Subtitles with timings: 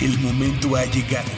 [0.00, 1.28] El momento ha llegado.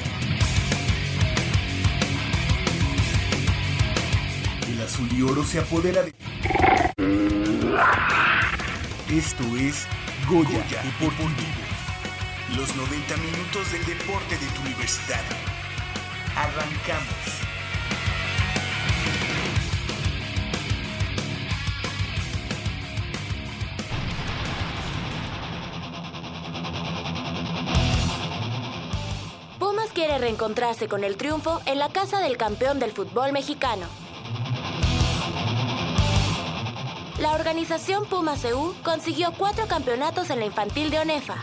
[4.69, 6.12] El azul y oro se apodera de...
[9.11, 9.85] Esto es
[10.29, 10.64] Goya,
[11.00, 11.27] Deportivo.
[12.56, 15.24] Los 90 minutos del deporte de tu universidad.
[16.36, 17.41] Arrancamos.
[30.22, 33.86] Reencontrarse con el triunfo en la casa del campeón del fútbol mexicano.
[37.19, 41.36] La organización Pumas EU consiguió cuatro campeonatos en la infantil de ONEFA.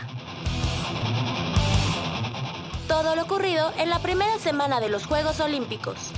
[2.88, 6.12] Todo lo ocurrido en la primera semana de los Juegos Olímpicos.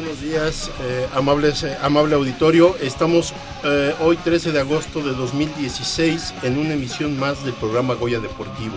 [0.00, 2.76] Buenos días, eh, amables, eh, amable auditorio.
[2.80, 8.20] Estamos eh, hoy 13 de agosto de 2016 en una emisión más del programa Goya
[8.20, 8.76] Deportivo.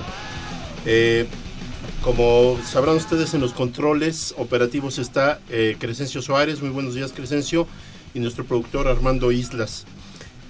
[2.02, 5.40] Como sabrán ustedes en los controles operativos está
[5.78, 6.59] Crescencio Suárez.
[6.59, 7.68] Muy buenos días Crescencio.
[8.16, 9.86] Y nuestro productor Armando Islas.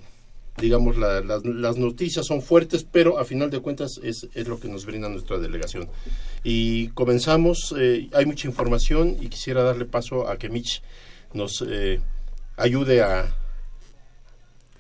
[0.58, 4.86] digamos, las noticias son fuertes, pero a final de cuentas es, es lo que nos
[4.86, 5.90] brinda nuestra delegación.
[6.44, 10.82] Y comenzamos, eh, hay mucha información y quisiera darle paso a que Mitch
[11.34, 12.00] nos eh,
[12.56, 13.36] ayude a,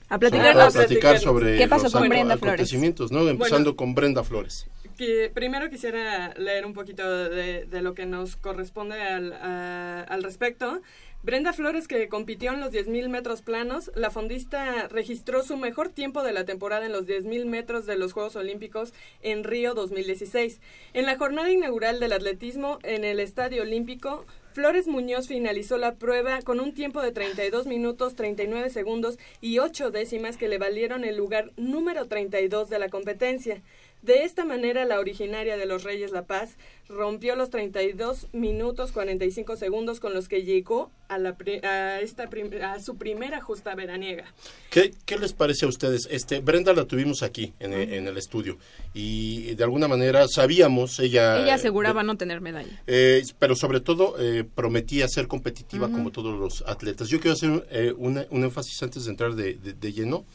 [0.08, 3.28] a platicar, sobre ¿Qué pasó los con Brenda acontecimientos, ¿no?
[3.28, 4.68] Empezando con Brenda Flores.
[4.98, 10.82] Que primero quisiera leer un poquito de, lo que nos corresponde al, al respecto.
[11.26, 16.22] Brenda Flores, que compitió en los 10.000 metros planos, la fondista registró su mejor tiempo
[16.22, 18.94] de la temporada en los 10.000 metros de los Juegos Olímpicos
[19.24, 20.62] en Río 2016.
[20.94, 24.24] En la jornada inaugural del atletismo en el Estadio Olímpico,
[24.54, 29.90] Flores Muñoz finalizó la prueba con un tiempo de 32 minutos 39 segundos y 8
[29.90, 33.64] décimas que le valieron el lugar número 32 de la competencia.
[34.02, 36.58] De esta manera, la originaria de los Reyes La Paz
[36.88, 42.30] rompió los 32 minutos 45 segundos con los que llegó a, la, a, esta
[42.64, 44.26] a su primera justa veraniega.
[44.70, 46.08] ¿Qué, ¿Qué, les parece a ustedes?
[46.12, 48.60] Este, Brenda la tuvimos aquí en, el estudio
[48.94, 51.42] y de alguna manera sabíamos, ella...
[51.42, 52.84] Ella aseguraba no tener medalla.
[52.86, 57.10] Eh, pero sobre todo eh, prometía ser competitiva como todos los atletas.
[57.10, 60.26] Yo quiero hacer eh, un énfasis antes de entrar de, de lleno.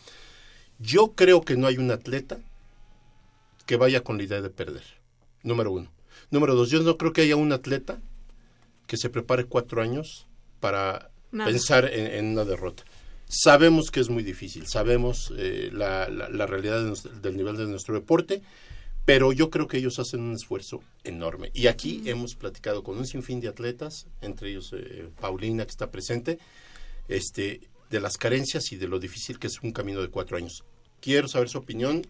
[0.81, 2.41] Yo creo que no hay un atleta
[3.71, 4.83] que vaya con la idea de perder.
[5.45, 5.93] Número uno.
[6.33, 8.01] Número dos, yo no creo que haya un atleta
[8.89, 10.27] que se prepare cuatro años
[10.59, 12.83] para pensar en, una derrota.
[13.29, 16.07] Sabemos que es muy difícil, sabemos eh, la,
[16.47, 16.83] realidad
[17.23, 18.43] del nivel de nuestro deporte,
[19.05, 21.53] pero yo creo que ellos hacen un esfuerzo enorme.
[21.55, 25.93] Y aquí hemos platicado con un sinfín de atletas, entre ellos eh, Paulina, que está
[25.93, 26.41] presente,
[27.07, 30.65] este, de las carencias y de lo difícil que es un camino de cuatro años.
[31.01, 32.05] Quiero saber su opinión,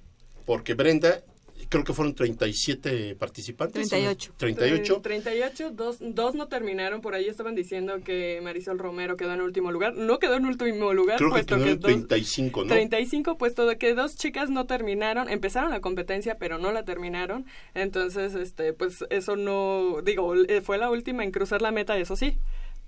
[0.46, 1.22] porque Brenda
[1.70, 3.88] creo que fueron 37 participantes.
[3.88, 4.34] 38.
[4.36, 5.00] 38.
[5.00, 7.00] 38, dos, dos no terminaron.
[7.00, 9.94] Por ahí estaban diciendo que Marisol Romero quedó en último lugar.
[9.94, 11.16] No quedó en último lugar.
[11.16, 12.68] Creo puesto que, quedó en 35, ¿no?
[12.68, 15.30] 35, puesto de que dos chicas no terminaron.
[15.30, 17.46] Empezaron la competencia, pero no la terminaron.
[17.74, 22.36] Entonces, este, pues eso no, digo, fue la última en cruzar la meta, eso sí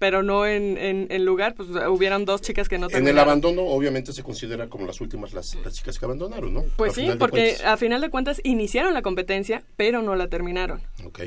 [0.02, 3.08] pero no en, en, lugar, pues hubieran dos chicas que no terminaron.
[3.08, 6.64] En el abandono, obviamente, se considera como las últimas las, chicas que abandonaron, ¿no?
[6.74, 10.82] Pues sí, porque a final de cuentas iniciaron la competencia, pero no la terminaron.
[11.04, 11.20] Ok.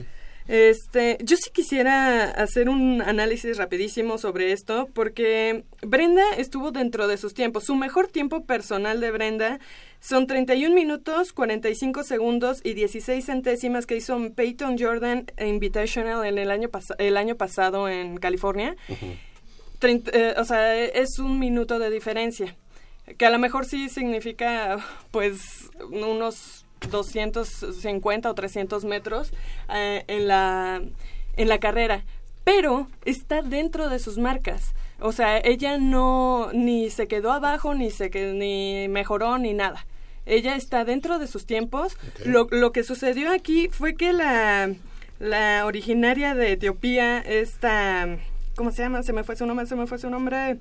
[0.47, 7.18] Este, yo sí quisiera hacer un análisis rapidísimo sobre esto, porque Brenda estuvo dentro de
[7.18, 7.65] sus tiempos.
[7.65, 9.59] Su mejor tiempo personal de Brenda
[10.00, 16.51] son 31 minutos, 45 segundos y 16 centésimas que hizo Peyton Jordan Invitational en el
[16.51, 16.69] año,
[17.00, 18.75] el año pasado en California.
[19.81, 22.56] Eh, o sea, es un minuto de diferencia.
[23.18, 24.77] Que a lo mejor sí significa,
[25.12, 29.31] pues, unos 250 o 300 metros
[29.74, 30.81] eh, en, la,
[31.38, 32.04] en la carrera.
[32.44, 34.74] Pero está dentro de sus marcas.
[35.00, 39.86] O sea, ella no ni se quedó abajo, ni se ni mejoró, ni nada
[40.25, 41.98] ella está dentro de sus tiempos.
[42.25, 44.74] Lo, lo que sucedió aquí fue que la,
[45.19, 48.18] la originaria de Etiopía, esta,
[48.56, 49.04] ¿cómo se llama?
[49.04, 50.57] Se me fue su nombre, se me fue su nombre.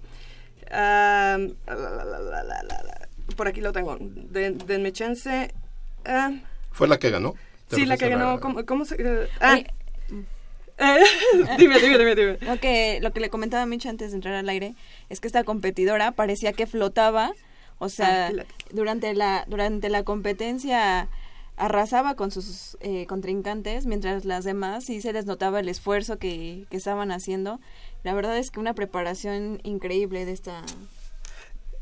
[3.36, 3.96] por aquí lo tengo.
[4.00, 5.52] denme chance.
[6.04, 6.32] Ah.
[6.72, 7.34] ¿Fue la que ganó?
[7.70, 8.40] Sí, la que ganó.
[8.40, 9.28] ¿Cómo, se...?
[9.40, 9.58] ah,
[11.58, 12.38] dime, dime, dime, dime.
[12.40, 14.74] Lo que, lo que le comentaba a Mitch antes de entrar al aire
[15.08, 17.32] es que esta competidora parecía que flotaba
[17.78, 18.32] o sea,
[18.72, 21.08] durante la durante la competencia
[21.56, 26.66] arrasaba con sus eh, contrincantes, mientras las demás sí se les notaba el esfuerzo que,
[26.70, 27.60] que estaban haciendo.
[28.02, 30.62] La verdad es que una preparación increíble de esta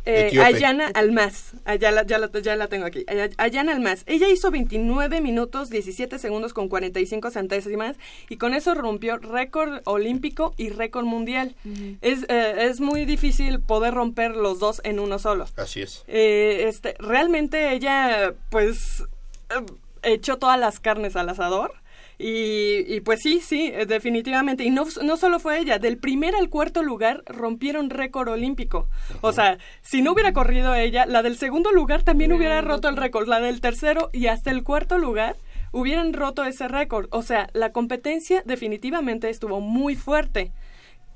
[0.05, 3.05] eh, Ayana Almaz, ah, ya, la, ya, la, tengo aquí.
[3.37, 7.97] Ayana Almaz, ella hizo 29 minutos 17 segundos con 45 centésimas
[8.29, 11.55] y con eso rompió récord olímpico y récord mundial.
[12.01, 15.47] es, eh, es muy difícil poder romper los dos en uno solo.
[15.57, 16.05] Así es.
[16.09, 19.05] Eh, este, realmente ella, pues,
[20.03, 21.82] echó todas las carnes al asador
[22.25, 24.65] y, pues sí, sí, eh, definitivamente.
[24.65, 28.89] Y no, no solo fue ella, del primer al cuarto lugar rompieron récord olímpico.
[29.23, 32.97] O sea, si no hubiera corrido ella, la del segundo lugar también hubiera roto el
[32.97, 35.37] récord, la del tercero y hasta el cuarto lugar
[35.73, 37.09] hubieran roto ese récord.
[37.11, 40.53] O sea, la competencia definitivamente estuvo muy fuerte.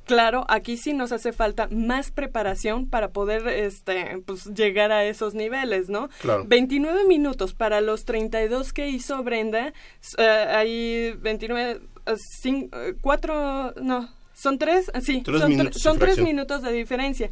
[0.06, 5.34] Claro, aquí sí nos hace falta más preparación para poder este, pues, llegar a esos
[5.34, 6.08] niveles, ¿no?
[6.20, 6.44] Claro.
[6.46, 9.72] 29 minutos para los 32 que hizo Brenda,
[10.16, 10.22] uh,
[10.54, 11.80] hay 29,
[13.00, 17.30] 4, no, son tres, sí, son, son tres minutos de diferencia.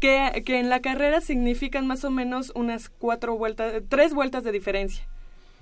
[0.00, 4.52] Que, que en la carrera significan más o menos unas cuatro vueltas, tres vueltas de
[4.52, 5.06] diferencia.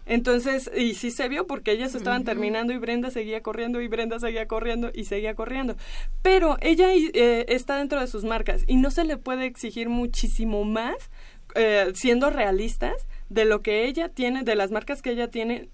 [0.06, 4.18] Entonces, y sí se vio porque ellas estaban terminando y Brenda seguía corriendo y Brenda
[4.18, 5.76] seguía corriendo y seguía corriendo.
[6.23, 10.64] Pero ella eh, está dentro de sus marcas y no se le puede exigir muchísimo
[10.64, 11.11] más
[11.54, 15.68] eh, siendo realistas de lo que ella tiene, de las marcas que ella tiene,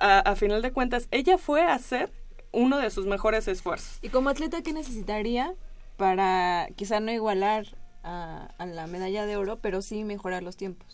[0.00, 2.10] a, a final de cuentas, ella fue a hacer
[2.52, 3.98] uno de sus mejores esfuerzos.
[4.02, 5.54] Y como atleta, ¿qué necesitaría
[5.96, 7.66] para quizá no igualar
[8.02, 10.86] a, a la medalla de oro, pero sí mejorar los tiempos?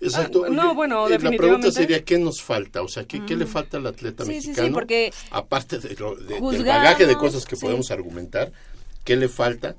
[0.00, 0.44] Exacto.
[0.46, 1.72] Ah, no, bueno, eh, La pregunta definitivamente.
[1.72, 2.82] sería, ¿qué nos falta?
[2.82, 4.72] O sea, ¿qué, qué le falta al atleta Sí, sí, sí, mexicano?
[4.74, 7.62] porque Aparte de lo- de- del bagaje de cosas que sí.
[7.62, 8.50] podemos argumentar,
[9.04, 9.76] ¿qué le falta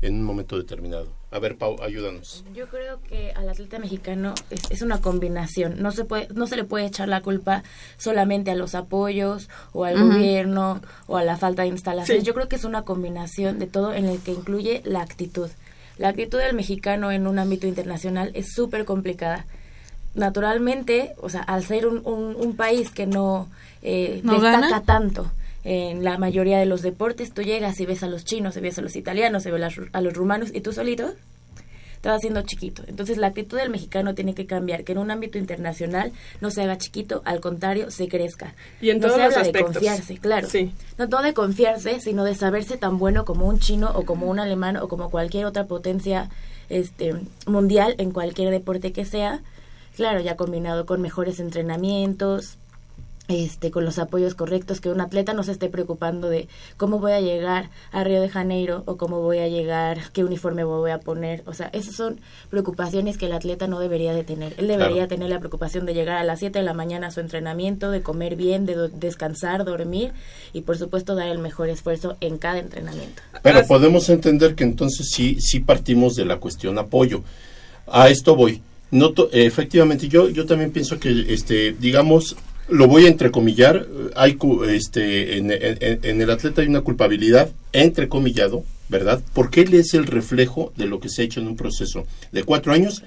[0.00, 1.08] en un momento determinado?
[1.30, 2.42] A ver, Pau, ayúdanos.
[2.54, 5.82] Yo creo que al atleta mexicano es, es una combinación.
[5.82, 7.62] No se puede, no se le puede echar la culpa
[7.98, 12.22] solamente a los apoyos o al gobierno o a la falta de instalaciones.
[12.22, 12.26] Sí.
[12.26, 15.50] Yo creo que es una combinación de todo en el que incluye la actitud.
[15.98, 19.44] La actitud del mexicano en un ámbito internacional es súper complicada.
[20.14, 23.48] Naturalmente, o sea, al ser un, un- un país que no,
[23.82, 24.82] eh, ¿No destaca gana?
[24.82, 25.30] tanto
[25.64, 28.78] en la mayoría de los deportes, tú llegas y ves a los chinos, y ves
[28.78, 31.12] a los italianos, y ves a los- rumanos, y tú solito
[32.00, 32.84] te vas haciendo chiquito.
[32.86, 36.62] Entonces la actitud del mexicano tiene que cambiar, que en un ámbito internacional no se
[36.62, 38.54] haga chiquito, al contrario, se crezca.
[38.80, 40.48] Y en no todos se los habla de confiarse, claro.
[40.48, 40.70] Sí.
[40.96, 44.38] No todo de confiarse, sino de saberse tan bueno como un chino o como un
[44.38, 46.30] alemán o como cualquier otra potencia
[46.70, 47.14] este
[47.46, 49.40] mundial en cualquier deporte que sea.
[49.98, 52.56] Claro, ya combinado con mejores entrenamientos,
[53.26, 57.10] este, con los apoyos correctos, que un atleta no se esté preocupando de cómo voy
[57.10, 60.92] a llegar a Río de Janeiro o cómo voy a llegar, qué uniforme me voy
[60.92, 61.42] a poner.
[61.46, 64.54] O sea, esas son preocupaciones que el atleta no debería de tener.
[64.56, 65.08] Él debería Claro.
[65.08, 68.00] tener la preocupación de llegar a las 7 de la mañana a su entrenamiento, de
[68.02, 70.12] comer bien, de do- descansar, dormir
[70.52, 73.20] y por supuesto dar el mejor esfuerzo en cada entrenamiento.
[73.42, 77.24] Pero Así- podemos entender que entonces sí, sí partimos de la cuestión apoyo.
[77.88, 78.62] A esto voy.
[78.90, 82.36] No efectivamente, yo, yo también pienso que, este, digamos,
[82.68, 89.20] lo voy a entrecomillar, hay, este, en el atleta hay una culpabilidad, entrecomillado, ¿verdad?
[89.34, 92.44] Porque él es el reflejo de lo que se ha hecho en un proceso de
[92.44, 93.02] cuatro años,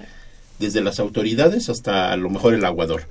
[0.58, 3.02] desde las autoridades hasta a lo mejor el aguador.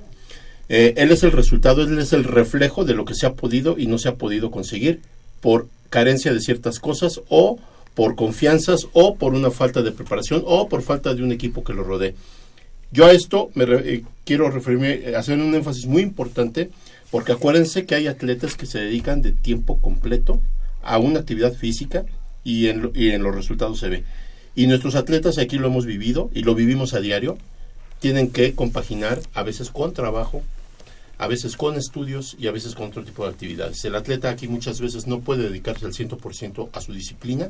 [0.68, 3.78] Eh, él es el resultado, él es el reflejo de lo que se ha podido
[3.78, 5.00] y no se ha podido conseguir
[5.40, 7.58] por carencia de ciertas cosas o
[7.94, 11.74] por confianzas o por una falta de preparación o por falta de un equipo que
[11.74, 12.14] lo rodee.
[12.92, 16.70] Yo a esto me eh, quiero referirme, eh, hacer un énfasis muy importante,
[17.10, 20.40] porque acuérdense que hay atletas que se dedican de tiempo completo
[20.82, 22.04] a una actividad física
[22.44, 24.04] y en, y en los resultados se ve.
[24.54, 27.38] Y nuestros atletas, aquí lo hemos vivido y lo vivimos a diario,
[27.98, 30.42] tienen que compaginar a veces con trabajo,
[31.16, 33.82] a veces con estudios y a veces con otro tipo de actividades.
[33.86, 37.48] El atleta aquí muchas veces no puede dedicarse al 100% a su disciplina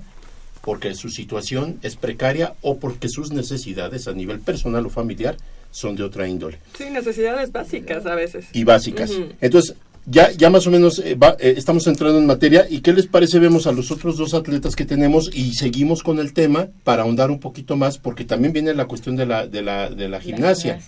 [0.62, 5.36] porque su situación es precaria o porque sus necesidades a nivel personal o familiar
[5.70, 8.46] son de otra índole Sí, necesidades básicas a veces.
[8.52, 9.10] y básicas.
[9.40, 9.74] Entonces,
[10.06, 12.66] ya, ya más o menos eh, va- eh, estamos entrando en materia.
[12.68, 13.38] ¿Y qué les parece?
[13.38, 17.30] Vemos a los otros dos atletas que tenemos y seguimos con el tema para ahondar
[17.30, 20.80] un poquito más, porque también viene la cuestión de la, de la, de la gimnasia,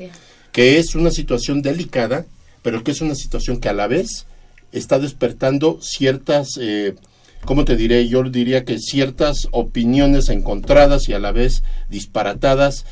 [0.53, 2.27] que es una situación delicada,
[2.63, 4.27] pero que es una situación que a la vez
[4.73, 6.95] está despertando ciertas, eh,
[7.45, 8.09] ¿cómo te diré?
[8.09, 12.85] Yo diría que ciertas opiniones encontradas y a la vez disparatadas.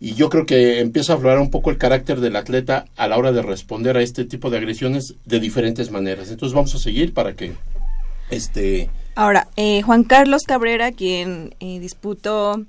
[0.00, 3.16] Y yo creo que empieza a aflorar un poco el carácter del atleta a la
[3.16, 6.30] hora de responder a este tipo de agresiones de diferentes maneras.
[6.30, 7.52] Entonces vamos a seguir para que
[8.30, 12.64] este Ahora, eh, Juan Carlos Cabrera, quien eh, disputó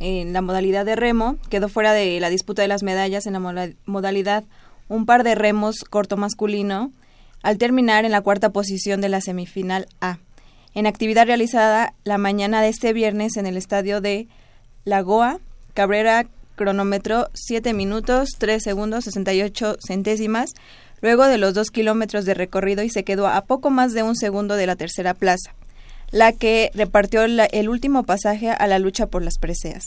[0.00, 3.74] en la modalidad de remo, quedó fuera de la disputa de las medallas en la
[3.84, 4.44] modalidad
[4.88, 6.90] un par de remos corto masculino,
[7.42, 10.18] al terminar en la cuarta posición de la semifinal A.
[10.74, 14.28] En actividad realizada la mañana de este viernes en el estadio de
[14.84, 15.38] Lagoa,
[15.72, 16.26] Cabrera
[16.56, 20.54] cronómetro 7 minutos 3 segundos 68 centésimas
[21.00, 24.16] luego de los 2 kilómetros de recorrido y se quedó a poco más de un
[24.16, 25.54] segundo de la tercera plaza,
[26.10, 29.84] la que repartió la- el último pasaje a la lucha por las preseas.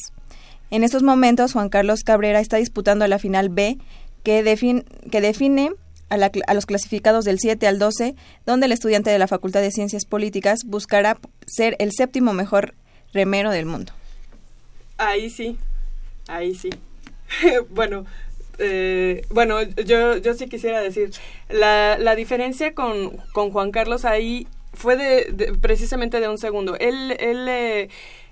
[0.69, 3.77] En estos momentos, Juan Carlos Cabrera está disputando la final B,
[4.23, 4.43] que,
[5.09, 5.71] que define
[6.09, 9.61] a, la a los clasificados del 7 al 12, donde el estudiante de la Facultad
[9.61, 12.73] de Ciencias Políticas buscará ser el séptimo mejor
[13.13, 13.93] remero del mundo.
[14.97, 15.57] Ahí sí,
[16.27, 16.69] ahí sí.
[17.69, 18.05] bueno,
[18.57, 21.11] eh, bueno, yo, yo sí quisiera decir,
[21.49, 26.75] la, la diferencia con, con Juan Carlos ahí fue de, de- precisamente de un segundo.
[26.79, 27.89] Él, él, eh,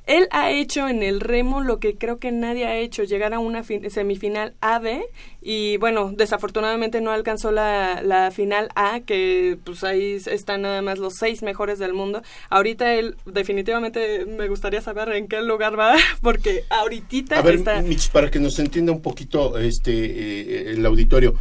[0.07, 3.39] él ha hecho en el remo lo que creo que nadie ha hecho, llegar a
[3.39, 5.01] una fin- semifinal AB
[5.41, 10.99] y bueno, desafortunadamente no alcanzó la, la final A, que pues ahí están nada más
[10.99, 12.21] los seis mejores del mundo.
[12.49, 17.81] Ahorita él definitivamente me gustaría saber en qué lugar va, porque ahorita A ver, está...
[17.81, 21.35] Mitch, para que nos entienda un poquito este eh, el auditorio,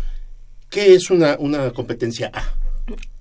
[0.70, 2.42] ¿qué es una, una competencia A?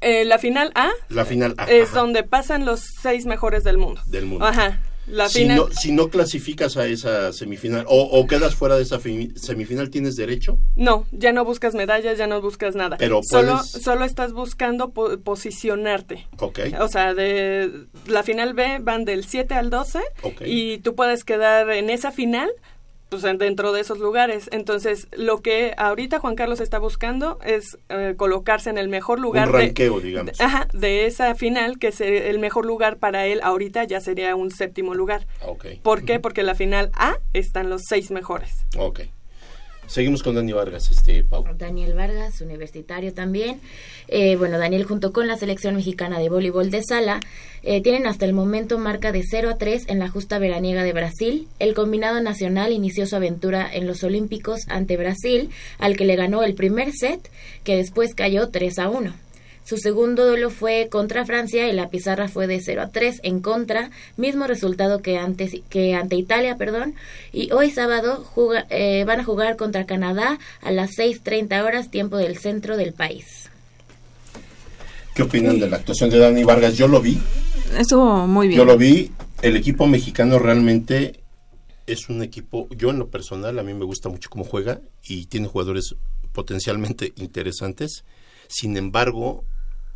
[0.01, 1.65] Eh, la final A La final A.
[1.71, 4.01] es ajá, donde pasan los seis mejores del mundo.
[4.07, 4.45] del mundo.
[4.45, 4.81] Ajá.
[5.07, 8.83] La si, final, no, si no clasificas a esa semifinal o, o quedas fuera de
[8.83, 10.57] esa fi- semifinal, ¿tienes derecho?
[10.75, 12.95] no, ya no buscas medallas, ya no buscas nada.
[12.97, 16.27] Pero solo, puedes- solo estás buscando po- posicionarte.
[16.39, 16.59] Ok.
[16.79, 20.41] O sea, de la final B van del 7 al 12 Ok.
[20.45, 22.49] y tú puedes quedar en esa final
[23.13, 24.49] pues en- dentro de esos lugares.
[24.51, 29.47] Entonces, lo que ahorita Juan Carlos está buscando es eh, colocarse en el mejor lugar
[29.47, 30.37] Un de- ranqueo, digamos.
[30.37, 34.35] de, ajá, de esa final, que es el mejor lugar para él ahorita ya sería
[34.35, 35.27] un séptimo lugar.
[35.45, 35.65] Ok.
[35.81, 36.19] ¿Por qué?
[36.19, 38.65] Porque en la final A están los seis mejores.
[38.77, 39.01] Ok.
[39.87, 41.45] Seguimos con Dani Vargas, este, Pau.
[41.57, 43.59] Daniel Vargas, universitario también.
[44.07, 47.19] Eh, bueno, Daniel junto con la selección mexicana de voleibol de sala
[47.63, 50.93] eh, tienen hasta el momento marca de 0 a 3 en la justa veraniega de
[50.93, 51.47] Brasil.
[51.59, 56.43] El combinado nacional inició su aventura en los Olímpicos ante Brasil, al que le ganó
[56.43, 57.29] el primer set,
[57.63, 59.13] que después cayó 3 a 1.
[59.65, 63.39] Su segundo duelo fue contra Francia y la pizarra fue de 0 a 3 en
[63.39, 66.95] contra, mismo resultado que, antes, que ante Italia, perdón.
[67.31, 72.17] Y hoy sábado juga- eh, van a jugar contra Canadá a las 6.30 horas tiempo
[72.17, 73.49] del centro del país.
[75.15, 76.75] ¿Qué opinan de la actuación de Dani Vargas?
[76.75, 77.19] Yo lo vi,
[77.77, 78.57] Estuvo muy bien.
[78.59, 79.11] yo lo vi.
[79.41, 81.19] El equipo mexicano realmente
[81.85, 85.25] es un equipo, yo en lo personal, a mí me gusta mucho cómo juega y
[85.27, 85.95] tiene jugadores
[86.31, 88.03] potencialmente interesantes.
[88.47, 89.43] Sin embargo,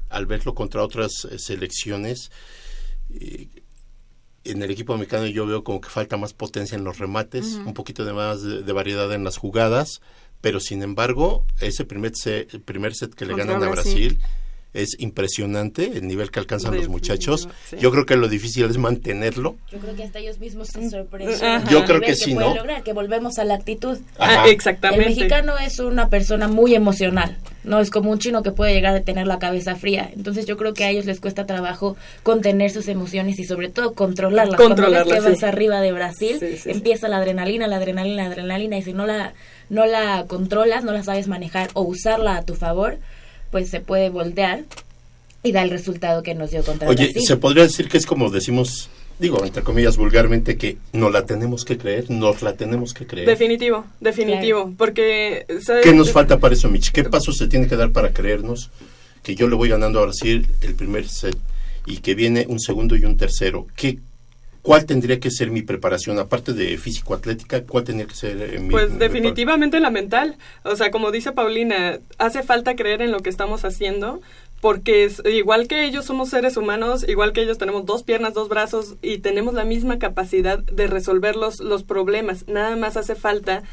[0.10, 2.32] al verlo contra otras eh, selecciones,
[3.14, 3.48] eh,
[4.44, 7.74] en el equipo mexicano yo veo como que falta más potencia en los remates, un
[7.74, 10.02] poquito de más de, de variedad en las jugadas,
[10.40, 14.18] pero sin embargo, ese primer set, el primer set que le Contra ganan a Brasil.
[14.18, 14.47] Brasil
[14.82, 17.50] es impresionante, el nivel que alcanzan los muchachos.
[17.70, 17.78] sí.
[17.80, 19.56] Yo creo que lo difícil es mantenerlo.
[19.72, 22.56] Yo creo que hasta ellos mismos se sorprendieron Yo creo que sí, ¿no?
[22.56, 23.98] lograr, que volvemos a la actitud.
[24.18, 24.44] Ajá.
[24.44, 25.04] Ah, exactamente.
[25.04, 28.96] El mexicano es una persona muy emocional, no es como un chino que puede llegar
[28.96, 30.10] a tener la cabeza fría.
[30.16, 33.94] Entonces yo creo que a ellos les cuesta trabajo contener sus emociones y sobre todo
[33.94, 34.56] controlarlas.
[34.58, 35.46] Controlarlas, Cuando ves que vas sí.
[35.46, 36.70] arriba de Brasil, Sí, sí, sí.
[36.72, 39.34] empieza la adrenalina, la adrenalina, la adrenalina y si no la
[39.70, 43.00] no la controlas, no la sabes manejar o usarla a tu favor,
[43.52, 44.64] pues se puede voltear
[45.44, 47.22] y da el resultado que nos dio contra Oye, Brasil.
[47.26, 51.66] se podría decir que es como decimos, digo, entre comillas vulgarmente, que no la tenemos
[51.66, 53.28] que creer, nos la tenemos que creer.
[53.28, 54.74] Definitivo, definitivo.
[54.78, 55.46] Porque.
[55.62, 55.84] ¿sabes?
[55.84, 56.92] ¿Qué nos falta para eso, Mitch?
[56.92, 58.72] ¿Qué pasos se tiene que dar para creernos
[59.24, 61.38] que yo le voy ganando a Brasil el primer set
[61.86, 63.68] y que viene un segundo y un tercero?
[63.76, 64.00] ¿Qué,
[64.68, 66.20] ¿Cuál tendría que ser mi preparación?
[66.20, 70.36] Aparte de físico-atlética, ¿cuál tendría que ser eh, mi Pues mi definitivamente la mental.
[70.64, 74.20] O sea, como dice Paulina, hace falta creer en lo que estamos haciendo.
[74.60, 78.50] Porque es, igual que ellos somos seres humanos, igual que ellos tenemos dos piernas, dos
[78.50, 82.46] brazos y tenemos la misma capacidad de resolver los, los problemas.
[82.50, 83.64] Nada más hace falta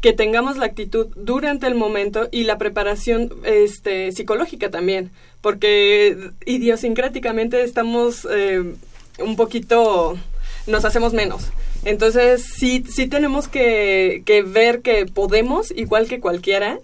[0.00, 7.62] que tengamos la actitud durante el momento y la preparación este, psicológica también, porque idiosincráticamente
[7.62, 8.76] estamos eh,
[9.18, 10.16] un poquito,
[10.66, 11.44] nos hacemos menos.
[11.84, 16.78] Entonces sí, sí tenemos que, que ver que podemos, igual que cualquiera,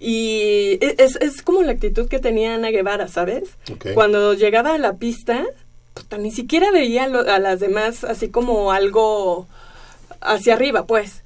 [0.00, 3.50] y e, es, es como la actitud que tenía Ana Guevara, ¿sabes?
[3.94, 5.44] Cuando llegaba a la pista,
[5.94, 9.46] puta, ni siquiera veía lo- a las demás así como algo
[10.20, 11.22] hacia arriba, pues.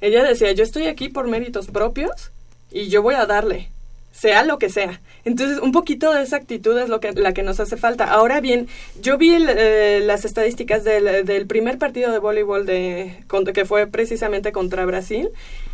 [0.00, 2.30] Ella decía, yo estoy aquí por méritos propios
[2.70, 3.70] y yo voy a darle,
[4.12, 5.00] sea lo que sea.
[5.26, 8.04] Entonces, un poquito de esa actitud es lo que, la que nos hace falta.
[8.04, 8.68] Ahora bien,
[9.02, 13.88] yo vi el, eh, las estadísticas del, primer partido de voleibol de, contra- que fue
[13.88, 15.28] precisamente contra Brasil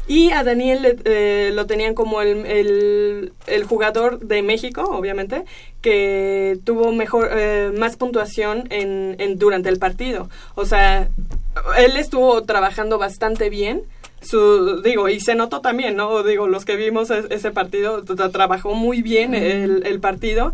[0.08, 5.44] y a Daniel eh, lo tenían como el, el, el jugador de México, obviamente,
[5.82, 10.30] que tuvo mejor eh, más puntuación en, en durante el partido.
[10.54, 11.08] O sea,
[11.76, 13.82] él estuvo trabajando bastante bien.
[14.22, 16.22] Su, digo, y se notó también, ¿no?
[16.22, 20.52] Digo, los que vimos es- ese partido, tra- trabajó muy bien el, el partido.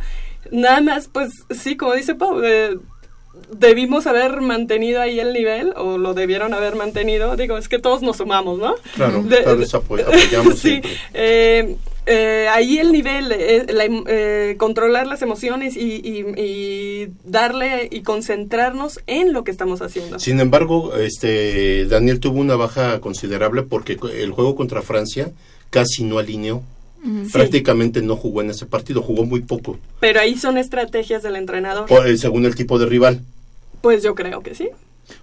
[0.51, 2.79] Nada más, pues sí, como dice Pau, eh,
[3.53, 7.37] debimos haber mantenido ahí el nivel, o lo debieron haber mantenido.
[7.37, 8.75] Digo, es que todos nos sumamos, ¿no?
[8.95, 10.81] Claro, De- tal vez apoy- apoyamos sí,
[11.15, 11.77] eh,
[12.09, 17.89] eh, ahí el nivel, eh, la em- eh, controlar las emociones y, y- y darle
[17.91, 20.19] y concentrarnos en lo que estamos haciendo.
[20.19, 25.31] Sin embargo, este Daniel tuvo una baja considerable porque el juego contra Francia
[25.71, 26.63] casi no alineó.
[27.33, 31.87] Prácticamente no jugó en ese partido, jugó muy poco, Pero ahí son estrategias del entrenador.
[31.87, 33.21] por- eh, según el tipo de rival.
[33.83, 34.69] Pues yo creo que sí.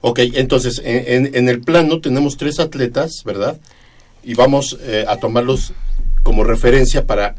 [0.02, 3.58] Ok, entonces en, en- en el plano tenemos tres atletas, ¿verdad?
[4.24, 5.74] Y vamos eh, a tomarlos
[6.26, 7.36] como referencia para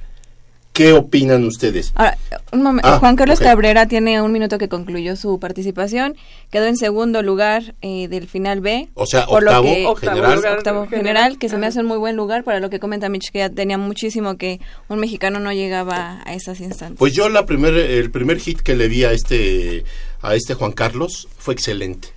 [0.72, 1.90] qué opinan ustedes.
[1.96, 2.16] Ahora,
[2.52, 2.86] un momento.
[2.88, 3.40] Ah, Juan Carlos.
[3.40, 6.14] Cabrera tiene un minuto que concluyó su participación.
[6.50, 8.88] Quedó en segundo lugar eh, del final B.
[8.94, 10.36] O sea, por lo octavo que- Octavo general.
[10.36, 10.58] lugar.
[10.58, 10.98] octavo general.
[11.06, 13.38] general, que se me hace un muy buen lugar para lo que comenta Mitch, que
[13.40, 16.98] ya tenía muchísimo que un mexicano no llegaba a esas instancias.
[16.98, 19.84] Pues yo la primer, el primer hit que le vi a este,
[20.20, 22.08] a este Juan Carlos fue excelente.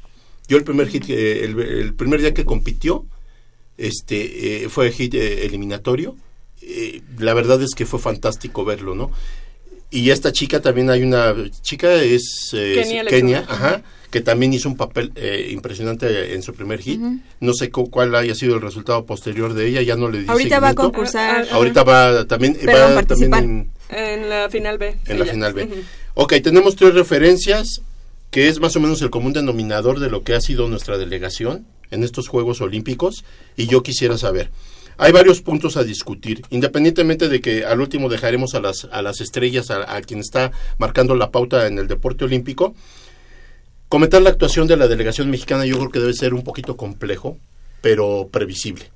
[0.49, 3.05] Yo el primer hit, eh, el, el primer día que compitió,
[3.77, 6.15] este, eh, fue hit eh, eliminatorio.
[6.61, 9.11] Eh, la verdad es que fue fantástico verlo, ¿no?
[9.91, 14.77] Y esta chica también hay una chica es eh, Kenia ajá, que también hizo un
[14.77, 16.99] papel eh, impresionante en su primer hit.
[17.39, 20.25] No sé cu- cuál haya sido el resultado posterior de ella, ya no le di
[20.29, 21.41] Ahorita va a concursar.
[21.41, 24.95] Ah, ah, Ahorita va también, va también en, En la final B.
[25.07, 25.67] en la final B.
[26.13, 27.81] Ok, tenemos tres referencias,
[28.29, 31.65] que es más o menos el común denominador de lo que ha sido nuestra delegación
[31.89, 33.23] en estos Juegos Olímpicos,
[33.57, 34.51] y yo quisiera saber,
[34.99, 39.21] hay varios puntos a discutir, independientemente de que al último dejaremos a las, a las
[39.21, 42.75] estrellas, a, a quien está marcando la pauta en el deporte olímpico,
[43.87, 47.37] comentar la actuación de la delegación mexicana yo creo que debe ser un poquito complejo,
[47.81, 48.91] pero previsible.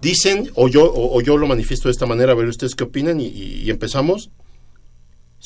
[0.00, 2.84] Dicen, o yo, o, o yo lo manifiesto de esta manera, a ver ustedes qué
[2.84, 4.30] opinan, y empezamos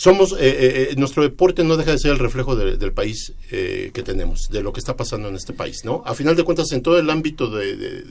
[0.03, 3.35] somos eh, eh, eh, nuestro deporte no deja de ser el reflejo de- del país
[3.51, 6.43] eh, que tenemos de lo que está pasando en este país no a final de
[6.43, 8.05] cuentas en todo el ámbito de,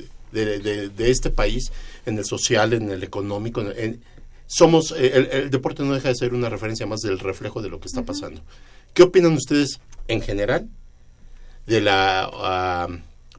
[1.00, 1.72] este país
[2.06, 4.02] en el social en el económico en- en-
[4.46, 7.70] somos eh, el, el deporte no deja de ser una referencia más del reflejo de
[7.70, 8.42] lo que está pasando.
[8.94, 10.68] Qué opinan ustedes en general
[11.66, 12.88] de la ah,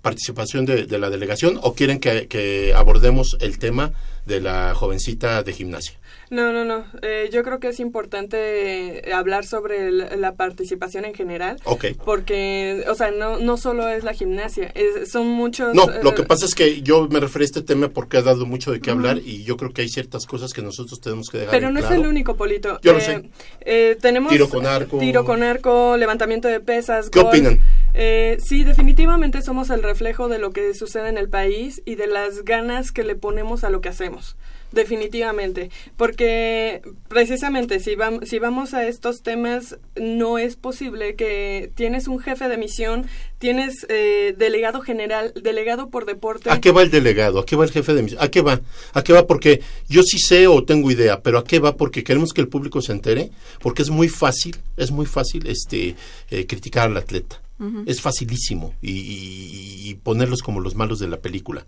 [0.02, 3.92] participación de, de la delegación o quieren que, que abordemos el tema
[4.26, 5.99] de la jovencita de gimnasia
[6.30, 6.84] No, no, no.
[7.02, 11.56] Eh, yo creo que es importante eh, hablar sobre la participación en general.
[11.64, 11.86] Ok.
[12.04, 15.74] Porque, o sea, no, no solo es la gimnasia, es- son muchos...
[15.74, 18.22] No, eh, lo que pasa es que yo me referí a este tema porque ha
[18.22, 21.30] dado mucho de qué hablar y yo creo que hay ciertas cosas que nosotros tenemos
[21.30, 21.94] que dejar Pero no claro.
[21.96, 22.78] es el único, Polito.
[22.82, 23.30] Yo lo Eh, sé.
[23.62, 24.98] eh, tenemos Tiro con arco.
[24.98, 27.10] Tiro con arco, levantamiento de pesas.
[27.10, 27.34] ¿Qué golf.
[27.34, 27.60] opinan?
[27.92, 32.06] Eh, sí, definitivamente somos el reflejo de lo que sucede en el país y de
[32.06, 34.36] las ganas que le ponemos a lo que hacemos.
[34.72, 42.06] Definitivamente, porque precisamente si, vam- si vamos a estos temas, no es posible que tienes
[42.08, 43.06] un jefe de misión,
[43.38, 46.50] tienes eh, delegado general, delegado por deporte.
[46.50, 47.40] ¿A qué va el delegado?
[47.40, 48.22] ¿A qué va el jefe de misión?
[48.22, 48.60] ¿A qué va?
[48.92, 49.26] ¿A qué va?
[49.26, 51.76] Porque yo sí sé o tengo idea, pero ¿a qué va?
[51.76, 53.30] Porque queremos que el público se entere,
[53.60, 55.96] porque es muy fácil, es muy fácil este
[56.30, 57.40] eh, criticar al atleta.
[57.84, 61.66] Es facilísimo y, y- y ponerlos como los malos de la película.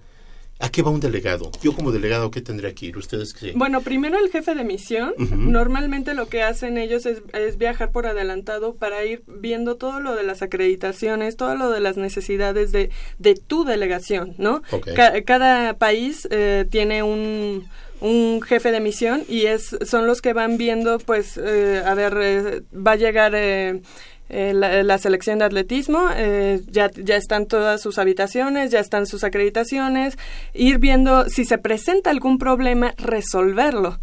[0.63, 1.51] ¿A qué va un delegado?
[1.61, 2.97] Yo como delegado, ¿qué tendría que ir?
[2.97, 3.53] ¿Ustedes qué?
[3.57, 8.07] Bueno, primero el jefe de misión, normalmente lo que hacen ellos es, es viajar por
[8.07, 12.91] adelantado para ir viendo todo lo de las acreditaciones, todo lo de las necesidades de,
[13.19, 14.63] de tu delegación, ¿no?
[14.95, 17.67] Ca- cada país eh, tiene un
[18.01, 22.19] un jefe de misión y es son los que van viendo pues eh, a ver
[22.21, 23.81] eh, va a llegar eh,
[24.29, 29.25] eh, la, selección de atletismo, eh, ya, ya están todas sus habitaciones, ya están sus
[29.25, 30.17] acreditaciones,
[30.55, 33.99] ir viendo si se presenta algún problema, resolverlo.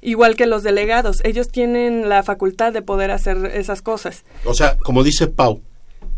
[0.00, 4.24] Igual que los delegados, ellos tienen la facultad de poder hacer esas cosas.
[4.44, 5.62] O sea, como dice Pau,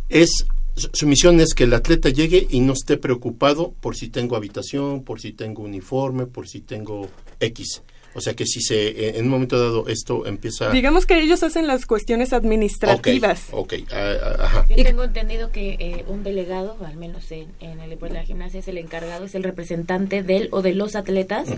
[0.08, 0.46] es
[0.92, 5.04] su misión es que el atleta llegue y no esté preocupado por si tengo habitación,
[5.04, 7.08] por si tengo uniforme, por si tengo
[7.40, 7.82] X.
[8.16, 11.42] O sea que si se eh, en un momento dado esto empieza Digamos que ellos
[11.42, 13.44] hacen las cuestiones administrativas.
[13.50, 14.66] Ok, ok, ah, ajá.
[14.74, 18.26] Yo tengo entendido que eh, un delegado, al menos en, en el deporte de la
[18.26, 21.48] gimnasia, es el encargado, es el representante del o de los atletas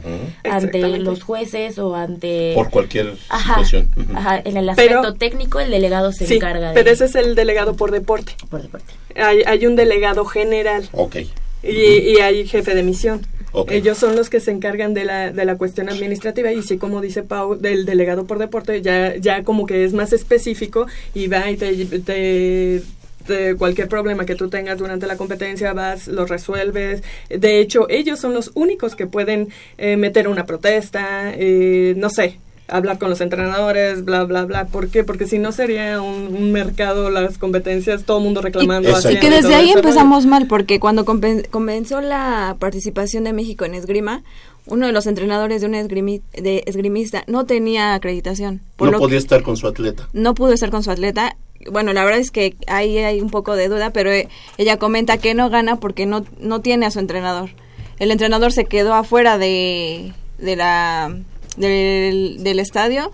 [0.44, 2.52] ante los jueces o ante...
[2.54, 3.88] Por cualquier Ajá, situación.
[4.14, 6.74] Ajá, en el aspecto Pero- técnico el delegado se Sí, encarga de...
[6.74, 8.32] pero ese es el delegado por deporte.
[8.50, 8.92] por deporte.
[9.14, 11.16] Hay, hay un delegado general Ok.
[11.62, 13.26] y, y hay jefe de misión.
[13.70, 17.00] Ellos son los que se encargan de la, de la cuestión administrativa y sí, como
[17.00, 21.50] dice Pau, del delegado por deporte, ya, ya como que es más específico y va
[21.50, 22.82] y te, te-
[23.26, 27.02] te- cualquier problema que tú tengas durante la competencia vas, lo resuelves.
[27.30, 32.38] De hecho, ellos son los únicos que pueden eh, meter una protesta, eh, no sé,
[32.68, 34.66] hablar con los entrenadores, bla, bla, bla.
[34.66, 35.02] ¿Por qué?
[35.04, 38.88] Porque si no sería un, un mercado, las competencias, todo el mundo reclamando.
[38.90, 44.22] Y- que desde ahí empezamos mal, porque cuando comenzó la participación de México en esgrima,
[44.66, 48.60] uno de los entrenadores de un esgrimi- de esgrimista no tenía acreditación.
[48.76, 50.08] Por No podía estar con su atleta.
[50.12, 51.36] no pudo estar con su atleta.
[51.72, 54.28] Bueno, la verdad es que ahí hay un poco de duda, pero eh,
[54.58, 57.50] ella comenta que no gana porque no, no tiene a su entrenador.
[57.98, 61.16] El entrenador se quedó afuera de, de la,
[61.58, 63.12] del, del estadio.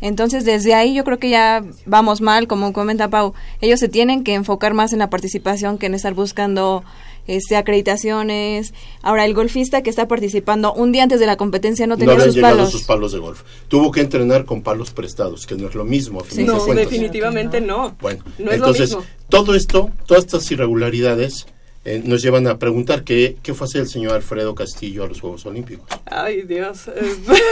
[0.00, 3.32] Entonces, desde ahí yo creo que ya vamos mal, como comenta Pau.
[3.62, 6.84] Ellos se tienen que enfocar más en la participación que en estar buscando
[7.26, 8.74] este, acreditaciones.
[9.00, 12.14] Ahora, el golfista que está participando un día antes de la competencia no No tenía
[12.14, 12.72] habían sus llegado palos.
[12.72, 13.42] sus palos de golf.
[13.68, 16.20] Tuvo que entrenar con palos prestados, que no es lo mismo.
[16.20, 16.90] A fin Sí, de No, cuentas.
[16.90, 17.96] definitivamente no.
[18.02, 19.12] Bueno, no es entonces lo mismo.
[19.30, 21.46] todo esto, todas estas irregularidades
[21.84, 25.20] eh, nos llevan a preguntar qué, qué fue hacer el señor Alfredo Castillo a los
[25.20, 25.86] Juegos Olímpicos.
[26.06, 26.90] Ay, Dios.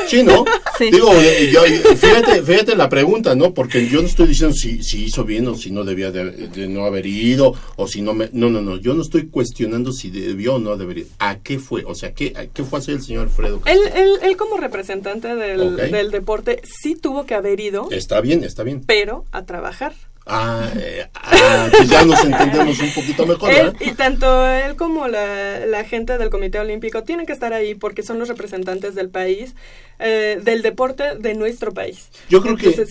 [0.09, 0.45] Sí, ¿no?
[0.79, 0.90] Sí.
[0.90, 1.62] Digo, eh, yo-
[1.97, 3.53] fíjate, fíjate la pregunta, ¿no?
[3.55, 6.66] Porque yo no estoy diciendo si, si hizo bien o si no debía de, de
[6.66, 8.31] no haber ido o si no me...
[8.33, 11.05] No, no, no, yo no estoy cuestionando si debió o no debería.
[11.18, 11.85] ¿A qué fue?
[11.85, 13.95] O sea, ¿qué, a qué fue hacer el señor Alfredo él, Castillo?
[13.95, 18.62] él, él como representante del, del deporte sí tuvo que haber ido, Está bien, está
[18.64, 18.83] bien.
[18.87, 19.92] pero a trabajar.
[20.26, 25.66] Ah, eh, ah, pues ya nos entendemos un poquito mejor, y tanto él como la,
[25.66, 29.54] la gente del Comité Olímpico tienen que estar ahí porque son los representantes del país,
[29.98, 32.08] eh, del deporte de nuestro país.
[32.28, 32.87] Yo creo que-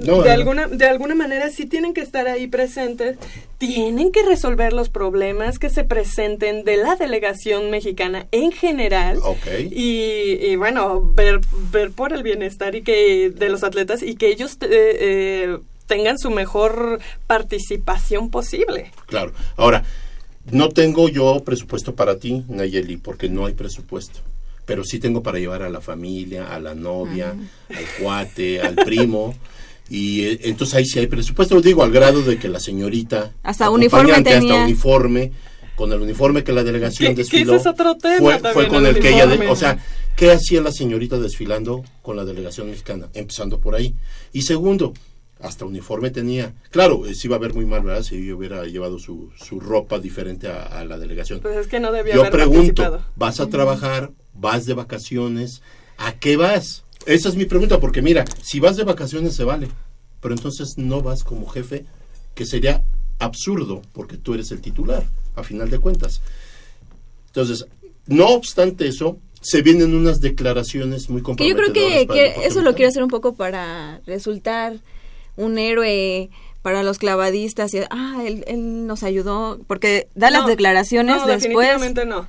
[0.00, 0.34] No, de, no.
[0.34, 3.18] alguna, de alguna manera sí tienen que estar ahí presentes,
[3.58, 9.18] tienen que resolver los problemas que se presenten de la delegación mexicana en general.
[9.22, 9.46] Ok.
[9.70, 14.28] Y, y bueno, ver, ver por el bienestar y que de los atletas y que
[14.28, 15.58] ellos eh, eh,
[15.92, 18.92] tengan su mejor participación posible.
[19.06, 19.32] Claro.
[19.58, 19.84] Ahora,
[20.50, 24.20] no tengo yo presupuesto para ti, Nayeli, porque no hay presupuesto.
[24.64, 27.34] Pero sí tengo para llevar a la familia, a la novia,
[27.68, 29.34] al cuate, al primo.
[29.90, 31.60] Y eh, entonces ahí sí hay presupuesto.
[31.60, 33.32] Digo, al grado de que la señorita.
[33.42, 34.54] Hasta uniforme tenía.
[34.54, 35.32] Hasta uniforme.
[35.76, 37.52] Con el uniforme que la delegación desfiló.
[37.52, 39.26] ese es otro tema fue, también, fue con el el que ella.
[39.26, 39.78] de- o sea,
[40.16, 43.08] ¿qué hacía la señorita desfilando con la delegación mexicana?
[43.12, 43.94] Empezando por ahí.
[44.32, 44.94] Y segundo,
[45.42, 46.54] hasta uniforme tenía.
[46.70, 48.02] Claro, eh, sí iba a ver muy mal, ¿verdad?
[48.02, 51.40] Si yo hubiera llevado su, su ropa diferente a, a la delegación.
[51.40, 53.04] Pues es que no debía yo haber pregunto, participado.
[53.16, 54.12] ¿vas a trabajar?
[54.34, 55.62] ¿Vas de vacaciones?
[55.98, 56.84] ¿A qué vas?
[57.06, 59.68] Esa es mi pregunta, porque mira, si vas de vacaciones se vale,
[60.20, 61.84] pero entonces no vas como jefe,
[62.34, 62.84] que sería
[63.18, 66.20] absurdo, porque tú eres el titular, a final de cuentas.
[67.26, 67.66] Entonces,
[68.06, 72.88] no obstante eso, se vienen unas declaraciones muy Que yo creo que, eso lo quiere
[72.88, 74.78] hacer un poco para resultar
[75.36, 76.30] un héroe
[76.62, 77.74] para los clavadistas.
[77.74, 81.42] Y, ah, él, él nos ayudó, porque da las declaraciones no, después.
[81.42, 82.26] definitivamente no.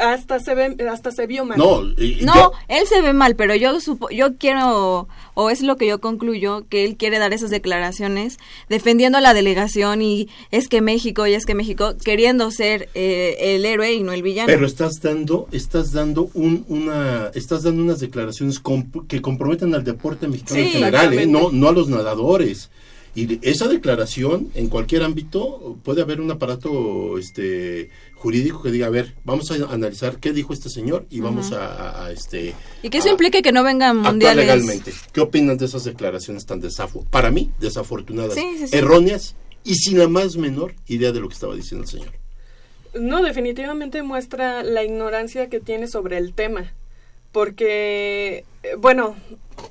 [0.00, 1.58] Hasta se ve, hasta se vio mal.
[1.58, 5.62] No, y- No, yo- él se ve mal, pero yo supo, yo quiero, o es
[5.62, 10.28] lo que yo concluyo, que él quiere dar esas declaraciones defendiendo a la delegación y
[10.50, 14.22] es que México, y es que México, queriendo ser eh, el héroe y no el
[14.22, 14.46] villano.
[14.46, 19.84] Pero estás dando, estás dando un, una, estás dando unas declaraciones comp- que comprometen al
[19.84, 21.26] deporte mexicano Sí, en general, ¿eh?
[21.26, 22.70] no, no a los nadadores.
[23.14, 28.90] Y esa declaración, en cualquier ámbito, puede haber un aparato este jurídico que diga, a
[28.90, 32.88] ver, vamos a analizar qué dijo este señor y vamos a, a- a, este y
[32.88, 34.46] que eso a- implique que no vengan mundiales.
[34.46, 34.92] legalmente.
[35.12, 38.76] ¿Qué opinan de esas declaraciones tan desafo para mí desafortunadas, Sí, sí, sí.
[38.76, 42.12] erróneas y sin la más menor idea de lo que estaba diciendo el señor?
[42.98, 46.72] No, definitivamente muestra la ignorancia que tiene sobre el tema.
[47.32, 49.16] Porque, eh, bueno,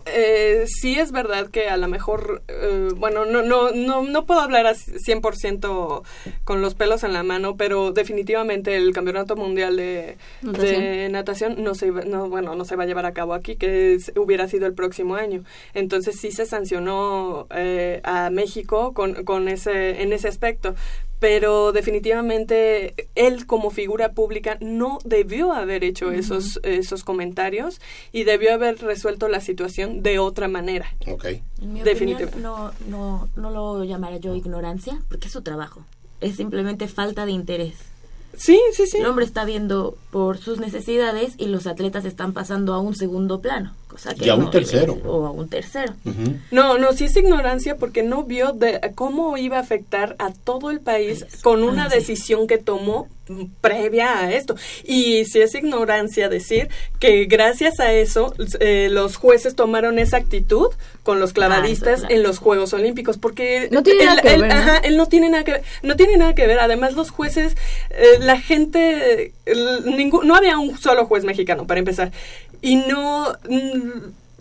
[0.06, 4.40] eh, sí es verdad que a lo mejor, eh, bueno, no, no, no, no puedo
[4.42, 6.04] hablar a 100%
[6.44, 10.82] con los pelos en la mano, pero definitivamente el Campeonato Mundial de Natación.
[10.82, 13.94] de natación no se no, bueno, no se va a llevar a cabo aquí, que
[13.94, 15.44] es- hubiera sido el próximo año.
[15.74, 20.74] Entonces sí se sancionó eh, a México con, con ese, en ese aspecto.
[21.22, 27.80] Pero definitivamente él como figura pública no debió haber hecho esos, esos comentarios
[28.12, 30.92] y debió haber resuelto la situación de otra manera.
[31.08, 31.26] Ok.
[31.62, 32.28] En mi Definitivo.
[32.30, 35.86] opinión, no, no, no lo llamaría yo ignorancia, porque es su trabajo.
[36.22, 37.76] Es simplemente falta de interés.
[38.36, 38.98] Sí, sí, sí.
[38.98, 43.42] El hombre está viendo por sus necesidades y los atletas están pasando a un segundo
[43.42, 43.76] plano.
[43.92, 44.94] Cosa que Y a un no debe tercero.
[45.06, 45.94] O a un tercero.
[46.50, 50.72] No, no, sí es ignorancia porque no vio de cómo iba a afectar a todo
[50.72, 51.38] el país Eso.
[51.44, 51.96] con una Ah, sí.
[51.98, 53.10] decisión que tomó
[53.62, 54.56] previa a esto.
[54.84, 60.68] Y sí es ignorancia decir que gracias a eso eh, los jueces tomaron esa actitud
[61.04, 62.16] con los clavadistas claro.
[62.16, 64.56] en los Juegos Olímpicos porque No tiene él, nada que él- ver, ¿no?
[64.60, 66.60] ajá, él no tiene nada que ver, no tiene nada que ver.
[66.60, 67.56] Además los jueces,
[67.90, 72.12] eh, la gente, el- ningún- no había un solo juez mexicano para empezar
[72.62, 73.90] y no mm,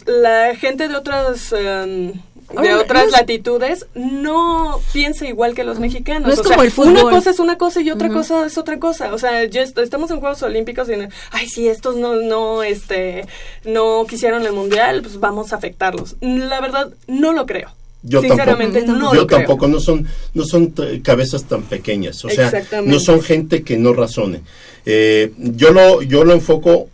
[0.06, 2.22] la gente de otras em, de
[2.56, 6.26] Ahora, otras no es- latitudes no piensa igual que los mexicanos.
[6.26, 6.92] No es O como sea, el fútbol.
[6.92, 9.14] Una cosa es una cosa y otra cosa es otra cosa.
[9.14, 10.94] O sea, est- estamos en Juegos Olímpicos y,
[11.30, 13.26] ay, si estos no, no, este,
[13.64, 16.16] no quisieron el mundial, pues vamos a afectarlos.
[16.20, 17.70] La verdad, no lo creo.
[18.02, 18.98] Yo Sinceramente, tampoco.
[18.98, 19.38] no yo lo creo.
[19.40, 22.50] tampoco, no son, no son cabezas tan pequeñas, o sea,
[22.82, 24.40] no son gente que no razone.
[24.86, 26.88] Eh, yo lo, yo lo enfoco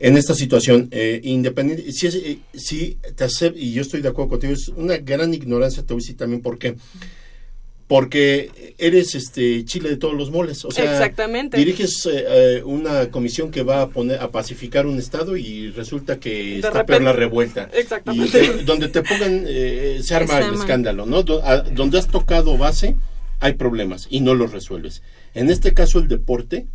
[0.00, 1.90] en esta situación eh, independiente.
[1.92, 5.32] Si, es, eh, si te acepto, y yo estoy de acuerdo contigo, es una gran
[5.34, 6.76] ignorancia, te voy a decir también por qué.
[7.86, 11.58] Porque eres este chile de todos los moles, o sea, Exactamente.
[11.58, 16.18] diriges eh, eh, una comisión que va a poner a pacificar un estado y resulta
[16.18, 17.68] que está peor la revuelta.
[17.74, 18.42] Exactamente.
[18.42, 21.22] Y, eh, donde te pongan, eh, se arma el escándalo, ¿no?
[21.24, 22.96] Do- a- donde has tocado base,
[23.40, 25.02] hay problemas y no los resuelves.
[25.34, 26.66] En este caso el deporte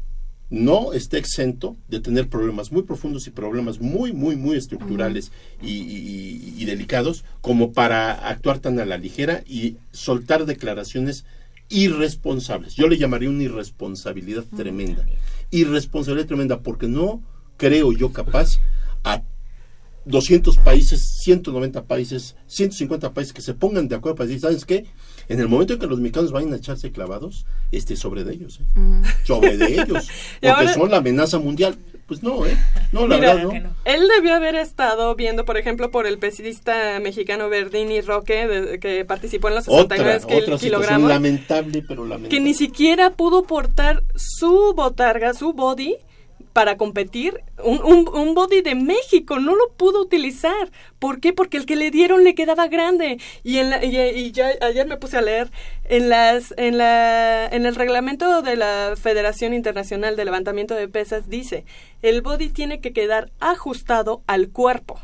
[0.50, 5.32] no está exento de tener problemas muy profundos y problemas muy, muy, muy estructurales
[5.62, 11.24] y, y- y delicados como para actuar tan a la ligera y soltar declaraciones
[11.70, 12.76] irresponsables.
[12.76, 15.06] Yo le llamaría una irresponsabilidad tremenda.
[15.52, 17.22] Irresponsabilidad tremenda porque no
[17.58, 18.60] creo yo capaz
[19.04, 19.22] a
[20.06, 24.86] 200 países, 190 países, 150 países que se pongan de acuerdo para decir, ¿sabes qué?
[25.30, 28.60] En el momento en que los mexicanos vayan a echarse clavados, este, sobre de ellos,
[28.60, 29.02] ¿eh?
[29.26, 30.10] Sobre de ellos.
[30.42, 31.78] Porque ahora- son la amenaza mundial.
[32.08, 32.58] Pues no, ¿eh?
[32.92, 33.76] No, la Mira, verdad, no.
[33.86, 39.06] Él debió haber estado viendo, por ejemplo, por el pesista mexicano Verdini Roque, de- que
[39.06, 42.30] participó en los 69 Otra, otra kilogramos, lamentable, pero lamentable.
[42.30, 45.98] que ni siquiera pudo portar su botarga, su body,
[46.60, 47.40] para competir.
[47.64, 50.72] Un, un, un body de México, no lo pudo utilizar.
[51.00, 51.32] ¿Por qué?
[51.32, 53.18] Porque el que le dieron le quedaba grande.
[53.46, 55.50] Y, en la- y, y ya ayer me puse a leer
[55.86, 61.30] en las en la en el reglamento de la Federación Internacional de Levantamiento de Pesas
[61.30, 61.64] dice,
[62.02, 65.00] el body tiene que quedar ajustado al cuerpo.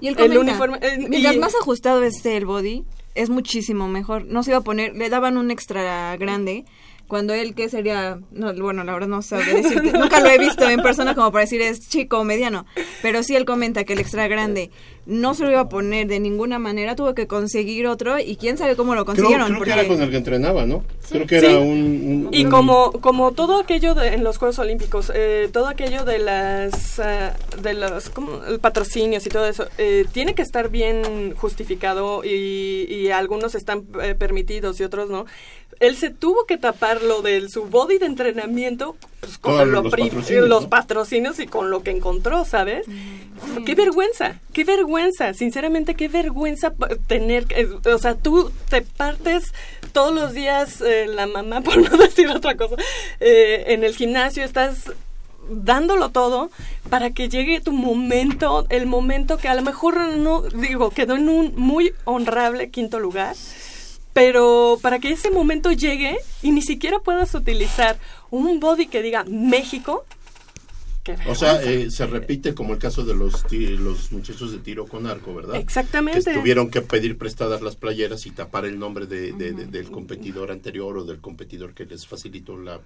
[0.00, 4.24] Y el, El uniforme- eh, mientras y- más ajustado esté el body, es muchísimo mejor.
[4.24, 6.64] No se iba a poner, le daban un extra grande.
[7.06, 10.68] Cuando él, que sería, no, bueno, la verdad no sabría decirte, nunca lo he visto
[10.68, 12.64] en persona como para decir es chico o mediano,
[13.02, 14.70] pero sí él comenta que el extra grande
[15.06, 18.56] no se lo iba a poner de ninguna manera, tuvo que conseguir otro y quién
[18.56, 19.48] sabe cómo lo consiguieron.
[19.48, 20.82] creo que porque- era con el que entrenaba, ¿no?
[21.10, 21.46] Creo que Sí.
[21.46, 21.68] era un...
[21.68, 26.04] un- Y un- como, como todo aquello de- en los Juegos Olímpicos, eh, todo aquello
[26.06, 31.34] de las ah, de los como, patrocinios y todo eso, eh, tiene que estar bien
[31.36, 35.26] justificado y, y algunos están eh, permitidos y otros no.
[35.80, 39.90] Él se tuvo que tapar lo del su body de entrenamiento pues, con lo los
[39.90, 40.68] patrocinios, los ¿no?
[40.70, 42.86] patrocinios y con lo que encontró, ¿sabes?
[43.66, 46.72] Qué vergüenza, qué vergüenza, sinceramente qué vergüenza
[47.06, 49.52] tener, que- o sea, tú te partes
[49.92, 52.76] todos los días eh, la mamá, por no decir otra cosa,
[53.20, 54.92] eh, en el gimnasio estás
[55.50, 56.50] dándolo todo
[56.88, 61.28] para que llegue tu momento, el momento que a lo mejor no, digo, quedó en
[61.28, 63.36] un muy honrable quinto lugar,
[64.14, 67.98] pero para que ese momento llegue y ni siquiera puedas utilizar
[68.30, 70.06] un body que diga México,
[71.28, 75.06] O sea, eh, se repite como el caso de los, los muchachos de tiro con
[75.06, 75.56] arco, ¿verdad?
[75.56, 76.24] Exactamente.
[76.24, 79.90] Que tuvieron que pedir prestadas las playeras y tapar el nombre de, de- de- del
[79.90, 82.80] competidor anterior o del competidor que les facilitó la,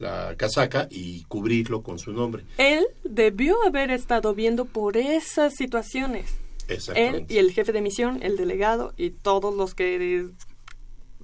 [0.00, 2.42] la casaca y cubrirlo con su nombre.
[2.58, 6.32] Él debió haber estado viendo por esas situaciones.
[6.96, 10.26] Él y el jefe de misión, el delegado y todos los que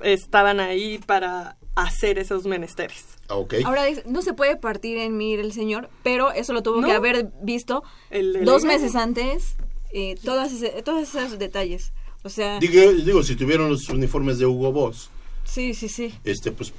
[0.02, 3.04] estaban ahí para hacer esos menesteres.
[3.28, 3.54] Ah, ok.
[3.64, 6.86] Ahora dice, no se puede partir en mí el señor, pero eso lo tuvo No.
[6.86, 9.56] que haber visto El dos meses antes,
[9.92, 11.92] eh, todas ese- todos esos detalles.
[12.22, 15.10] O sea, Digo, digo, si tuvieron los uniformes de Hugo Boss,
[15.44, 16.12] sí, sí, sí.
[16.24, 16.72] este, pues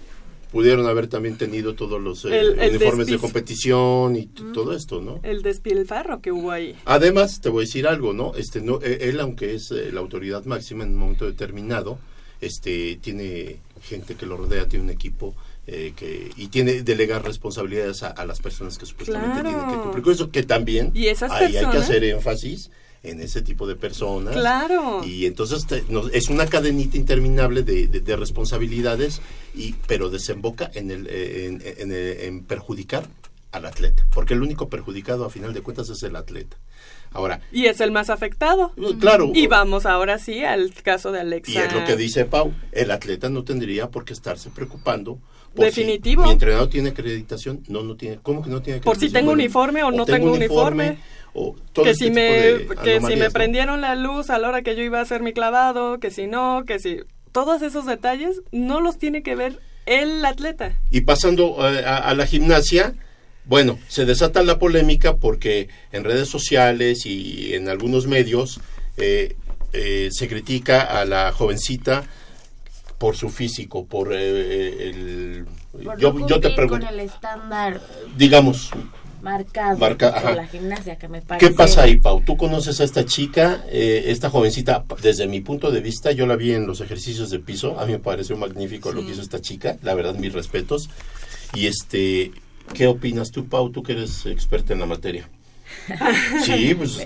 [0.52, 5.02] pudieron haber también tenido todos los eh, El- el uniformes de competición y todo esto,
[5.02, 5.20] ¿no?
[5.24, 6.76] El despilfarro que hubo ahí.
[6.86, 8.34] Además, te voy a decir algo, ¿no?
[8.36, 12.00] Este, no, eh, él, aunque es eh, la autoridad máxima en un momento determinado,
[12.42, 15.36] este, tiene gente que lo rodea, tiene un equipo
[15.68, 19.50] eh, que y tiene delegar responsabilidades a, a las personas que supuestamente Claro.
[19.50, 22.72] tienen que cumplir con eso, que también Y esas hay que hacer énfasis
[23.04, 24.34] en ese tipo de personas.
[24.36, 25.02] Claro.
[25.06, 29.22] Y entonces te- es una cadenita interminable de, de- de responsabilidades,
[29.54, 33.08] y, pero desemboca en, el, eh, en, en- en perjudicar
[33.52, 36.58] al atleta, porque el único perjudicado a final de cuentas es el atleta.
[37.12, 38.74] Ahora, Y es el más afectado.
[39.00, 41.52] claro, Y vamos ahora sí al caso de Alexa.
[41.52, 45.20] y es lo que dice Pau, el atleta no tendría por qué estarse preocupando.
[45.56, 46.22] por Definitivo.
[46.24, 49.14] Si mi entrenador tiene acreditación, no, no tiene, ¿cómo que no tiene Por si acreditación?
[49.14, 50.98] tengo Bueno, uniforme o no tengo uniforme.
[51.34, 53.32] o todo que este si me que si me ¿no?
[53.32, 56.28] prendieron la luz a la hora que yo iba a hacer mi clavado, que si
[56.28, 57.00] no, que si
[57.32, 60.74] todos esos detalles no los tiene que ver el atleta.
[60.92, 62.94] Y pasando eh, a, a la gimnasia,
[63.48, 68.60] bueno, se desata la polémica porque en redes sociales y en algunos medios
[68.98, 69.36] eh,
[69.74, 72.04] eh, se critica a la jovencita
[72.98, 75.46] por su físico, por eh, el...
[75.72, 77.80] Por yo, no yo te pregunto, con el estándar
[78.18, 78.72] digamos,
[79.22, 81.48] marcado Marca- por la gimnasia que me parece.
[81.48, 82.24] ¿qué pasa ahí, Pau?
[82.26, 86.36] Tú conoces a esta chica, eh, esta jovencita, desde mi punto de vista, yo la
[86.36, 89.40] vi en los ejercicios de piso, a mí me pareció magnífico lo que hizo esta
[89.42, 90.90] chica, la verdad, mis respetos.
[91.54, 92.32] Y este,
[92.74, 93.70] ¿qué opinas tú, Pau?
[93.72, 95.30] Tú que eres experta en la materia.
[96.44, 97.06] Sí, pues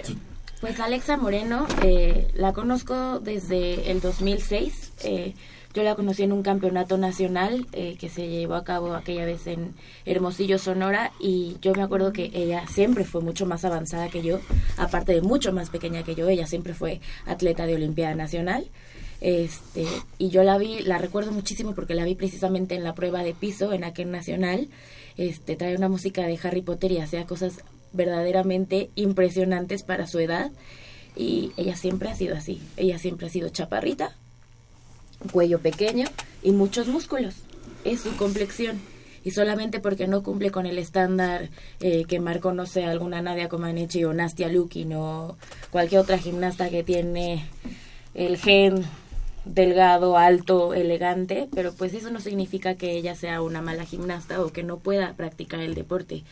[0.59, 4.93] Pues Alexa Moreno, eh, la conozco desde el 2006.
[5.03, 5.33] eh,
[5.73, 9.47] yo la conocí en un campeonato nacional eh, que se llevó a cabo aquella vez
[9.47, 9.73] en
[10.05, 14.41] Hermosillo, Sonora, y yo me acuerdo que ella siempre fue mucho más avanzada que yo,
[14.77, 18.65] aparte de mucho más pequeña que yo, ella siempre fue atleta de Olimpiada Nacional.
[19.21, 19.85] Este,
[20.17, 23.33] y yo la vi, la recuerdo muchísimo porque la vi precisamente en la prueba de
[23.33, 24.67] piso en aquel nacional.
[25.21, 27.63] Este, trae una música de Harry Potter y hacía cosas
[27.93, 30.49] verdaderamente impresionantes para su edad.
[31.15, 32.59] Y ella siempre ha sido así.
[32.75, 34.15] Ella siempre ha sido chaparrita,
[35.31, 36.07] cuello pequeño
[36.41, 37.35] y muchos músculos.
[37.83, 38.81] Es su complexión.
[39.23, 41.49] Y solamente porque no cumple con el estándar
[41.81, 45.37] eh, que marcó, no sé, alguna Nadia Comaneci o Nastia Lukin o
[45.69, 47.45] cualquier otra gimnasta que tiene
[48.15, 48.85] el gen
[49.45, 54.51] delgado, alto, elegante, pero pues eso no significa que ella sea una mala gimnasta o
[54.51, 56.23] que no pueda practicar el deporte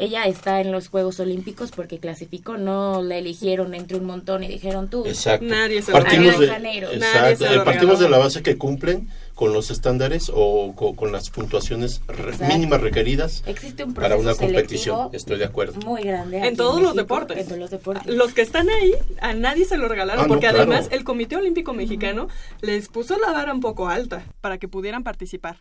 [0.00, 4.48] ella está en los Juegos Olímpicos porque clasificó, no la eligieron entre un montón y
[4.48, 5.04] dijeron tú.
[5.06, 5.44] Exacto.
[5.46, 9.08] Nadie se partimos lo de, Nadie exacto, se lo partimos de la base que cumplen
[9.34, 14.34] con los estándares o co- con, las puntuaciones re- mínimas requeridas Existe un para una
[14.34, 15.08] competición.
[15.14, 15.80] Estoy de acuerdo.
[15.80, 16.46] muy grande.
[16.46, 17.38] En todos los México, deportes.
[17.38, 18.14] En todos los deportes.
[18.14, 20.58] Los que están ahí, a nadie se lo regalaron, Ah, no, porque claro.
[20.58, 22.28] además el Comité Olímpico Mexicano
[22.60, 25.58] les puso la vara un poco alta para que pudieran participar.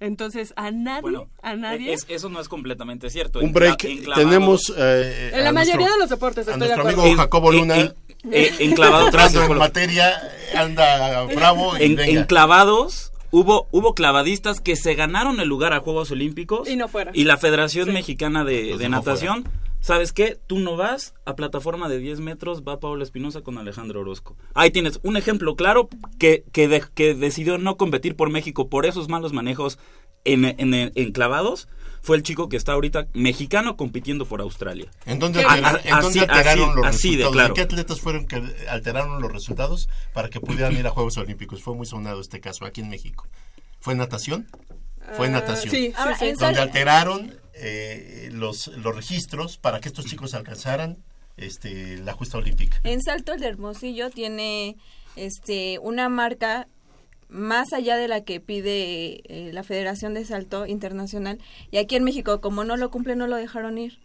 [0.00, 1.92] Entonces, a nadie, Bueno, a nadie.
[1.92, 3.38] es- eso no es completamente cierto.
[3.38, 3.84] Un En break.
[3.84, 6.82] en Tenemos eh, en la a mayoría nuestro- de los deportes, a estoy de nuestro
[6.90, 7.02] acuerdo.
[7.02, 7.76] amigo Jacobo en- Luna.
[7.76, 7.94] en-
[8.32, 10.20] eh, en clavados, entrando gracias en por- materia,
[10.56, 12.20] anda bravo y en, venga.
[12.20, 16.88] en clavados hubo hubo clavadistas que se ganaron el lugar a Juegos Olímpicos Y no
[16.88, 17.14] fueron.
[17.16, 17.92] y la Federación Sí.
[17.92, 19.44] Mexicana de, de no Natación
[19.84, 20.38] ¿Sabes qué?
[20.46, 24.34] Tú no vas a plataforma de 10 metros, va Pablo Espinosa con Alejandro Orozco.
[24.54, 28.86] Ahí tienes un ejemplo claro que, que, de- que decidió no competir por México por
[28.86, 29.78] esos malos manejos
[30.24, 31.68] en, en, en clavados.
[32.00, 34.90] Fue el chico que está ahorita mexicano compitiendo por Australia.
[35.04, 37.32] ¿En dónde, A- altera- a- en dónde así- alteraron así- los así de resultados?
[37.34, 37.54] claro.
[37.54, 41.62] ¿Qué atletas fueron que alteraron los resultados para que pudieran ir a Juegos Olímpicos?
[41.62, 43.28] Fue muy sonado este caso aquí en México.
[43.80, 44.46] ¿Fue natación?
[45.14, 45.70] Fue Ah, natación.
[45.74, 46.32] sí, sí, sí.
[46.40, 50.98] Donde alteraron eh, los, los registros para que estos chicos alcanzaran
[51.36, 52.80] este, la justa olímpica.
[52.84, 54.76] En Salto el Hermosillo tiene
[55.16, 56.68] este una marca
[57.28, 61.38] más allá de la que pide eh, la Federación de Salto Internacional
[61.70, 63.98] y aquí en México como no lo cumple no lo dejaron ir.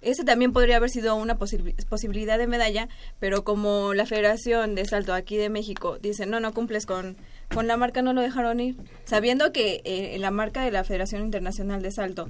[0.00, 2.88] Ese también podría haber sido una posibi- posibilidad de medalla,
[3.20, 7.16] pero como la Federación de Salto aquí de México dice, no, no cumples con,
[7.54, 8.76] con la marca, no lo dejaron ir.
[9.04, 12.28] Sabiendo que eh, la marca de la Federación Internacional de Salto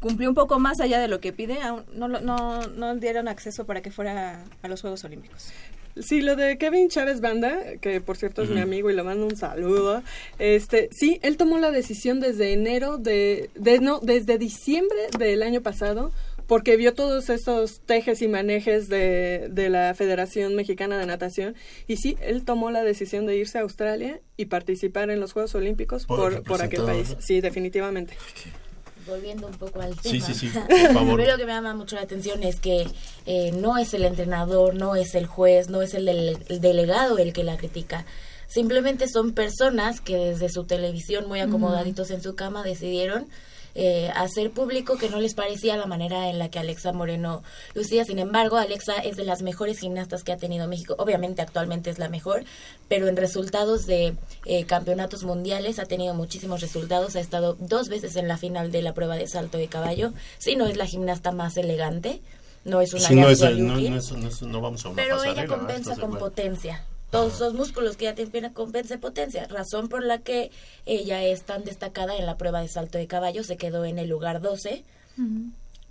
[0.00, 3.28] cumplió un poco más allá de lo que pide, aún no, lo- no, no dieron
[3.28, 5.52] acceso para que fuera a los Juegos Olímpicos.
[5.98, 9.24] Sí, lo de Kevin Chávez Banda, que por cierto es mi amigo y le mando
[9.26, 10.02] un saludo.
[10.38, 15.62] Este, sí, él tomó la decisión desde enero de, de no, desde diciembre del año
[15.62, 16.12] pasado,
[16.46, 21.54] porque vio todos estos tejes y manejes de, de la Federación Mexicana de Natación
[21.88, 25.54] y sí, él tomó la decisión de irse a Australia y participar en los Juegos
[25.54, 27.16] Olímpicos Por por, por aquel país.
[27.20, 28.14] Sí, definitivamente.
[29.06, 30.24] Volviendo un poco al tema.
[30.26, 31.20] sí, sí, por favor.
[31.26, 32.86] Lo que me llama mucho la atención es que
[33.26, 37.18] eh, no es el entrenador, no es el juez, no es el, del- el delegado
[37.18, 38.04] el que la critica.
[38.48, 43.26] Simplemente son personas que desde su televisión, muy acomodaditos en su cama, decidieron
[43.78, 47.42] eh, hacer público que no les parecía la manera en la que Alexa Moreno
[47.74, 48.04] lucía.
[48.04, 50.94] Sin embargo, Alexa es de las mejores gimnastas que ha tenido México.
[50.98, 52.44] Obviamente, actualmente es la mejor,
[52.88, 54.14] pero en resultados de
[54.46, 57.14] eh, campeonatos mundiales ha tenido muchísimos resultados.
[57.16, 60.12] Ha estado dos veces en la final de la prueba de salto de caballo.
[60.38, 62.22] Sí, no es la gimnasta más elegante,
[62.64, 65.56] no es una Sí, no, es, no, es- no vamos a una pero ella ¿verdad?
[65.58, 66.84] compensa ¿Estás de con potencia.
[67.16, 69.46] Todos los músculos que ella tiene compensa potencia.
[69.46, 70.50] Razón por la que
[70.84, 73.42] ella es tan destacada en la prueba de salto de caballo.
[73.42, 74.84] Se quedó en el lugar 12.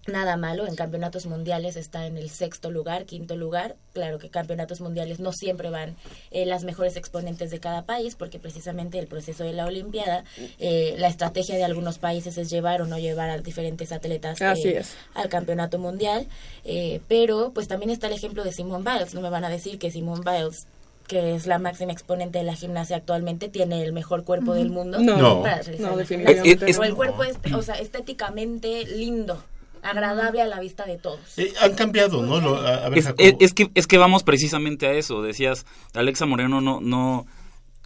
[0.06, 3.76] Nada malo, en campeonatos mundiales está en el sexto lugar, quinto lugar.
[3.94, 5.96] Claro que campeonatos mundiales no siempre van
[6.30, 10.24] eh, las mejores exponentes de cada país, porque precisamente el proceso de la Olimpiada,
[10.60, 14.68] eh, la estrategia de algunos países es llevar o no llevar a diferentes atletas Así
[14.68, 14.94] eh, es.
[15.16, 16.28] al campeonato mundial.
[16.66, 19.16] eh, pero pues también está el ejemplo de Simone Biles.
[19.16, 20.68] No me van a decir que Simone Biles
[21.08, 25.00] que es la máxima exponente de la gimnasia actualmente, tiene el mejor cuerpo del mundo.
[25.00, 25.42] No, No.
[25.44, 26.96] para no, definitivamente Es- es- o el no.
[26.96, 29.44] cuerpo es, o sea, estéticamente lindo,
[29.82, 31.20] agradable a la vista de todos.
[31.38, 32.42] Eh, han cambiado, ¿no?
[32.42, 35.22] Lo- a, a ver, es- es que, es que vamos precisamente a eso.
[35.22, 37.28] Decías, Alexa Moreno no, no,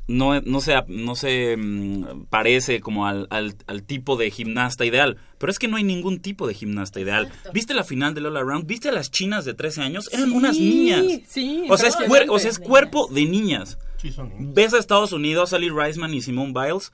[0.09, 5.17] no, no se, no se mm, parece como al, al, al tipo de gimnasta ideal.
[5.37, 7.27] Pero es que no hay ningún tipo de gimnasta ideal.
[7.27, 7.51] Exacto.
[7.53, 8.65] ¿Viste la final del All Around?
[8.67, 10.09] ¿Viste a las chinas de 13 años?
[10.11, 11.05] Eran Sí, unas niñas.
[11.27, 11.95] sí, o, sea, es
[12.29, 13.77] o sea, es cuerpo de niñas.
[14.01, 14.53] Sí, son niños.
[14.53, 16.91] Ves a Estados Unidos, Sally Riceman y Simone Biles,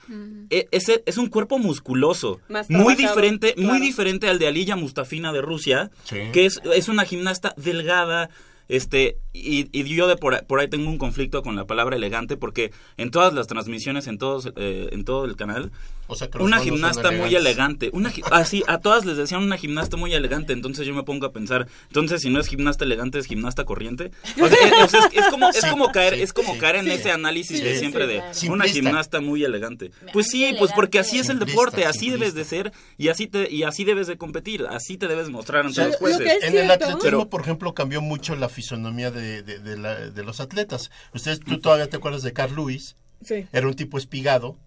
[0.50, 5.32] e- ese es un cuerpo musculoso, Más muy diferente, muy diferente al de Aliyah Mustafina
[5.32, 6.18] de Rusia, Sí.
[6.34, 8.30] que es, es una gimnasta delgada,
[8.68, 11.96] este, y, y yo de por, ahí- por ahí tengo un conflicto con la palabra
[11.96, 15.72] elegante porque en todas las transmisiones, en todos, eh, en todo el canal,
[16.08, 17.90] O sea, que los una gimnasta muy elegante.
[17.94, 20.54] Una, así, a todas les decían una gimnasta muy elegante.
[20.54, 24.12] Entonces yo me pongo a pensar, entonces si no es gimnasta elegante, es gimnasta corriente.
[24.42, 26.60] O sea, es, es como, es Sí, como caer, sí, es como sí.
[26.60, 26.92] caer en Sí.
[26.92, 28.54] ese análisis de siempre sí, de claro.
[28.54, 29.92] una gimnasta muy elegante.
[30.14, 33.50] Pues sí, pues porque así es el deporte, así debes de ser y así te,
[33.52, 36.22] y así debes de competir, así te debes mostrar ante los Lo jueces.
[36.22, 36.60] en cierto.
[36.60, 40.40] el atletismo, Pero- por ejemplo, cambió mucho la fisonomía de, de, de la- de los
[40.40, 40.92] atletas.
[41.14, 43.46] Ustedes, tú todavía te acuerdas de Carl Lewis, Sí.
[43.54, 44.58] era un tipo espigado.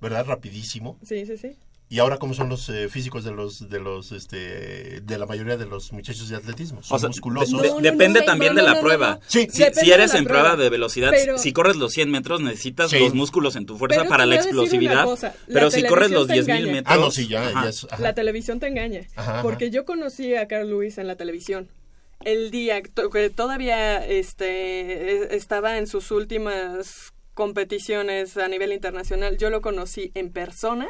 [0.00, 0.24] ¿verdad?
[0.26, 0.98] Rapidísimo.
[1.04, 1.56] Sí, sí, sí.
[1.90, 5.56] Y ahora cómo son los eh, físicos de los de los este de la mayoría
[5.56, 7.62] de los muchachos de atletismo, son O sea, musculosos.
[7.62, 9.14] de- No, no, depende no, también no, de la no, prueba.
[9.14, 9.20] no.
[9.26, 9.48] Sí.
[9.50, 10.62] Si, Depende si eres de la en prueba prueba.
[10.64, 12.98] de velocidad, Pero- si corres los 100 metros, necesitas Sí.
[12.98, 15.04] los músculos en tu fuerza Pero para la explosividad.
[15.04, 16.72] cosa, la Pero si corres los te 10.000 engaña.
[16.74, 16.94] metros.
[16.94, 17.62] ah, no, sí, ya, Ajá.
[17.64, 18.02] ya es- ajá.
[18.02, 19.00] La televisión te engaña.
[19.16, 19.42] Ajá, ajá.
[19.42, 21.68] Porque yo conocí a Carl Lewis en la televisión.
[22.22, 29.48] El día que todavía este, e- estaba en sus últimas competiciones a nivel internacional, yo
[29.48, 30.88] lo conocí en persona.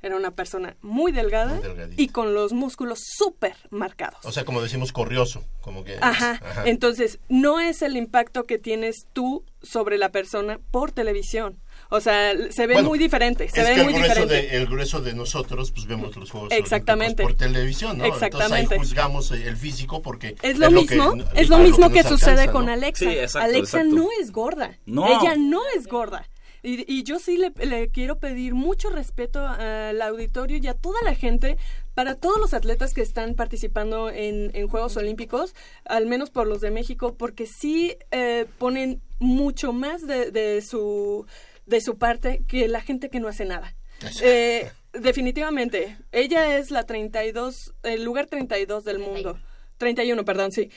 [0.00, 4.24] Era una persona muy delgada Muy y con los músculos súper marcados.
[4.24, 6.38] O sea, como decimos corrioso, como que Ajá.
[6.40, 6.68] ajá.
[6.68, 11.58] Entonces, no es el impacto que tienes tú sobre la persona por televisión.
[11.90, 14.48] O sea, se ve Bueno, muy diferente, se es ve que muy el grueso, diferente.
[14.50, 17.22] de, el grueso de nosotros, pues vemos los Juegos Exactamente.
[17.22, 18.04] Por televisión, ¿no?
[18.04, 18.60] Exactamente.
[18.60, 20.36] Entonces ahí juzgamos el físico porque...
[20.42, 22.72] Es lo mismo, que- es lo mismo que, sucede alcanza, con ¿no?
[22.72, 23.04] Alexa.
[23.06, 23.96] Sí, exacto, Alexa exacto.
[23.96, 24.78] no es gorda.
[24.84, 25.06] No.
[25.06, 26.28] Ella no es gorda.
[26.62, 31.00] Y, y yo sí le, le quiero pedir mucho respeto al auditorio y a toda
[31.04, 31.56] la gente,
[31.94, 36.60] para todos los atletas que están participando en, en Juegos Olímpicos, al menos por los
[36.60, 41.26] de México, porque sí eh, ponen mucho más de, de su,
[41.68, 43.74] de su parte que la gente que no hace nada.
[44.22, 49.38] Eh, definitivamente, ella es la 32, el lugar 32 del mundo.
[49.76, 50.70] 31, perdón, sí.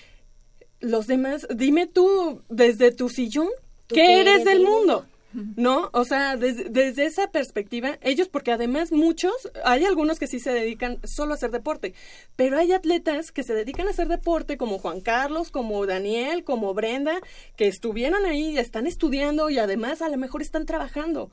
[0.80, 3.50] Los demás, dime tú, desde tu sillón,
[3.88, 5.06] ¿Tú ¿qué qué eres del mundo?
[5.34, 5.90] ¿No?
[5.94, 10.52] O sea, des- desde esa perspectiva, ellos, porque además muchos, hay algunos que sí se
[10.52, 11.94] dedican solo a hacer deporte,
[12.36, 16.74] pero hay atletas que se dedican a hacer deporte, como Juan Carlos, como Daniel, como
[16.74, 17.20] Brenda,
[17.56, 21.32] que estuvieron ahí, están estudiando y además a lo mejor están trabajando.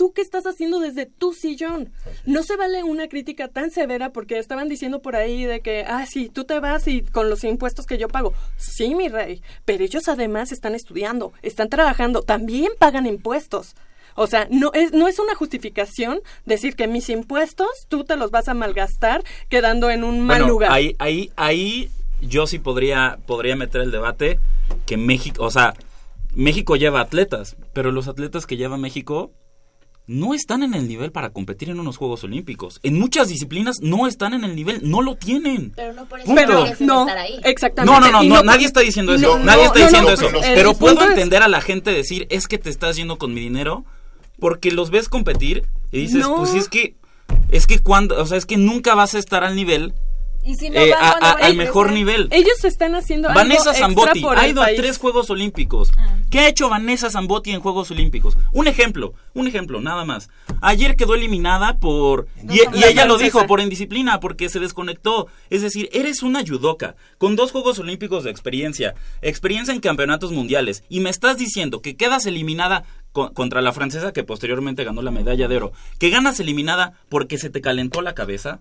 [0.00, 1.92] ¿Tú qué estás haciendo desde tu sillón?
[2.24, 6.06] No se vale una crítica tan severa porque estaban diciendo por ahí de que, ah,
[6.06, 8.32] sí, tú te vas y con los impuestos que yo pago.
[8.56, 13.74] Sí, mi rey, pero ellos además están estudiando, están trabajando, también pagan impuestos.
[14.14, 18.30] O sea, no es, no es una justificación decir que mis impuestos tú te los
[18.30, 20.72] vas a malgastar quedando en un mal Bueno, lugar.
[20.72, 21.90] Ahí, ahí, ahí
[22.22, 24.40] yo sí podría, podría meter el debate
[24.86, 25.74] que México, o sea,
[26.34, 29.32] México lleva atletas, pero los atletas que lleva México
[30.10, 32.80] no están en el nivel para competir en unos Juegos Olímpicos.
[32.82, 35.72] En muchas disciplinas no están en el nivel, no lo tienen.
[35.76, 37.38] Pero no por eso pero no, estar ahí.
[37.44, 38.00] exactamente.
[38.00, 39.38] No, no, no, no, nadie está diciendo eso.
[39.38, 40.54] no, nadie no, está no, diciendo no, eso.
[40.54, 43.84] Pero puedo entender a la gente decir, es que te estás yendo con mi dinero
[44.40, 46.38] porque los ves competir y dices, No.
[46.38, 46.96] pues es que
[47.50, 49.94] es que cuando, o sea, es que nunca vas a estar al nivel
[50.42, 52.28] Y si no eh, van, a- ¿cuándo a- van a al mejor nivel.
[52.30, 55.92] Ellos están haciendo algo Vanessa extra Zambotti por ha el ido a tres Juegos Olímpicos.
[56.30, 58.36] ¿Qué ha hecho Vanessa Zambotti en Juegos Olímpicos?
[58.52, 60.30] Un ejemplo, un ejemplo, nada más.
[60.62, 62.26] Ayer quedó eliminada por...
[62.42, 65.26] No y, ella lo dijo, por indisciplina, porque se desconectó.
[65.50, 70.84] Es decir, eres una judoka, con dos Juegos Olímpicos de experiencia, experiencia en campeonatos mundiales,
[70.88, 75.10] y me estás diciendo que quedas eliminada co- contra la francesa que posteriormente ganó la
[75.10, 78.60] medalla de oro, que ganas eliminada porque se te calentó la cabeza.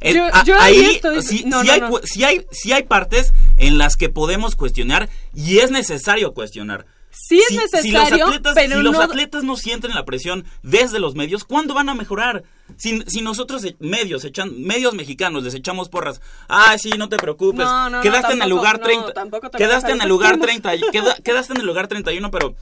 [0.00, 1.90] Eh, Yo- yo ahí estoy- sí, no, sí no, hay, no.
[2.04, 6.86] sí hay, sí hay partes en las que podemos cuestionar y es necesario cuestionar.
[7.18, 10.04] Sí es Si- necesario, si los atletas, pero si los no- atletas no sienten la
[10.04, 12.44] presión desde los medios, ¿cuándo van a mejorar?
[12.76, 17.16] Si, si nosotros eh, medios echan, medios mexicanos les echamos porras, ah sí, no te
[17.16, 17.66] preocupes,
[18.02, 21.16] quedaste en el lugar no, 30, tampoco te quedaste en el lugar esos 30, queda-
[21.24, 22.54] quedaste en el lugar 31, pero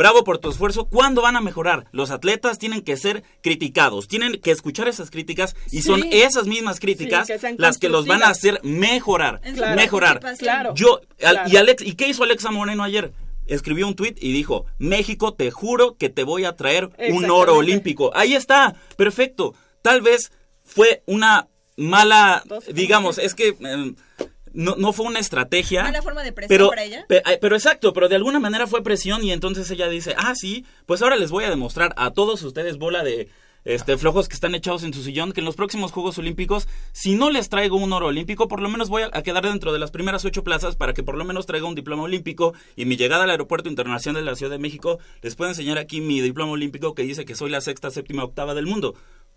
[0.00, 1.84] bravo por tu esfuerzo, ¿cuándo van a mejorar?
[1.92, 5.82] Los atletas tienen que ser criticados, tienen que escuchar esas críticas y Sí.
[5.82, 9.42] son esas mismas críticas Sí, que sean las que los van a hacer mejorar,
[9.76, 10.20] mejorar.
[10.38, 10.72] Claro.
[10.74, 11.50] Yo, Claro.
[11.50, 13.12] y, Alex, ¿y qué hizo Alexa Moreno ayer?
[13.46, 17.56] Escribió un tuit y dijo, México, te juro que te voy a traer un oro
[17.56, 18.10] olímpico.
[18.14, 19.54] Ahí está, perfecto.
[19.82, 20.32] Tal vez
[20.64, 22.42] fue una mala,
[22.72, 23.94] digamos, es que eh,
[24.52, 25.82] no, no fue una estrategia.
[25.82, 27.04] ¿Mala forma de presión pero, para ella?
[27.08, 30.64] pe- pero exacto, pero de alguna manera fue presión y entonces ella dice, ah, sí,
[30.86, 33.28] pues ahora les voy a demostrar a todos ustedes bola de
[33.64, 37.14] este flojos que están echados en su sillón que en los próximos Juegos Olímpicos, si
[37.14, 39.90] no les traigo un oro olímpico, por lo menos voy a, quedar dentro de las
[39.90, 43.24] primeras ocho plazas para que por lo menos traiga un diploma olímpico y mi llegada
[43.24, 46.94] al aeropuerto internacional de la Ciudad de México les puedo enseñar aquí mi diploma olímpico
[46.94, 48.94] que dice que soy la sexta, séptima, octava del mundo.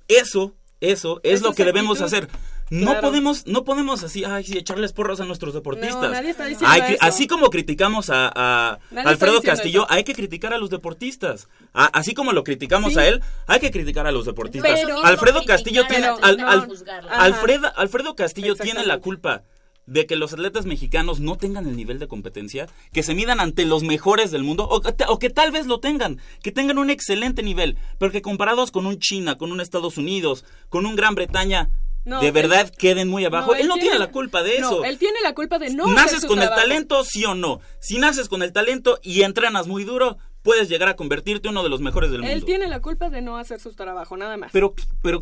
[0.07, 2.29] Eso, eso es lo que debemos actitud.
[2.69, 6.01] No podemos, no podemos así, ay, sí, echarles porras a nuestros deportistas.
[6.01, 7.03] No, nadie está diciendo Hay que- eso.
[7.05, 9.91] así como criticamos a, Alfredo Castillo, eso.
[9.91, 11.47] hay que criticar a los deportistas.
[11.73, 12.99] A- así como lo criticamos Sí.
[12.99, 14.79] a él, hay que criticar a los deportistas.
[14.81, 16.67] Pero- Alfredo Castillo tiene, al-.
[17.09, 19.43] Alfredo, Alfredo Castillo tiene la culpa
[19.85, 23.65] de que los atletas mexicanos no tengan el nivel de competencia, que se midan ante
[23.65, 27.77] los mejores del mundo, o que tal vez lo tengan, que tengan un excelente nivel,
[27.99, 31.69] pero que comparados con un China, con un Estados Unidos, con un Gran Bretaña,
[32.05, 33.55] No, de él- verdad queden muy abajo.
[33.55, 34.85] él, no tiene, la culpa de no, eso.
[34.85, 36.59] él tiene la culpa de no hacer ¿Naces su con trabajo.
[36.61, 37.61] el talento, sí o no?
[37.79, 41.63] Si naces con el talento y entrenas muy duro, puedes llegar a convertirte en uno
[41.63, 42.33] de los mejores del mundo.
[42.35, 44.51] Él tiene la culpa de no hacer su trabajo, nada más.
[44.51, 45.21] Pero, pero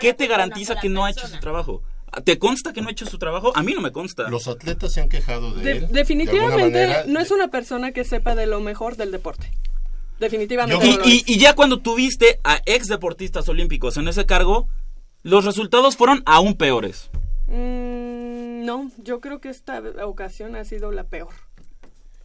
[0.00, 1.82] ¿qué, te garantiza que no ha hecho su trabajo?
[2.24, 3.50] ¿Te consta que no ha hecho su trabajo?
[3.56, 4.28] A mí no me consta.
[4.30, 5.80] Los atletas se han quejado de, De- él.
[5.88, 7.04] de definitivamente manera.
[7.08, 9.50] no es una persona que sepa de lo mejor del deporte.
[10.20, 10.86] Definitivamente.
[10.86, 11.28] Yo- no lo y, es.
[11.28, 14.68] y- y ya cuando tuviste a ex deportistas olímpicos en ese cargo,
[15.24, 17.10] los resultados fueron aún peores.
[17.48, 21.30] Mm, no, yo creo que esta ocasión ha sido la peor.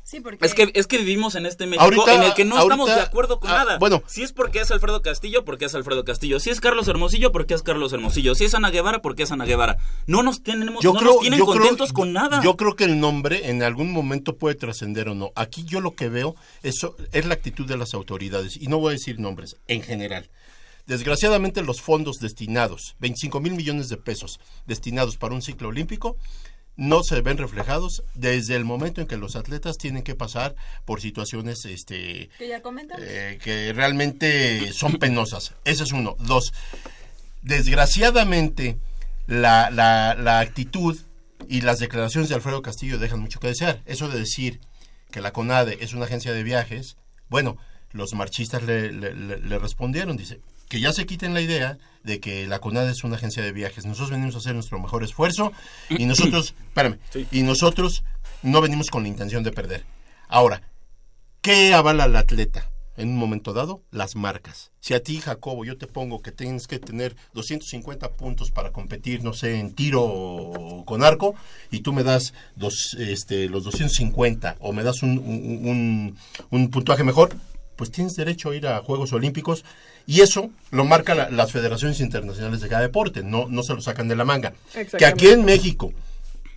[0.04, 0.44] Sí, porque...
[0.44, 2.88] Es que, es que vivimos en este México Ahorita- en el que no ahorita- estamos
[2.96, 3.78] de acuerdo con ah, nada.
[3.78, 4.02] bueno.
[4.08, 6.40] si es porque es Alfredo Castillo, porque es Alfredo Castillo.
[6.40, 8.34] Si es Carlos Hermosillo, porque es Carlos Hermosillo.
[8.34, 9.78] Si es Ana Guevara, porque es Ana Guevara.
[10.08, 12.42] No nos tenemos, Yo no creo, nos tienen yo creo- contentos con nada.
[12.42, 15.32] Yo creo que el nombre en algún momento puede trascender o no.
[15.36, 18.90] Aquí yo lo que veo eso es la actitud de las autoridades y no voy
[18.90, 20.28] a decir nombres en general.
[20.90, 26.18] Desgraciadamente los fondos destinados, 25 mil millones de pesos destinados para un ciclo olímpico,
[26.78, 31.00] no se ven reflejados desde el momento en que los atletas tienen que pasar por
[31.00, 32.60] situaciones este, Que ya
[33.00, 35.54] eh, que realmente son penosas.
[35.64, 36.16] Ese es uno.
[36.20, 36.54] Dos,
[37.44, 38.78] desgraciadamente
[39.28, 40.98] la, la, la actitud
[41.48, 43.82] y las declaraciones de Alfredo Castillo dejan mucho que desear.
[43.86, 44.60] Eso de decir
[45.12, 46.98] que la CONADE es una agencia de viajes,
[47.30, 47.58] bueno,
[47.92, 52.60] los marchistas le- le respondieron, dice, que ya se quiten la idea de que la
[52.60, 53.86] CONADE es una agencia de viajes.
[53.86, 55.52] Nosotros venimos a hacer nuestro mejor esfuerzo
[55.90, 57.28] y nosotros, espérame, Sí.
[57.32, 58.04] y nosotros
[58.44, 59.84] no venimos con la intención de perder.
[60.30, 60.62] Ahora,
[61.42, 62.70] ¿Qué avala al atleta?
[62.98, 64.72] En un momento dado, las marcas.
[64.82, 69.24] Si a ti, Jacobo, yo te pongo que tienes que tener 250 puntos para competir,
[69.24, 71.36] no sé, en tiro con arco,
[71.72, 76.18] y tú me das dos, este, los 250 o me das un, un- un-
[76.50, 77.30] un puntaje mejor,
[77.78, 79.64] pues tienes derecho a ir a Juegos Olímpicos
[80.10, 83.82] y eso lo marcan la- las federaciones internacionales de cada deporte, no, no se lo
[83.82, 84.54] sacan de la manga.
[84.98, 85.94] Que aquí en México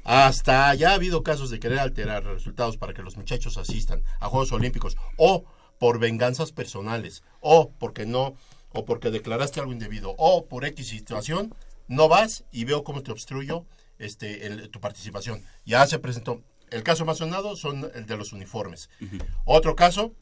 [0.04, 4.28] hasta ya ha habido casos de querer alterar resultados para que los muchachos asistan a
[4.28, 5.44] Juegos Olímpicos o
[5.78, 8.34] por venganzas personales o porque no
[8.70, 11.54] o porque declaraste algo indebido o por X situación
[11.88, 13.66] no vas y veo cómo te obstruyo
[13.98, 15.42] este el- tu participación.
[15.66, 16.40] Ya se presentó
[16.70, 18.88] el caso más sonado son el de los uniformes.
[19.44, 20.14] Otro caso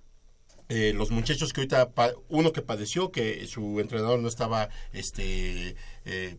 [0.70, 1.90] eh, los muchachos que ahorita
[2.28, 6.36] uno que padeció que su entrenador no estaba este eh,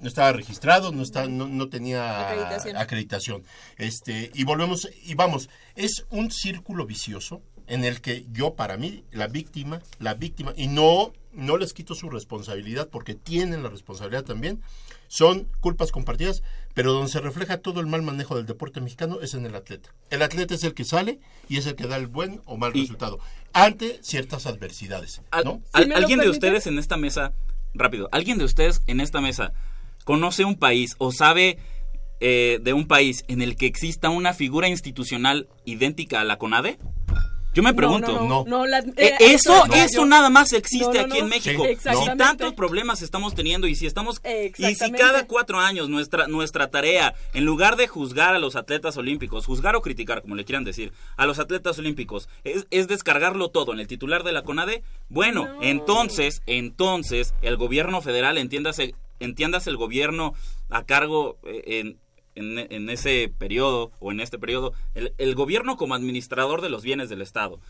[0.00, 2.76] no estaba registrado no está no, no tenía Acreditación.
[2.76, 3.44] acreditación.
[3.78, 9.04] este y volvemos y vamos es un círculo vicioso en el que yo para mí
[9.10, 14.24] la víctima la víctima y no no les quito su responsabilidad porque tienen la responsabilidad
[14.24, 14.62] también
[15.08, 16.42] son culpas compartidas,
[16.74, 19.92] pero donde se refleja todo el mal manejo del deporte mexicano es en el atleta.
[20.10, 22.74] El atleta es el que sale y es el que da el buen o mal
[22.76, 23.18] Y- resultado
[23.52, 25.22] ante ciertas adversidades,
[25.72, 27.32] ¿Alguien de ustedes en esta mesa,
[27.74, 29.52] rápido, alguien de ustedes en esta mesa
[30.04, 31.58] conoce un país o sabe
[32.20, 36.78] eh, de un país en el que exista una figura institucional idéntica a la CONADE?
[37.54, 38.12] Yo me pregunto.
[38.12, 38.44] No, no, No.
[38.44, 41.28] no, la- Eh, eh, eso, no, eso yo- nada más existe No, no, aquí en.
[41.28, 41.64] México.
[41.64, 46.26] Sí, Si tantos problemas estamos teniendo y si estamos y si cada cuatro años nuestra
[46.26, 50.44] nuestra tarea, en lugar de juzgar a los atletas olímpicos, juzgar o criticar, como le
[50.44, 54.42] quieran decir, a los atletas olímpicos, es, es descargarlo todo en el titular de la
[54.42, 55.62] CONADE, bueno, No.
[55.62, 60.34] entonces, entonces el gobierno federal, entiéndase, entiéndase el gobierno
[60.70, 61.98] a cargo eh, en
[62.34, 66.82] en, en ese periodo o en este periodo, el, el gobierno como administrador de los
[66.82, 67.60] bienes del Estado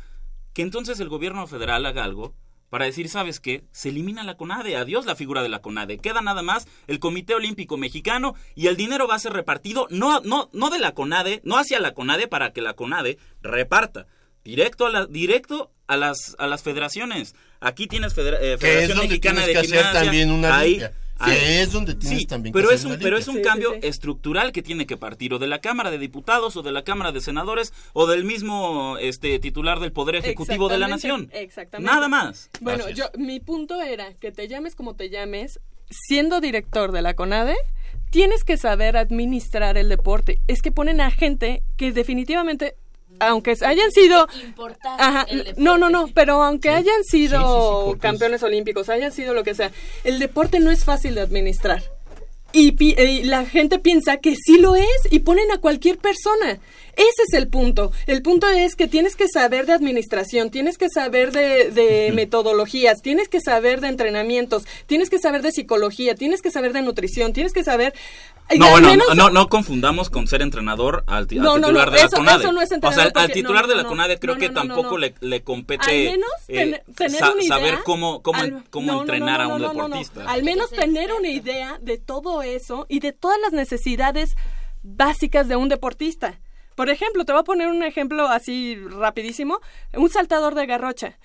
[0.52, 2.34] que entonces el gobierno federal haga algo
[2.70, 3.64] para decir, ¿sabes qué?
[3.72, 7.34] Se elimina la CONADE, adiós la figura de la CONADE, queda nada más el Comité
[7.34, 11.40] Olímpico Mexicano y el dinero va a ser repartido no, no, no de la CONADE,
[11.44, 14.06] no hacia la CONADE para que la CONADE reparta,
[14.44, 17.34] directo a, la, directo a, las, a las federaciones.
[17.60, 20.80] Aquí tienes federa- eh, Federación donde Mexicana de que hacer también una ahí-.
[21.18, 23.36] Ahí- Que es donde tienes Sí, también que pero hacer es un, pero es un
[23.36, 23.78] Sí, cambio sí.
[23.82, 27.12] estructural que tiene que partir o de la Cámara de Diputados o de la Cámara
[27.12, 31.30] de Senadores o del mismo este titular del Poder Ejecutivo de la Nación.
[31.32, 31.92] Exactamente.
[31.92, 32.50] Nada más.
[32.60, 35.60] Bueno, yo mi punto era que te llames como te llames,
[35.90, 37.54] siendo director de la CONADE,
[38.10, 40.40] tienes que saber administrar el deporte.
[40.48, 42.76] Es que ponen a gente que definitivamente
[43.20, 44.26] aunque hayan sido
[44.98, 49.34] Ajá, no, no, no, pero aunque hayan Sí, sí, sido sí, campeones olímpicos, hayan sido
[49.34, 49.70] lo que sea,
[50.04, 51.82] el deporte no es fácil de administrar.
[52.52, 56.60] y, pi- y la gente piensa que sí lo es y ponen a cualquier persona.
[56.96, 57.90] Ese es el punto.
[58.06, 63.02] El punto es que tienes que saber de administración, tienes que saber de, de metodologías,
[63.02, 67.32] tienes que saber de entrenamientos, tienes que saber de psicología, tienes que saber de nutrición,
[67.32, 67.92] tienes que saber...
[68.58, 72.04] No, bueno, menos- no, no confundamos con ser entrenador al, No, titular no, de la
[72.04, 72.44] eso- CONADE.
[72.44, 74.50] eso no es o sea, al titular no, de la no, CONADE creo no, que
[74.50, 74.98] tampoco no.
[74.98, 78.64] Le, le compete al menos eh, ten- tener sa- una idea saber cómo, cómo, al-
[78.70, 79.96] cómo entrenar no, a un no, no, no, no.
[79.96, 80.30] deportista.
[80.30, 84.36] Al menos tener una idea de todo eso y de todas las necesidades
[84.82, 86.38] básicas de un deportista.
[86.74, 89.60] Por ejemplo, te voy a poner un ejemplo así rapidísimo,
[89.94, 91.18] un saltador de garrocha.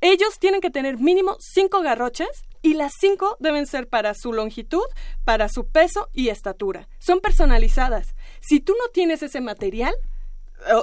[0.00, 2.28] Ellos tienen que tener mínimo cinco garrochas
[2.66, 4.82] y las cinco deben ser para su longitud,
[5.24, 6.88] para su peso y estatura.
[6.98, 8.16] Son personalizadas.
[8.40, 9.94] Si tú no tienes ese material,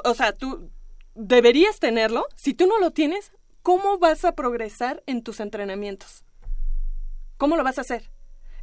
[0.05, 0.71] o, sea, tú
[1.13, 2.25] deberías tenerlo.
[2.37, 6.23] Si tú no lo tienes, ¿cómo vas a progresar en tus entrenamientos?
[7.35, 8.12] ¿Cómo lo vas a hacer?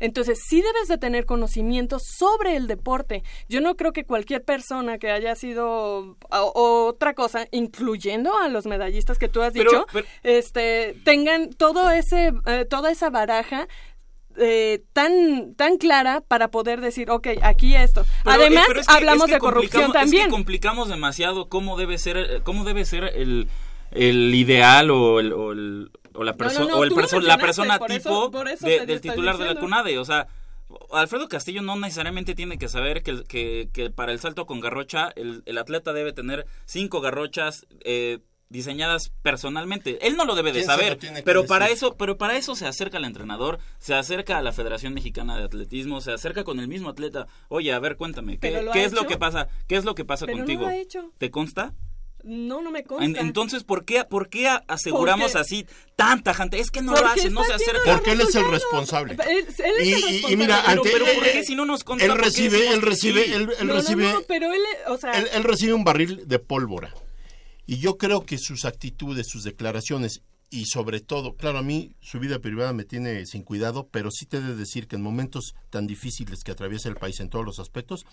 [0.01, 3.23] Entonces, sí debes de tener conocimientos sobre el deporte.
[3.49, 8.67] Yo no creo que cualquier persona que haya sido o- otra cosa, incluyendo a los
[8.67, 13.69] medallistas que tú has dicho, pero- este, tengan todo ese, eh, toda esa baraja
[14.37, 18.05] eh, tan tan clara para poder decir, ok, aquí esto.
[18.25, 20.23] Pero, eh, Además, pero es que- hablamos es que de corrupción también.
[20.23, 23.49] Es que complicamos demasiado cómo debe ser, cómo debe ser el,
[23.91, 27.21] el ideal o el, o el- o la No, persona no, no, o el perso-
[27.21, 29.61] la persona por eso- tipo por eso de- del titular de la.
[29.61, 30.27] CONADE, o sea,
[30.93, 35.11] Alfredo Castillo no necesariamente tiene que saber que, que, que para el salto con garrocha
[35.17, 38.19] el, el atleta debe tener cinco garrochas eh,
[38.51, 40.05] diseñadas personalmente.
[40.07, 41.49] Él no lo debe de ¿Quién se lo saber, pero decir?
[41.49, 45.37] para eso, pero para eso se acerca al entrenador, se acerca a la Federación Mexicana
[45.37, 47.27] de Atletismo, se acerca con el mismo atleta.
[47.49, 49.49] Oye, a ver, cuéntame, ¿qué, lo qué es lo que pasa?
[49.69, 50.63] ¿Qué es lo que pasa Pero no contigo?
[50.63, 51.13] lo ha hecho.
[51.19, 51.75] ¿Te consta?
[52.23, 53.05] No, no me consta.
[53.05, 55.67] En- entonces, ¿por qué, por qué aseguramos Porque- así
[55.97, 56.59] tanta gente?
[56.59, 57.81] Es que no lo hace, no se acerca.
[57.95, 59.15] Porque él es el responsable.
[59.15, 60.37] Él, él es Y- el y- y responsable.
[60.37, 62.05] mira, Pero, ante- pero ¿por eh, qué si no nos consta?
[62.05, 63.33] Él ¿por qué recibe, él recibe, sí?
[63.33, 66.23] él, él No, no, recibe, no, pero él, o sea, él, él recibe un barril
[66.27, 66.93] de pólvora.
[67.67, 72.19] Y yo creo que sus actitudes, sus declaraciones y sobre todo, claro, a mí su
[72.19, 75.55] vida privada me tiene sin cuidado, pero sí te he de decir que en momentos
[75.71, 78.05] tan difíciles que atraviesa el país en todos los aspectos,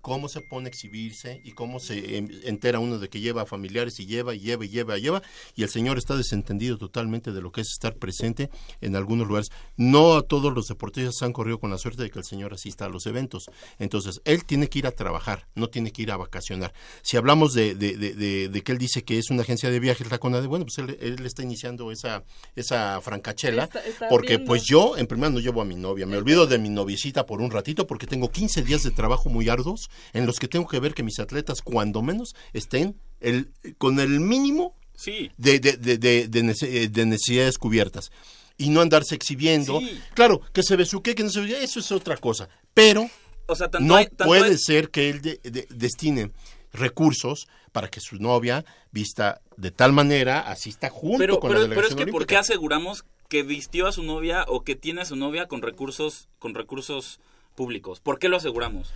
[0.00, 4.00] cómo se pone a exhibirse y cómo se entera uno de que lleva a familiares
[4.00, 5.22] y lleva y lleva y lleva y lleva
[5.54, 9.50] y el señor está desentendido totalmente de lo que es estar presente en algunos lugares.
[9.76, 12.86] No a todos los deportistas han corrido con la suerte de que el señor asista
[12.86, 13.50] a los eventos.
[13.78, 16.72] Entonces, él tiene que ir a trabajar, no tiene que ir a vacacionar.
[17.02, 19.80] Si hablamos de, de, de, de- de que él dice que es una agencia de
[19.80, 22.24] viajes, la CONADE, bueno, pues él, él está iniciando esa,
[22.56, 26.06] esa francachela, Está- está porque pues yo, en primer lugar, no llevo a mi novia,
[26.06, 29.48] me olvido de mi noviecita por un ratito porque tengo 15 días de trabajo muy
[29.48, 34.00] arduos en los que tengo que ver que mis atletas, cuando menos, estén el, con
[34.00, 35.30] el mínimo Sí.
[35.38, 38.10] de, de, de, de, eh, de necesidades cubiertas
[38.58, 39.80] y no andarse exhibiendo.
[39.80, 39.98] Sí.
[40.14, 42.48] Claro, que se besuque, que no se besuque, eso es otra cosa.
[42.74, 43.08] Pero
[43.46, 46.30] O sea, tanto no hay- tanto puede hay- ser que él de- de- destine
[46.72, 51.68] recursos para que su novia vista de tal manera asista junto pero, con pero, la
[51.68, 52.40] pero es delegación que ¿por qué olímpica.
[52.40, 56.54] aseguramos que vistió a su novia o que tiene a su novia con recursos con
[56.54, 57.20] recursos
[57.54, 58.00] públicos?
[58.00, 58.92] ¿Por qué lo aseguramos?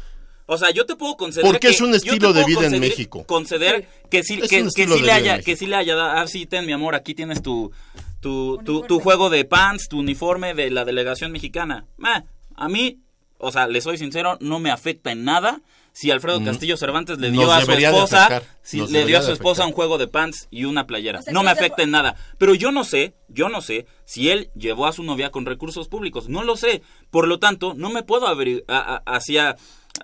[0.46, 3.24] O sea, yo te puedo conceder Porque que- es un estilo de vida en México.
[3.26, 6.44] Conceder que sí Es que, sí le haya que sí le haya dado, ah, sí,
[6.46, 7.70] ten mi amor, aquí tienes tu
[8.20, 11.86] tu, tu, tu juego de pants, tu uniforme de la delegación mexicana.
[12.56, 13.00] A mí,
[13.38, 15.60] o sea, le soy sincero, no me afecta en nada
[15.92, 17.42] si Alfredo Castillo Cervantes le dio.
[17.42, 20.64] Nos a su esposa, si le dio a su esposa un juego de pants y
[20.64, 21.20] una playera.
[21.20, 22.16] O sea, no me afecta en nada.
[22.38, 25.86] Pero yo no sé, yo no sé si él llevó a su novia con recursos
[25.88, 26.28] públicos.
[26.28, 26.82] No lo sé.
[27.10, 29.56] Por lo tanto, no me puedo averi- a- a- hacia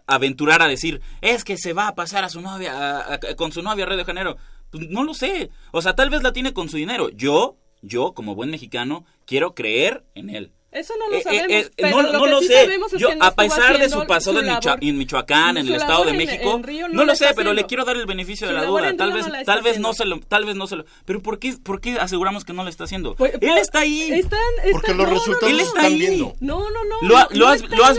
[0.07, 3.63] aventurar a decir, es que se va a pasar a su novia, a- con su
[3.63, 4.37] novia a Río de Janeiro.
[4.71, 5.51] Pues no lo sé.
[5.73, 7.09] O sea, tal vez la tiene con su dinero.
[7.11, 10.53] Yo, yo, como buen mexicano, quiero creer en él.
[10.73, 11.47] Eso no lo Eh, sabemos.
[11.51, 12.55] eh, eh, pero no lo no que lo sí sé.
[12.63, 14.79] sabemos es Yo, que a pesar de su pasado en, su labor.
[14.85, 17.53] en Michoacán, en el Estado de en- México, en Río no, no lo sé, pero
[17.53, 18.95] le quiero dar el beneficio Su de la duda.
[18.97, 20.85] Tal vez, no tal vez no se lo, tal vez no se lo.
[21.05, 23.15] Pero ¿por qué, por qué aseguramos que no lo está haciendo?
[23.17, 24.11] Pues, Él pues, está ahí.
[24.13, 24.39] están-
[24.73, 25.99] Porque los resultados Él está están ahí.
[25.99, 26.35] viendo.
[26.41, 27.09] No, no, no.
[27.09, 27.99] Lo, ha- has, lo visto, lo has,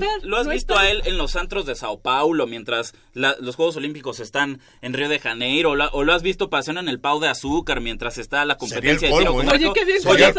[0.00, 3.36] estar, lo has no visto a él en los antros de Sao Paulo mientras la-
[3.40, 6.80] los Juegos Olímpicos están en Río de Janeiro, o, la- o lo has visto paseando
[6.80, 9.46] en el Pau de Azúcar mientras está la competencia de tiro ¿eh?
[9.46, 9.72] Oye, arco.
[9.74, 9.98] qué bien.
[10.06, 10.32] Oye,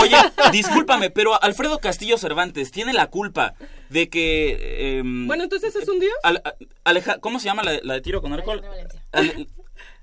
[0.00, 0.16] oye,
[0.52, 3.54] discúlpame, pero Alfredo Castillo Cervantes tiene la culpa
[3.88, 4.98] de que...
[4.98, 6.12] em, Bueno, entonces es un dios.
[6.22, 6.42] Ale-
[6.84, 8.52] Aleja- ¿Cómo se llama la, de- la de tiro con arco?
[8.52, 9.02] Alejandra Valencia.
[9.12, 9.46] Ale-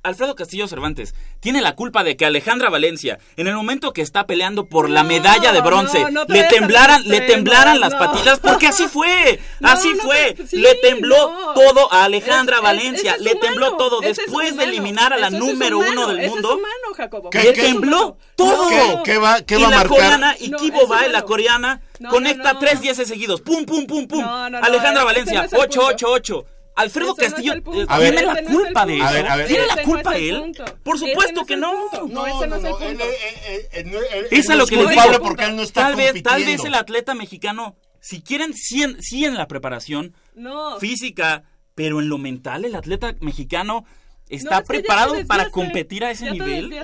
[0.04, 4.28] Alfredo Castillo Cervantes tiene la culpa de que Alejandra Valencia, en el momento que está
[4.28, 8.00] peleando por la medalla de bronce, no, no te le temblaran, le temblaran las no.
[8.00, 10.36] patitas, porque así fue, No, así no, fue.
[10.48, 11.54] sí, le tembló no.
[11.54, 15.30] todo a Alejandra Es- Valencia, es le humano, tembló todo después de eliminar a la
[15.30, 16.50] número humano, uno del ese mundo.
[16.50, 17.30] Es humano, Jacobo.
[17.30, 18.68] ¿Qué- Le qué- tembló todo.
[18.70, 19.90] ¿Qué, qué va, qué y va a la marcar?
[19.98, 22.60] coreana, y No, Kibo Bae, la coreana, No, conecta no, no.
[22.60, 23.40] tres dieces seguidos.
[23.42, 24.22] Pum, pum, pum, pum.
[24.22, 25.86] No, no, no, Alejandra Valencia, no es el 8, punto.
[25.96, 26.46] 8, 8.
[26.76, 27.62] Alfredo Ese no es Castillo eh,
[28.00, 29.06] ver, tiene la no culpa de eso.
[29.06, 29.48] A ver, a ver.
[29.48, 30.40] ¿Tiene la culpa él?
[30.42, 30.66] punto.
[30.84, 31.74] Por Ese supuesto no es que no.
[32.10, 33.04] No, ese no es el punto.
[33.04, 35.24] eh, eh, eh, él- él es lo que les culpable digo.
[35.24, 39.02] porque él no está tal vez, tal vez el atleta mexicano, si quieren, sí en,
[39.02, 40.80] sí en la preparación No.
[40.80, 41.44] física,
[41.76, 46.70] pero en lo mental, el atleta mexicano No, está preparado para competir a ese nivel.
[46.70, 46.80] del.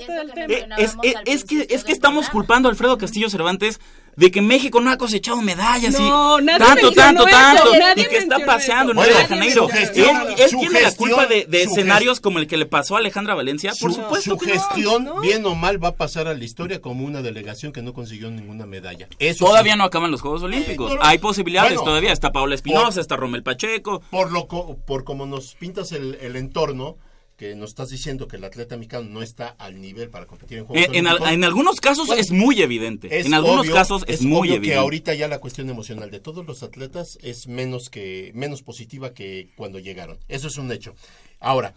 [0.52, 3.80] Eh, es, al es- es que, es que estamos culpando a Alfredo Castillo Cervantes
[4.20, 8.04] de que México no ha cosechado medallas No, y nadie tanto, tanto, eso, tanto nadie
[8.04, 8.98] y que está paseando en.
[9.00, 9.68] Río de Janeiro.
[9.70, 13.34] gestión- él él tiene la culpa de, escenarios como el que le pasó a Alejandra
[13.34, 13.72] Valencia.
[13.80, 15.22] Por Su, supuesto su que gestión, ¿no?
[15.22, 18.30] bien o mal, va a pasar a la historia como una delegación que no consiguió
[18.30, 19.08] ninguna medalla.
[19.20, 19.78] Eso Todavía sí.
[19.80, 20.92] no acaban los Juegos Olímpicos.
[20.92, 22.12] Eh, no, Hay posibilidades bueno, todavía.
[22.12, 24.02] Está Paula Espinosa, está Romel Pacheco.
[24.12, 26.98] Por lo co- por como nos pintas el, el entorno,
[27.40, 30.66] que nos estás diciendo que el atleta mexicano no está al nivel para competir en
[30.66, 33.18] Juegos En, en al- en algunos casos Bueno, es muy evidente.
[33.18, 34.68] es en algunos obvio- casos es, muy obvio evidente.
[34.76, 39.14] que ahorita ya la cuestión emocional de todos los atletas es menos que menos positiva
[39.14, 40.20] que cuando llegaron.
[40.28, 40.94] Eso es un hecho.
[41.40, 41.74] Ahora,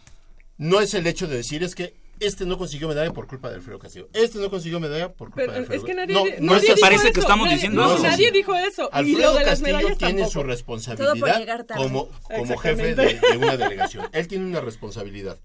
[0.58, 3.56] no es el hecho de decir es que este no consiguió medalla por culpa de
[3.56, 4.08] Alfredo Castillo.
[4.12, 5.80] Este no consiguió medalla por culpa Pero de Alfredo.
[5.80, 6.66] es que nadie, no, di- no nadie es así.
[6.74, 8.02] dijo Parece que eso, estamos nadie- diciendo no, eso.
[8.02, 8.82] nadie dijo eso.
[8.92, 10.30] y Alfredo lo de Castillo tiene tampoco.
[10.30, 14.06] su responsabilidad como, como jefe de una delegación.
[14.12, 15.38] Él tiene una responsabilidad.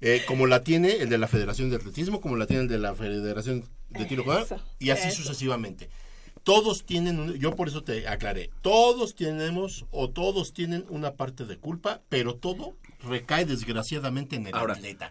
[0.00, 2.78] Eh, como la tiene el de la Federación de Atletismo, como la tiene el de
[2.78, 5.22] la Federación de Tiro con Arco, Eso, y así eso.
[5.22, 5.88] sucesivamente.
[6.42, 11.44] Todos tienen, un- yo por eso te aclaré, todos tenemos o todos tienen una parte
[11.44, 14.74] de culpa, pero todo recae desgraciadamente en el Ahora.
[14.74, 15.10] atleta.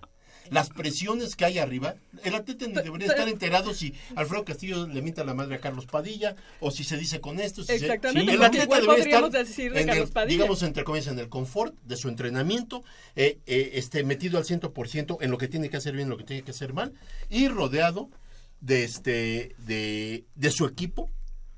[0.51, 5.01] Las presiones que hay arriba, el atleta ni debería estar enterado si Alfredo Castillo le
[5.01, 7.61] minta la madre a Carlos Padilla o si se dice con esto.
[7.61, 10.37] Si se- Exactamente, el porque atleta debería estar decir de en Carlos el, Padilla.
[10.37, 12.83] digamos entre comillas en el confort de su entrenamiento,
[13.15, 16.23] eh, eh, este, metido al 100% en lo que tiene que hacer bien, lo que
[16.23, 16.93] tiene que hacer mal
[17.29, 18.09] y rodeado
[18.61, 21.09] de este de, de su equipo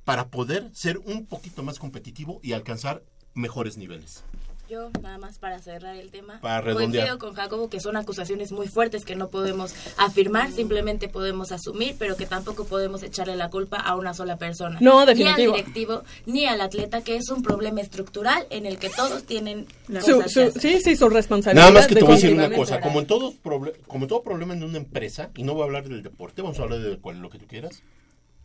[0.03, 4.23] para poder ser un poquito más competitivo y alcanzar mejores niveles.
[4.69, 7.07] Yo, nada más para cerrar el tema, Para redondear.
[7.07, 11.95] coincido con Jacobo que son acusaciones muy fuertes que no podemos afirmar, simplemente podemos asumir,
[11.97, 14.77] pero que tampoco podemos echarle la culpa a una sola persona.
[14.81, 15.53] No, Ni definitivo.
[15.53, 19.67] al directivo, ni al atleta, que es un problema estructural en el que todos tienen
[19.87, 20.61] Su- cosas su- hacer.
[20.61, 21.67] sí, sí, su responsabilidad.
[21.69, 24.09] Nada más que te voy a decir una cosa, como en, todo proble- como en
[24.09, 26.79] todo problema en una empresa, y no voy a hablar del deporte, vamos a hablar
[26.79, 27.83] de lo que tú quieras,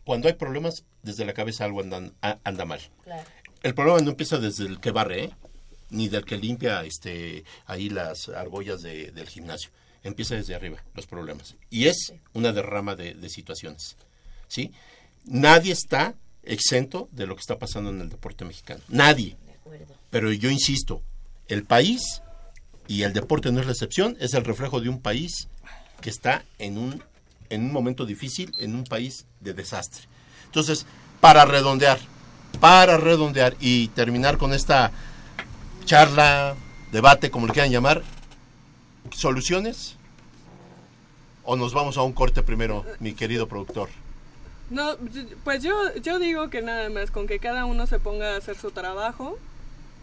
[0.05, 2.79] cuando hay problemas, desde la cabeza algo andan- a- anda mal.
[3.03, 3.23] Claro.
[3.61, 5.29] El problema no empieza desde el que barre, ¿eh?
[5.93, 9.69] Ni del que limpia este ahí las argollas de- del gimnasio.
[10.03, 11.55] Empieza desde arriba los problemas.
[11.69, 13.95] Y es una derrama de, de situaciones.
[14.47, 14.71] ¿sí?
[15.25, 16.13] Nadie está
[16.43, 18.81] exento de lo que está pasando en el deporte mexicano.
[18.89, 19.37] Nadie.
[20.09, 21.01] Pero yo insisto,
[21.47, 22.01] el país,
[22.87, 25.47] y el deporte no es la excepción, es el reflejo de un país
[26.01, 27.01] que está en un,
[27.49, 30.03] en un momento difícil, en un país de desastre.
[30.45, 30.85] Entonces,
[31.21, 31.97] para redondear,
[32.59, 34.91] para redondear y terminar con esta
[35.85, 36.55] charla,
[36.91, 38.01] debate, como le quieran llamar,
[39.11, 39.95] soluciones.
[41.45, 43.89] ¿O nos vamos a un corte primero, mi querido productor?
[44.69, 44.95] No,
[45.43, 48.57] pues yo, yo digo que nada más, con que cada uno se ponga a hacer
[48.57, 49.37] su trabajo,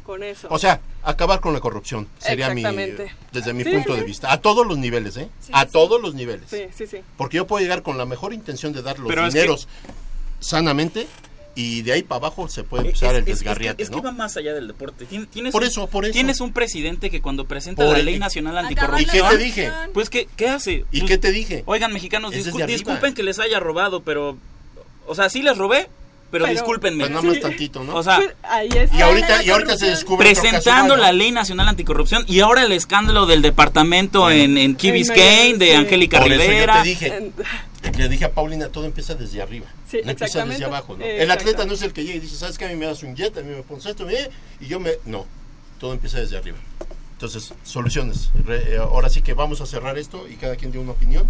[0.04, 0.48] con eso.
[0.50, 2.62] O sea, acabar con la corrupción sería mi,
[3.32, 4.00] desde mi Sí, punto sí.
[4.00, 4.30] de vista.
[4.32, 5.30] A todos los niveles, ¿eh?
[5.52, 6.44] a todos los niveles.
[6.50, 6.98] sí, sí, sí.
[7.16, 9.66] Porque yo puedo llegar con la mejor intención de dar los Pero es dineros
[10.40, 11.06] sanamente
[11.54, 13.96] y de ahí para abajo se puede Es- empezar el es- es- desgarriate, es que,
[13.96, 14.02] ¿no?
[14.02, 15.04] va más allá del deporte.
[15.06, 16.12] Tien- Tienes Por un- eso, por eso.
[16.12, 19.28] Tienes un presidente que cuando presenta Por la el- ley nacional ¿Y anticorrupción...
[19.30, 19.70] qué te dije?
[19.92, 20.84] Pues, ¿qué, qué hace?
[20.92, 21.62] ¿Y Pues, qué te dije?
[21.66, 24.36] Oigan, mexicanos, Es discul- disculpen que les haya robado, pero...
[25.06, 25.88] O sea, sí les robé,
[26.30, 26.98] pero, Pero- discúlpenme.
[27.00, 27.96] Pues nada más tantito, ¿no?
[27.96, 28.96] O sea, Pues, ahí está.
[28.96, 33.26] y ahorita, y ahorita se descubre presentando la ley nacional anticorrupción y ahora el escándalo
[33.26, 35.74] del departamento en, en Key Biscayne de.
[35.74, 36.76] Angélica Por eso Rivera.
[36.76, 37.32] yo te dije, En-
[38.00, 39.66] le dije a Paulina, todo empieza desde arriba.
[39.88, 41.04] Sí, no empieza desde abajo, ¿no?
[41.04, 42.64] Eh, El atleta no es el que llega y dice, ¿sabes qué?
[42.64, 44.30] A mí me das un jet, a mí me pones esto, eh,
[44.60, 44.92] y yo me...
[45.06, 45.26] No,
[45.78, 46.58] todo empieza desde arriba.
[47.12, 48.30] Entonces, soluciones.
[48.46, 51.28] Re- eh, ahora sí que vamos a cerrar esto y cada quien dio una opinión.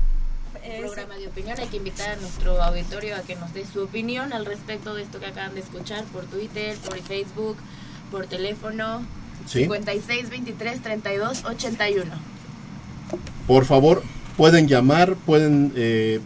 [0.55, 3.83] Un programa de opinión, hay que invitar a nuestro auditorio a que nos dé su
[3.83, 7.57] opinión al respecto de esto que acaban de escuchar por Twitter, por Facebook,
[8.11, 9.05] por teléfono.
[9.47, 9.61] ¿Sí?
[9.61, 12.13] 56 23 32 81.
[13.47, 14.03] Por favor,
[14.37, 16.21] pueden llamar, pueden eh,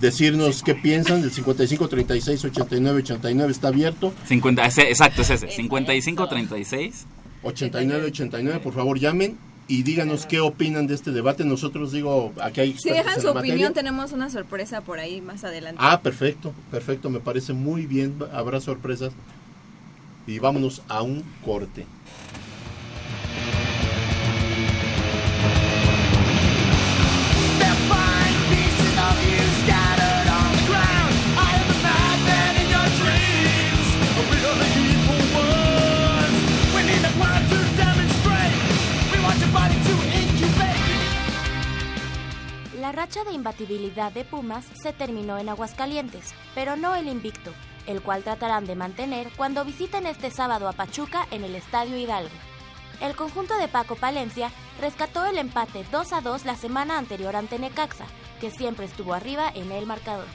[0.00, 1.22] decirnos qué piensan.
[1.22, 4.12] El 55 36 89 89 está abierto.
[4.26, 5.46] 50, ese- exacto, es ese.
[5.48, 6.30] Es 55 eso.
[6.30, 7.06] 36.
[7.42, 9.36] 89 89, por favor, llamen.
[9.70, 11.44] y díganos qué opinan de este debate.
[11.44, 13.72] Nosotros digo, aquí hay Si dejan su opinión, materia.
[13.74, 15.78] tenemos una sorpresa por ahí más adelante.
[15.84, 19.12] Ah, perfecto, perfecto, me parece muy bien, habrá sorpresas.
[20.26, 21.84] Y vámonos a un corte.
[42.98, 47.52] Racha de imbatibilidad de Pumas se terminó en Aguascalientes, pero no el invicto,
[47.86, 52.34] el cual tratarán de mantener cuando visiten este sábado a Pachuca en el Estadio Hidalgo.
[53.00, 57.60] El conjunto de Paco Palencia rescató el empate 2 a 2 la semana anterior ante
[57.60, 58.06] Necaxa,
[58.40, 60.26] que siempre estuvo arriba en el marcador.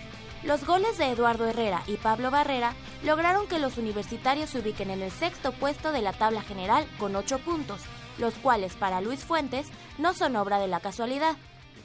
[0.43, 5.01] Los goles de Eduardo Herrera y Pablo Barrera lograron que los universitarios se ubiquen en
[5.01, 7.82] el sexto puesto de la tabla general con 8 puntos,
[8.20, 11.36] los cuales para Luis Fuentes no son obra de la casualidad.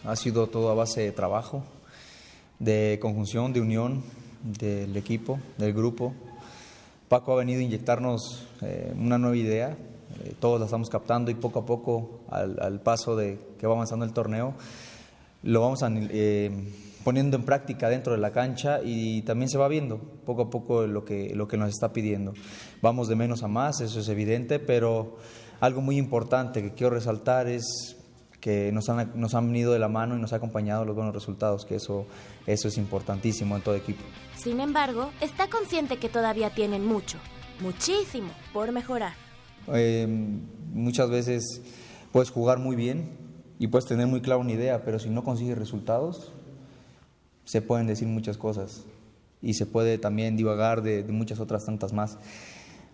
[0.04, 1.64] Ha sido todo a base de trabajo,
[2.58, 4.02] de conjunción, de unión
[4.42, 6.14] del equipo, del grupo.
[7.08, 9.76] Paco ha venido a inyectarnos eh, una nueva idea,
[10.24, 13.74] eh, todos la estamos captando y poco a poco, al, al paso de que va
[13.74, 14.54] avanzando el torneo,
[15.42, 16.50] lo vamos a, eh,
[17.04, 20.86] poniendo en práctica dentro de la cancha y también se va viendo poco a poco
[20.86, 22.34] lo que, lo que nos está pidiendo.
[22.82, 25.16] Vamos de menos a más, eso es evidente, pero
[25.60, 27.96] algo muy importante que quiero resaltar es
[28.48, 31.14] que nos han, nos han venido de la mano y nos ha acompañado los buenos
[31.14, 32.06] resultados, que eso,
[32.46, 34.02] eso es importantísimo en todo equipo.
[34.38, 37.18] Sin embargo, está consciente que todavía tienen mucho,
[37.60, 39.12] muchísimo por mejorar.
[39.66, 40.08] Eh,
[40.72, 41.60] muchas veces
[42.10, 43.10] puedes jugar muy bien
[43.58, 46.32] y puedes tener muy clara una idea, pero si no consigues resultados,
[47.44, 48.86] se pueden decir muchas cosas
[49.42, 52.16] y se puede también divagar de, de muchas otras tantas más.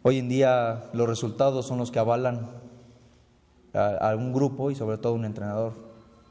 [0.03, 2.51] Hoy en día los resultados son los que avalan
[3.75, 5.73] a, un grupo y sobre todo a un entrenador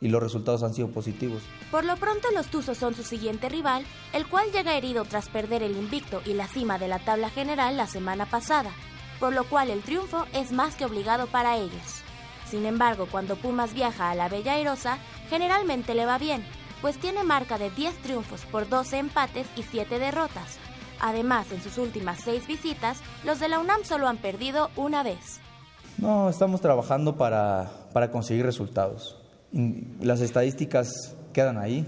[0.01, 1.41] y los resultados han sido positivos.
[1.71, 5.63] Por lo pronto los Tuzos son su siguiente rival, el cual llega herido tras perder
[5.63, 8.71] el invicto y la cima de la tabla general la semana pasada,
[9.19, 12.03] por lo cual el triunfo es más que obligado para ellos.
[12.45, 14.97] Sin embargo, cuando Pumas viaja a la Bella Airosa,
[15.29, 16.43] generalmente le va bien,
[16.81, 20.59] pues tiene marca de 10 triunfos por 12 empates y 7 derrotas.
[20.99, 25.39] Además, en sus últimas 6 visitas, los de la UNAM solo han perdido una vez.
[25.97, 29.17] No, estamos trabajando para, para conseguir resultados.
[30.01, 31.85] Las estadísticas quedan ahí,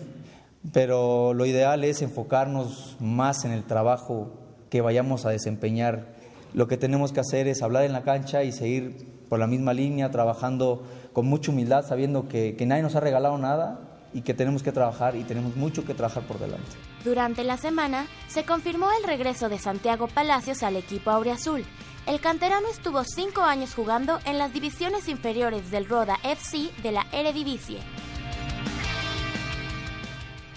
[0.72, 4.32] pero lo ideal es enfocarnos más en el trabajo
[4.70, 6.16] que vayamos a desempeñar.
[6.54, 9.74] Lo que tenemos que hacer es hablar en la cancha y seguir por la misma
[9.74, 10.84] línea, trabajando
[11.14, 13.80] con mucha humildad, sabiendo que, que nadie nos ha regalado nada
[14.14, 16.72] y que tenemos que trabajar y tenemos mucho que trabajar por delante.
[17.04, 21.66] Durante la semana se confirmó el regreso de Santiago Palacios al equipo auriazul.
[22.08, 27.08] El canterano estuvo cinco años jugando en las divisiones inferiores del Roda FC de la
[27.12, 27.80] Eredivisie.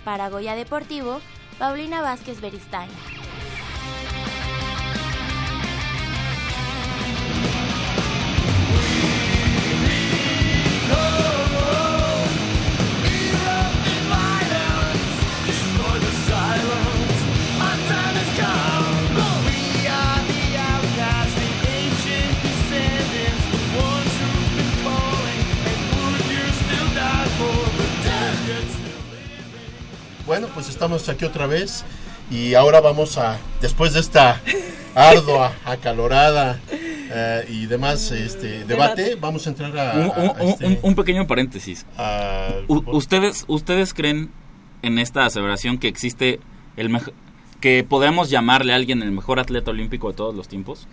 [0.05, 1.21] Para Goya Deportivo,
[1.59, 2.91] Paulina Vázquez Beristain.
[30.29, 31.85] Bueno, pues estamos aquí otra vez
[32.31, 34.41] y ahora vamos a, después de esta
[34.95, 39.95] ardua, acalorada eh, y demás este, debate, vamos a entrar a...
[39.95, 41.87] Un, a este- un- un pequeño paréntesis.
[41.97, 44.31] a- ¿Ustedes, ¿Ustedes creen
[44.83, 46.41] en esta aseveración que existe
[46.77, 47.15] el mejor
[47.61, 50.87] que podemos llamarle a alguien el mejor atleta olímpico de todos los tiempos?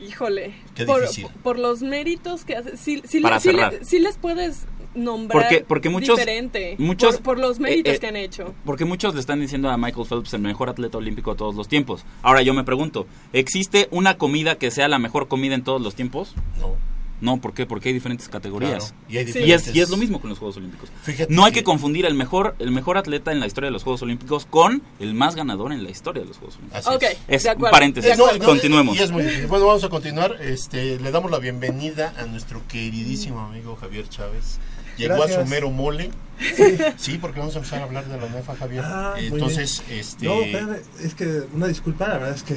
[0.00, 1.26] Híjole, Qué por, difícil.
[1.42, 3.74] por los méritos que hace, sí, Para cerrar.
[3.82, 4.64] sí les puedes
[4.94, 8.54] nombrar Porque- porque muchos- diferente, muchos- por, por los méritos eh, eh, que han hecho.
[8.64, 11.68] Porque muchos le están diciendo a Michael Phelps el mejor atleta olímpico de todos los
[11.68, 12.04] tiempos.
[12.22, 15.94] Ahora yo me pregunto, ¿existe una comida que sea la mejor comida en todos los
[15.94, 16.34] tiempos?
[16.58, 16.74] No,
[17.22, 17.66] No, ¿por qué?
[17.66, 18.94] Porque hay diferentes categorías.
[18.94, 19.40] claro, y hay Sí.
[19.40, 20.88] Y es, diferentes- y es lo mismo con los Juegos Olímpicos.
[21.02, 23.72] Fíjate No hay que- que confundir el mejor, el mejor atleta en la historia de
[23.72, 26.86] los Juegos Olímpicos con el más ganador en la historia de los Juegos Olímpicos.
[26.86, 27.72] Así Ok, Es de un acuerdo.
[27.72, 28.10] paréntesis.
[28.12, 28.42] de No, acuerdo.
[28.46, 28.96] no, Continuemos.
[28.96, 29.46] Y es muy difícil.
[29.48, 30.36] Bueno, vamos a continuar.
[30.40, 34.58] Este, le damos la bienvenida a nuestro queridísimo amigo Javier Chávez.
[35.00, 36.10] Llegó a su mero mole.
[36.96, 38.82] Sí, porque vamos a empezar a hablar de la UNEFA, Javier.
[38.84, 40.26] Ah, Entonces, este...
[40.26, 42.56] No, espérame, es que una disculpa, la verdad es que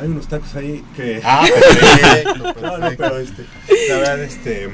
[0.00, 1.20] hay unos tacos ahí que...
[1.24, 2.96] Ah, perfecto, no, no, perfecto.
[3.04, 3.44] pero este,
[3.88, 4.70] la verdad, este,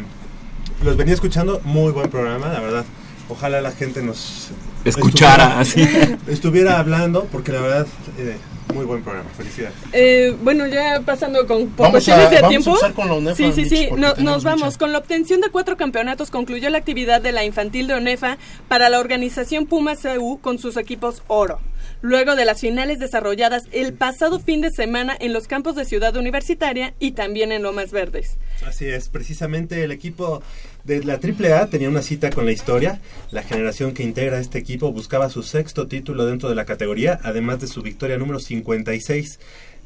[0.85, 2.85] los venía escuchando, muy buen programa, la verdad.
[3.29, 4.51] Ojalá la gente nos
[4.85, 5.81] Escuchara, así.
[5.81, 7.87] estuviera, estuviera hablando, porque la verdad,
[8.19, 8.37] eh,
[8.75, 9.75] Muy buen programa, felicidades.
[9.93, 12.71] Eh, bueno, ya pasando con por Vamos cuestiones a- de vamos a tiempo.
[12.71, 13.89] empezar con la UNEFA, sí, sí, sí.
[13.97, 14.65] no- nos vamos.
[14.65, 14.79] mucha.
[14.79, 18.37] Con la obtención de cuatro campeonatos concluyó la actividad de la infantil de ONEFA
[18.69, 21.61] para la organización Pumas CU con sus equipos oro.
[22.03, 26.15] Luego de las finales desarrolladas el pasado fin de semana en los campos de Ciudad
[26.17, 28.37] Universitaria y también en Lomas Verdes.
[28.67, 30.43] Así es, precisamente el equipo
[30.85, 33.01] de la AAA tenía una cita con la historia.
[33.31, 37.61] La generación que integra este equipo buscaba su sexto título dentro de la categoría, además
[37.61, 39.39] de su victoria número 56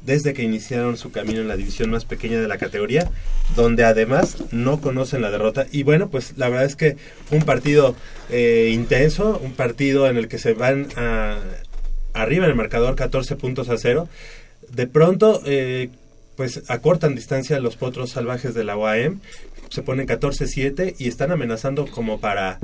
[0.05, 3.11] desde que iniciaron su camino en la división más pequeña de la categoría,
[3.57, 5.67] donde además no conocen la derrota.
[5.73, 6.97] Y bueno, pues la verdad es que
[7.33, 7.97] un partido
[8.31, 11.39] eh, intenso, un partido en el que se van a-
[12.15, 14.09] arriba en el marcador 14 puntos a cero.
[14.71, 15.91] De pronto, eh,
[16.37, 19.21] pues acortan distancia los potros salvajes de la UAM,
[19.71, 22.59] se ponen 14-7 y están amenazando como para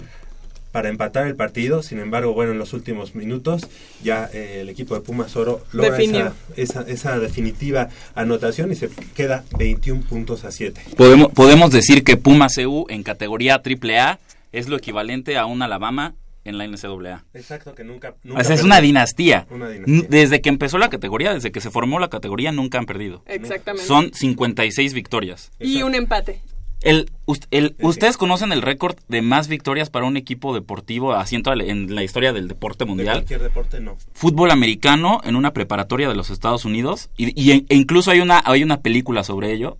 [0.73, 1.85] para empatar el partido.
[1.85, 3.69] Sin embargo, bueno, en los últimos minutos
[4.03, 8.89] ya eh, el equipo de Pumas Oro logra esa, esa, esa definitiva anotación y se
[9.15, 10.81] queda 21 puntos a 7.
[10.97, 14.19] Podemos, podemos decir que Pumas CU en categoría AAA
[14.51, 17.25] es lo equivalente a un Alabama en la NCAA.
[17.35, 18.17] Exacto, que nunca...
[18.37, 19.47] O sea, es una dinastía.
[19.51, 19.95] Una dinastía.
[19.95, 23.23] N- Desde que empezó la categoría, desde que se formó la categoría, nunca han perdido.
[23.27, 23.87] Exactamente.
[23.87, 25.53] Son 56 victorias.
[25.61, 26.41] y un empate.
[26.85, 27.11] El,
[27.51, 27.75] el-.
[27.81, 31.65] ¿Ustedes conocen el récord de más victorias para un equipo deportivo así en, toda la-
[31.65, 33.17] en la historia del deporte De mundial?
[33.17, 33.97] cualquier deporte, no.
[34.13, 37.09] Fútbol americano en una preparatoria de los Estados Unidos.
[37.17, 39.79] Y, e incluso hay una, hay una película sobre ello.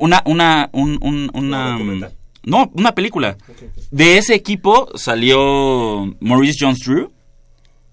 [0.00, 1.78] Una, una, un- un- una,
[2.42, 3.36] no, una película.
[3.90, 7.10] De ese equipo salió Maurice Jones-Drew,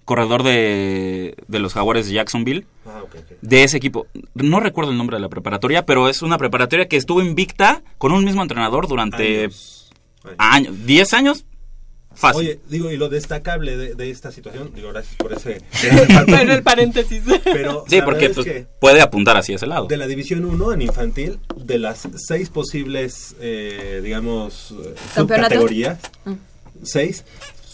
[0.08, 2.64] corredor de, de los Jaguares de Jacksonville.
[2.86, 3.36] Ah, ok, ok.
[3.42, 6.96] De ese equipo, no recuerdo el nombre de la preparatoria, pero es una preparatoria que
[6.96, 9.90] estuvo invicta con un mismo entrenador durante Años.
[10.24, 10.68] Años.
[10.72, 11.44] años, 10 años.
[12.14, 12.40] Fácil.
[12.40, 15.60] Oye, digo, y lo destacable de, de esta situación, digo, gracias por ese...
[16.26, 17.22] Pero el paréntesis.
[17.44, 19.86] pero sí, porque pues, que puede apuntar hacia ese lado.
[19.86, 24.74] de la División 1 en infantil, de las seis posibles, eh, digamos,
[25.14, 26.32] subcategorías, Mm.
[26.82, 27.24] seis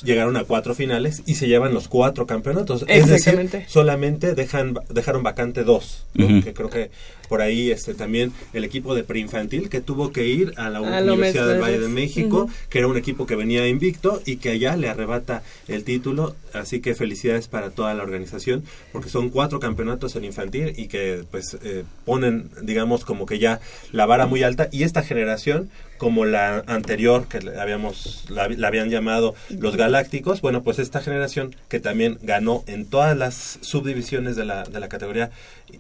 [0.05, 2.83] llegaron a cuatro finales y se llevan los cuatro campeonatos.
[2.83, 3.65] Es decir, Exactamente.
[3.69, 6.91] solamente dejan, dejaron vacante dos, que creo que
[7.35, 11.03] por ahí este también el equipo de preinfantil que tuvo que ir a la A
[11.03, 11.89] Universidad del Valle de.
[11.89, 16.37] México, que era un equipo que venía invicto y que allá le arrebata el título,
[16.53, 18.63] así que felicidades para toda la organización,
[18.93, 23.59] porque son cuatro campeonatos en infantil y que pues eh, ponen, digamos, como que ya
[23.91, 24.69] la vara muy alta.
[24.71, 30.65] Y esta generación como la anterior que habíamos la, la habían llamado los galácticos bueno
[30.65, 35.31] pues esta generación que también ganó en todas las subdivisiones de la, de la categoría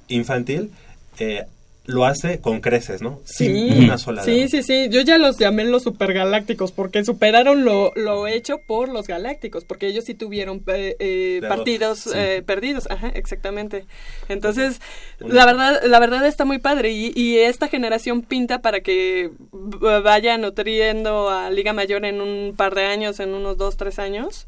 [0.07, 0.71] infantil
[1.19, 1.45] eh,
[1.87, 4.89] lo hace con creces no Sí, sin una sola sí, sí, sí.
[4.91, 9.89] Yo ya los llamé los supergalácticos porque superaron lo, lo hecho por los galácticos, porque
[9.89, 12.11] ellos sí tuvieron eh, eh, partidos sí.
[12.15, 12.91] eh, perdidos.
[12.91, 13.85] Ajá, exactamente.
[14.31, 14.81] Entonces,
[15.19, 20.01] la verdad, la verdad está muy padre y, y esta generación pinta para que v-
[20.01, 24.47] vaya nutriendo a Liga Mayor en un par de años, en unos dos, tres años.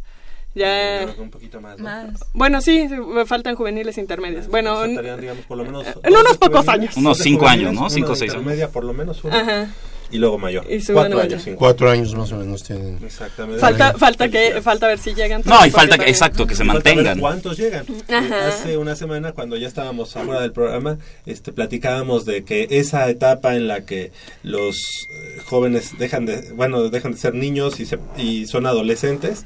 [0.57, 1.03] Ya.
[1.03, 1.85] Eh, un poquito más, ¿no?
[1.85, 2.07] Más.
[2.33, 2.89] Bueno, sí,
[3.27, 4.49] faltan juveniles intermedias.
[4.49, 6.97] Bueno, digamos, por lo menos en unos pocos años.
[6.97, 7.91] Unos cinco años, ¿no?
[7.91, 8.43] Cinco o seis años.
[8.43, 9.69] intermedia, por lo menos uno ajá.
[10.11, 11.39] y luego mayor Y cuatro bueno, años ya.
[11.41, 11.59] cinco.
[11.59, 12.99] Cuatro años más o menos tienen.
[13.05, 15.43] exactamente Falta, falta que, falta ver si llegan.
[15.45, 17.21] No, y falta que, exacto, que se mantengan.
[17.21, 17.85] ¿Cuántos llegan?
[18.09, 18.39] Ajá.
[18.39, 20.97] Eh, Hace una semana, cuando ya estábamos afuera del programa,
[21.27, 24.11] este, platicábamos de que esa etapa en la que
[24.43, 24.77] los
[25.11, 29.45] eh, jóvenes dejan de, bueno, dejan de ser niños y, se- y son adolescentes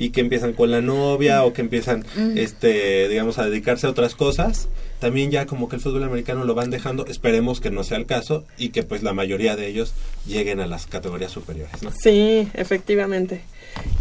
[0.00, 4.14] y que empiezan con la novia o que empiezan, este, digamos, a dedicarse a otras
[4.14, 7.98] cosas, también ya como que el fútbol americano lo van dejando, esperemos que no sea
[7.98, 9.92] el caso y que pues la mayoría de ellos
[10.26, 11.92] lleguen a las categorías superiores, ¿no?
[11.92, 13.42] Sí, efectivamente.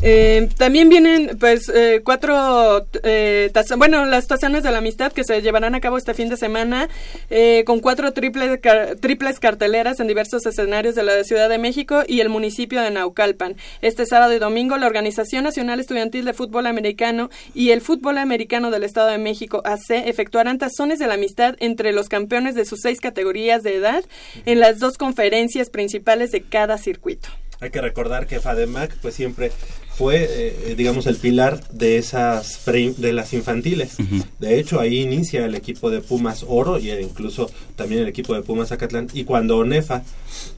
[0.01, 5.41] Eh, también vienen, pues, eh, cuatro, eh, bueno, las tazanas de la amistad que se
[5.41, 6.87] llevarán a cabo este fin de semana,
[7.29, 8.59] eh, con cuatro triples,
[9.01, 13.55] triples carteleras en diversos escenarios de la Ciudad de México y el municipio de Naucalpan.
[13.81, 18.71] Este sábado y domingo, la Organización Nacional Estudiantil de Fútbol Americano y el Fútbol Americano
[18.71, 22.79] del Estado de México, AC, efectuarán tazones de la amistad entre los campeones de sus
[22.81, 24.03] seis categorías de edad
[24.45, 27.29] en las dos conferencias principales de cada circuito.
[27.61, 29.51] Hay que recordar que FADEMAC pues siempre
[29.97, 33.97] fue, eh, digamos, el pilar de esas pre- de las infantiles.
[34.39, 38.41] De hecho, ahí inicia el equipo de Pumas Oro y incluso también el equipo de
[38.43, 39.07] Pumas Zacatlán.
[39.13, 40.03] Y cuando ONEFA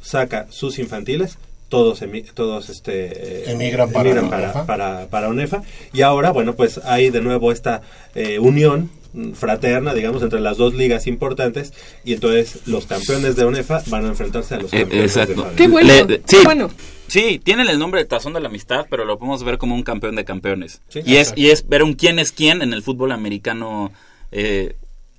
[0.02, 1.38] saca sus infantiles,
[1.70, 4.66] todos emi- todos este eh, Emigran para para, ONEFA.
[4.68, 5.64] para, para ONEFA.
[5.94, 7.82] Y ahora, bueno, pues hay de nuevo esta
[8.14, 8.92] eh, unión
[9.34, 11.74] fraterna, digamos, entre las dos ligas importantes
[12.06, 15.42] y entonces los campeones de ONEFA van a enfrentarse a los Eh, campeones de exacto.
[15.44, 15.56] FADEMAC.
[15.58, 16.38] Qué bueno, Le- qué sí.
[16.44, 16.70] bueno.
[17.08, 19.84] Sí, tienen el nombre de Tazón de la Amistad, pero lo podemos ver como un
[19.84, 20.82] campeón de campeones.
[20.88, 23.92] Sí, y, es, y es ver un quién es quién en el fútbol americano
[24.32, 24.76] eh,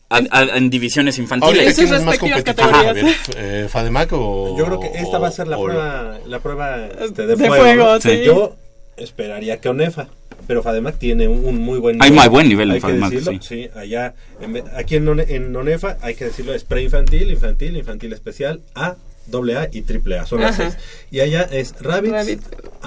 [0.08, 1.54] a- a- en divisiones infantiles.
[1.58, 3.10] Ahora, En sus ¿quién es más competitivo?
[3.36, 4.56] eh, ¿Fademac o...?
[4.58, 7.46] Yo creo que esta va a ser la o- prueba, la prueba este, de, De
[7.46, 7.56] fuego.
[7.62, 8.00] fuego, ¿no?
[8.00, 8.22] sí.
[8.24, 8.56] Yo
[8.96, 10.08] esperaría que Onefa,
[10.46, 12.24] pero Fademac tiene un, un muy buen Hay nivel.
[12.24, 13.68] muy buen nivel en hay que Fademac, decirlo, sí.
[13.74, 18.96] allá, en aquí en, en Onefa hay que decirlo, es preinfantil, infantil, infantil especial, A,
[19.26, 20.76] doble A y triple A, son las seis.
[21.10, 22.40] Y allá es Rabbits, Rabbit.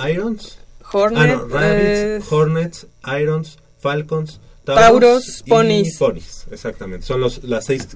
[0.09, 0.57] Irons,
[0.91, 2.87] Hornet, ah, no, Rabbits, eh, Hornets,
[3.19, 5.97] Irons, Falcons, Tauros, y Ponies.
[5.97, 7.05] Ponies, exactamente.
[7.05, 7.87] Son los, las seis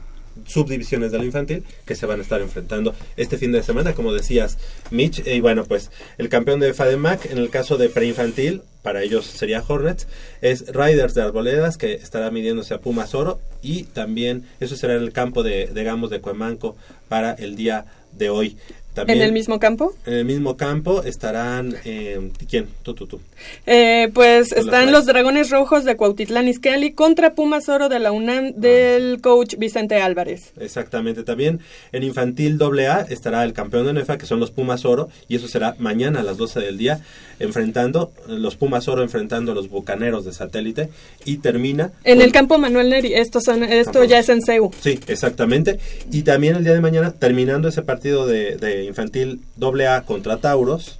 [0.45, 4.13] subdivisiones de la infantil que se van a estar enfrentando este fin de semana, como
[4.13, 4.57] decías,
[4.91, 5.25] Mitch.
[5.25, 9.63] Y bueno, pues el campeón de FADEMAC, en el caso de preinfantil, para ellos sería
[9.67, 10.07] Hornets,
[10.41, 13.39] es Riders de Arboledas, que estará midiéndose a Pumas Oro.
[13.61, 17.85] Y también eso será en el campo de, de Gamos de Cuemanco para el día
[18.13, 18.57] de hoy.
[18.99, 19.93] También, en el mismo campo.
[20.05, 21.75] en el mismo campo estarán.
[21.85, 22.67] eh, ¿Quién?
[22.83, 23.19] Tú, tú, tú.
[23.65, 28.53] Eh, pues están los Dragones Rojos de Cuautitlán Izcalli contra Pumas Oro de la UNAM
[28.55, 30.51] del coach Vicente Álvarez.
[30.59, 31.59] Exactamente, también
[31.91, 35.47] en infantil AA estará el campeón de NEFA, que son los Pumas Oro, y eso
[35.47, 36.99] será mañana a las 12 del día,
[37.39, 40.89] enfrentando, los Pumas Oro enfrentando a los Bucaneros de Satélite,
[41.25, 41.91] y termina...
[42.03, 44.71] En con- el campo Manuel Neri, esto, son, esto ya es en CEU.
[44.81, 45.79] Sí, exactamente,
[46.11, 50.99] y también el día de mañana, terminando ese partido de, de infantil AA contra Tauros,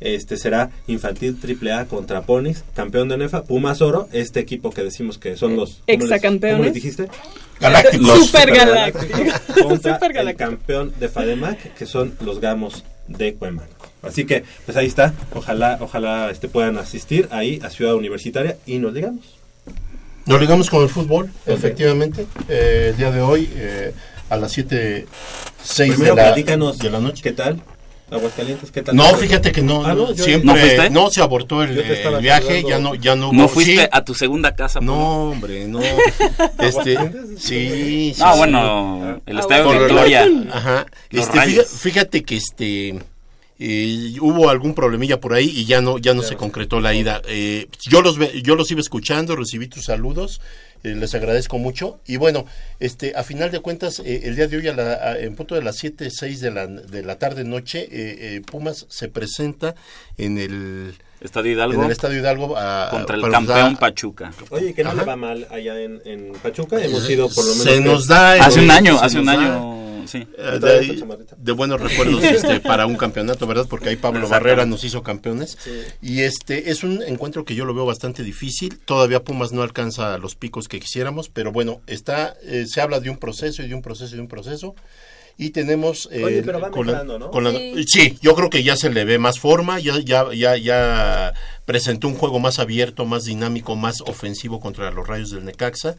[0.00, 5.16] este será infantil AAA contra Ponis, campeón de NEFA, Pumas Oro, este equipo que decimos
[5.18, 5.70] que son los...
[5.76, 6.56] ¿cómo les- Exacampeones.
[6.56, 7.08] ¿Cómo les dijiste?
[7.60, 8.26] Galácticos.
[8.26, 9.18] Super galáctico.
[9.62, 10.50] contra Super el galáctico.
[10.50, 13.72] campeón de FADEMAC, que son los Gamos de Cuemanco.
[14.02, 15.14] Así que, pues ahí está.
[15.34, 19.24] Ojalá, ojalá este, puedan asistir ahí a Ciudad Universitaria y nos digamos.
[20.26, 22.26] Nos ligamos con el fútbol, efectivamente.
[22.48, 23.92] Eh, el día de hoy, eh,
[24.28, 25.06] a las 7,
[25.62, 27.22] 6 de la, platícanos de la noche.
[27.22, 27.60] ¿Qué tal?
[28.08, 28.94] Aguascalientes, ¿qué tal?
[28.94, 32.78] No, fíjate que no, Ah, no, siempre ¿No no se abortó el, el viaje, ya
[32.78, 33.36] no, ya no hubo.
[33.36, 33.88] ¿No fuiste sí.
[33.90, 34.78] a tu segunda casa?
[34.78, 34.94] Pablo?
[34.94, 35.80] No, hombre, no.
[36.60, 36.96] este,
[37.36, 38.20] sí, sí.
[38.20, 38.38] No, sí.
[38.38, 40.28] bueno, el estadio de Victoria.
[40.52, 40.86] Ajá.
[41.10, 41.66] Este, Rayos.
[41.66, 43.00] fíjate, que este
[43.58, 47.22] eh, hubo algún problemilla por ahí y ya no ya no se concretó la ida.
[47.26, 50.40] Eh, yo los ve- yo los iba escuchando, recibí tus saludos,
[50.86, 52.00] eh, les agradezco mucho.
[52.06, 52.46] Y bueno,
[52.80, 55.54] este a final de cuentas eh, el día de hoy a la, a- en punto
[55.54, 59.74] de las 7, 6 de la de la tarde noche eh, Pumas se presenta
[60.18, 60.94] en el
[61.26, 64.32] Estadio en Hidalgo el Estadio Hidalgo a- contra el campeón Pachuca.
[64.50, 64.98] Oye, que no Ajá.
[65.00, 66.82] le va mal allá en, en Pachuca.
[66.82, 67.64] Hemos ido por lo menos.
[67.64, 70.26] se nos da Hace un año, se hace un año, sí.
[70.38, 71.04] Eh,
[71.38, 73.66] de, buenos recuerdos este, para un campeonato, ¿verdad?
[73.68, 74.28] Porque ahí Pablo.
[74.28, 75.58] Barrera nos hizo campeones.
[76.00, 78.78] Y este es un encuentro que yo lo veo bastante difícil.
[78.84, 83.10] Todavía Pumas no alcanza los picos que quisiéramos, pero bueno, está eh, se habla de
[83.10, 84.74] un proceso y de un proceso y de un proceso.
[85.38, 86.08] Y tenemos...
[86.12, 87.30] eh, Oye, pero va con la- ¿no?
[87.30, 87.84] con la- Sí.
[87.86, 91.34] sí, yo creo que ya se le ve más forma, ya, ya, ya, ya
[91.66, 95.96] presentó un juego más abierto, más dinámico, más ofensivo contra los rayos del Necaxa.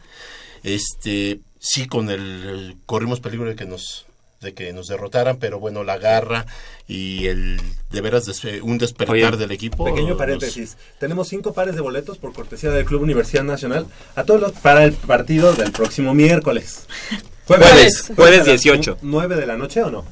[0.64, 4.05] Este, sí, con el corrimos peligro de que nos
[4.39, 6.45] de que nos derrotaran, pero bueno, la garra
[6.88, 7.59] y el
[7.89, 9.84] de veras des- un despertar Oye, del equipo.
[9.84, 10.77] Pequeño nos- paréntesis.
[10.99, 14.84] Tenemos cinco pares de boletos por cortesía del Club Universidad Nacional a todos los para
[14.84, 16.85] el partido del próximo miércoles.
[17.48, 18.91] Jueves, jueves a las 18.
[19.02, 20.06] nu- ¿Nueve de la noche o no?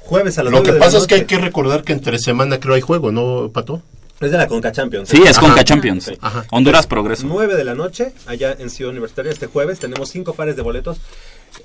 [0.00, 2.18] Jueves a las Lo que de la pasa es que hay que recordar que entre
[2.18, 3.82] semana creo hay juego, ¿no, Pato?
[4.20, 5.08] Es de la Conca Champions.
[5.08, 5.40] Sí, es Ajá.
[5.46, 6.04] Conca Champions.
[6.04, 6.18] Sí.
[6.20, 6.44] Ajá.
[6.50, 7.24] Honduras Progreso.
[7.26, 9.78] 9 de la noche, allá en Ciudad Universitaria, este jueves.
[9.78, 10.98] Tenemos cinco pares de boletos.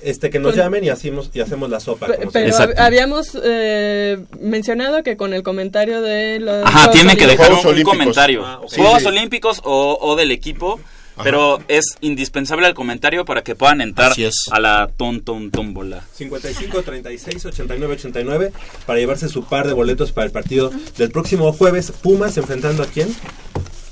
[0.01, 2.07] Este que nos Con- llamen y hacemos, y hacemos la sopa.
[2.07, 7.17] Como Pero hab- habíamos eh, mencionado que con el comentario de los Ajá, Juegos tiene
[7.17, 8.45] que Olímpicos- dejar un, comentario.
[8.45, 8.61] Ah.
[8.73, 9.07] Juegos Sí.
[9.07, 10.79] Olímpicos o, o del equipo,
[11.23, 14.45] pero es indispensable el comentario para que puedan entrar Así es.
[14.51, 16.03] a la ton ton tómbola.
[16.15, 18.51] 55 36 89 89
[18.85, 21.91] para llevarse su par de boletos para el partido del próximo jueves.
[21.91, 23.13] Pumas enfrentando a quién?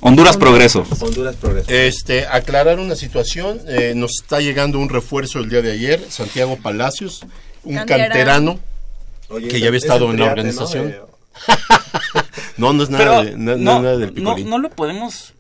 [0.02, 0.86] Honduras Progreso.
[1.00, 1.70] Honduras Progreso.
[1.72, 6.58] Este, aclarar una situación, eh, nos está llegando un refuerzo el día de ayer, Santiago
[6.62, 7.26] Palacios,
[7.64, 8.10] un Canterano.
[8.10, 8.60] canterano,
[9.30, 10.62] Oye, que ya había estado en la triate, ¿no?
[10.64, 10.88] organización.
[10.90, 11.00] Eh,
[12.58, 15.33] no, no es nada, Pero de- na- no, nada del no, no lo podemos,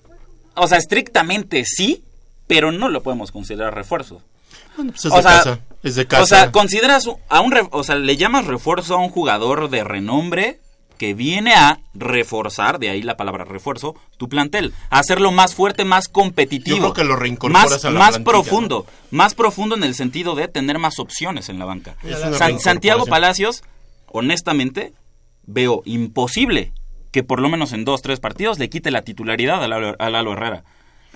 [0.55, 2.03] o sea, estrictamente sí,
[2.47, 4.21] pero no lo podemos considerar refuerzo.
[4.75, 6.23] Pues es o de sea, casa, es de casa.
[6.23, 10.59] O sea, consideras a un, o sea, le llamas refuerzo a un jugador de renombre
[10.97, 15.85] que viene a reforzar, de ahí la palabra refuerzo, tu plantel, a hacerlo más fuerte,
[15.85, 16.77] más competitivo.
[16.77, 20.35] Yo creo que lo reincorporas más, a la más profundo, más profundo en el sentido
[20.35, 21.95] de tener más opciones en la banca.
[22.37, 22.59] San-.
[22.59, 23.63] Santiago Palacios,
[24.07, 24.93] honestamente,
[25.45, 26.71] veo imposible
[27.13, 30.09] que por lo menos en dos, tres partidos le quite la titularidad a Lalo, a
[30.09, 30.63] Lalo Herrera.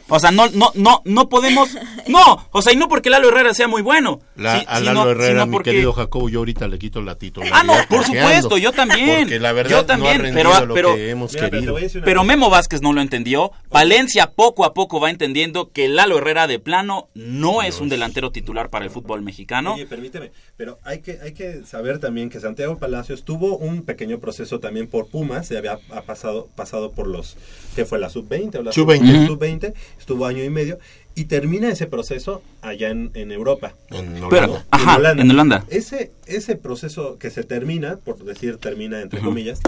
[0.10, 1.70] O sea, no, no, no, no podemos,
[2.08, 4.22] no, o sea, y no porque Lalo Herrera sea muy bueno.
[4.36, 7.16] La, a sino- Lalo Herrera, sino mi porque- querido Jacobo, yo ahorita le quito la
[7.16, 7.60] titularidad.
[7.60, 9.20] Ah, no, por supuesto, yo también.
[9.22, 11.62] Porque la verdad yo también, no ha rendido pero, lo pero, que hemos Mira, pero
[12.02, 12.24] querido.
[12.24, 13.52] Memo Vázquez no lo entendió.
[13.70, 18.32] Valencia poco a poco va entendiendo que Lalo Herrera de plano no es un delantero
[18.32, 19.74] titular para el fútbol mexicano.
[19.74, 24.20] Oye, permíteme, pero hay que, hay que saber también que Santiago Palacios tuvo un pequeño
[24.20, 27.38] proceso también por Pumas, se había ha pasado, pasado por los,
[27.76, 28.00] ¿qué fue?
[28.00, 29.28] ¿La sub-20 o la Sub-20.
[29.28, 29.74] sub-20?
[30.00, 30.80] Estuvo año y medio
[31.16, 33.74] y termina ese proceso allá en, en Europa.
[33.90, 34.66] En Pero, Holanda.
[34.72, 35.66] ajá, en Holanda.
[35.70, 39.60] Ese, ese proceso que se termina, por decir termina entre comillas,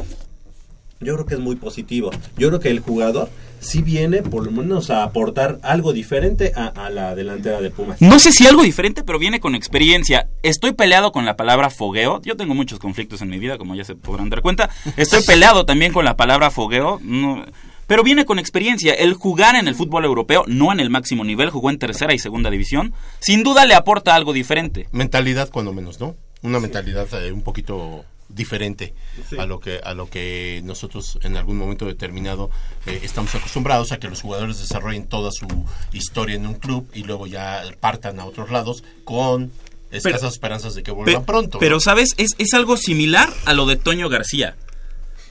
[1.02, 2.12] yo creo que es muy positivo.
[2.38, 3.30] Yo creo que el jugador
[3.62, 8.02] sí viene por lo menos a aportar algo diferente a, a la delantera de Pumas.
[8.02, 10.28] No sé si algo diferente, pero viene con experiencia.
[10.44, 12.22] Estoy peleado con la palabra fogueo.
[12.24, 14.70] Yo tengo muchos conflictos en mi vida, como ya se podrán dar cuenta.
[14.98, 17.00] Estoy peleado también con la palabra fogueo.
[17.02, 17.46] no-
[17.90, 18.94] pero viene con experiencia.
[18.94, 22.20] El jugar en el fútbol europeo, no en el máximo nivel, jugó en tercera y
[22.20, 24.88] segunda división, sin duda le aporta algo diferente.
[24.94, 26.16] mentalidad cuando menos, ¿no?
[26.44, 28.94] Una mentalidad eh, un poquito diferente
[29.28, 29.38] Sí.
[29.40, 32.52] a lo que a lo que nosotros en algún momento determinado
[32.86, 35.48] eh, estamos acostumbrados a que los jugadores desarrollen toda su
[35.94, 39.52] historia en un club y luego ya partan a otros lados con
[39.92, 41.56] escasas esperanzas de que vuelvan pronto.
[41.58, 41.60] ¿no?
[41.60, 42.14] Pero, ¿sabes?
[42.18, 44.56] Es, es algo similar a lo de Toño García.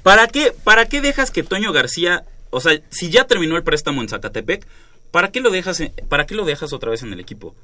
[0.02, 4.00] ¿Para qué, ¿Para qué dejas que Toño García, o sea, si ya terminó el préstamo
[4.02, 4.66] en Zacatepec,
[5.10, 7.54] ¿para qué lo dejas, en- para qué lo dejas otra vez en el equipo?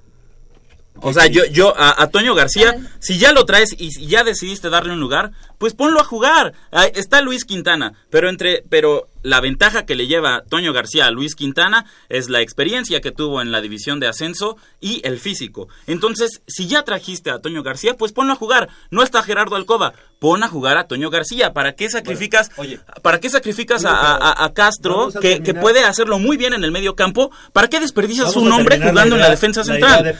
[1.00, 4.22] O sea, yo, yo a, a Toño García, si ya lo traes y si ya
[4.22, 6.54] decidiste darle un lugar, pues ponlo a jugar.
[6.94, 11.34] Está Luis Quintana, pero entre, pero la ventaja que le lleva Toño García a Luis
[11.34, 15.66] Quintana es la experiencia que tuvo en la división de ascenso y el físico.
[15.88, 18.68] Entonces, si ya trajiste a Toño García, pues ponlo a jugar.
[18.90, 21.52] No está Gerardo Alcoba, pon a jugar a Toño García.
[21.54, 22.78] ¿Para qué sacrificas, oye.
[23.02, 26.52] para qué sacrificas a, Digo, a- a- a Castro a que, puede hacerlo muy bien
[26.52, 27.30] en el medio campo?
[27.54, 30.04] ¿Para qué desperdicias nombre terminar jugando la en la defensa central?
[30.04, 30.10] de.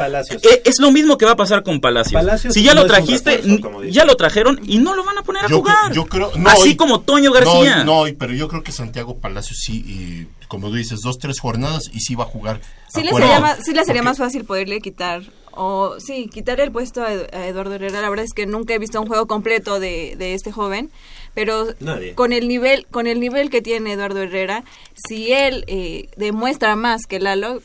[0.43, 2.15] Eh, es lo mismo que va a pasar con Palacios.
[2.21, 5.19] Palacios si ya no lo un trajiste, refuerzo, ya lo trajeron y no lo van
[5.19, 5.93] a poner a Yo jugar.
[5.93, 7.85] yo creo- no, Así y- como Toño García.
[7.85, 11.41] No, no, pero yo creo que Santiago Palacios sí, y, como tú dices, dos, tres
[11.41, 12.61] jornadas y sí va a jugar.
[12.89, 16.61] Sí le sería, más, sí le sería porque- más fácil poderle quitar, o sí, quitar
[16.61, 18.01] el puesto a, Ed- a Eduardo Herrera.
[18.01, 20.91] La verdad es que nunca he visto un juego completo de, de este joven,
[21.35, 22.15] pero Nadie.
[22.15, 24.65] con el nivel con el nivel que tiene Eduardo Herrera,
[25.09, 27.61] si él eh, demuestra más que Lalo,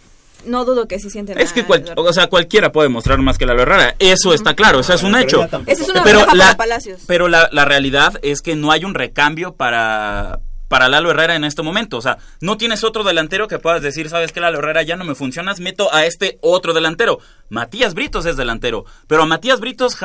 [0.45, 3.45] no dudo que sí siente Es que cual- o sea, cualquiera puede mostrar más que
[3.45, 3.95] Lalo Herrera.
[3.99, 5.43] Eso está claro, eso es un hecho.
[5.43, 7.01] Esa es una pero ventaja la, para Palacios.
[7.07, 10.39] pero la, la realidad es que no hay un recambio para,
[10.69, 11.97] para Lalo Herrera en este momento.
[11.97, 15.03] O sea, no tienes otro delantero que puedas decir, sabes que Lalo Herrera ya no
[15.03, 17.19] me funcionas, meto a este otro delantero.
[17.49, 19.97] Matías Britos es delantero, pero a Matías Britos...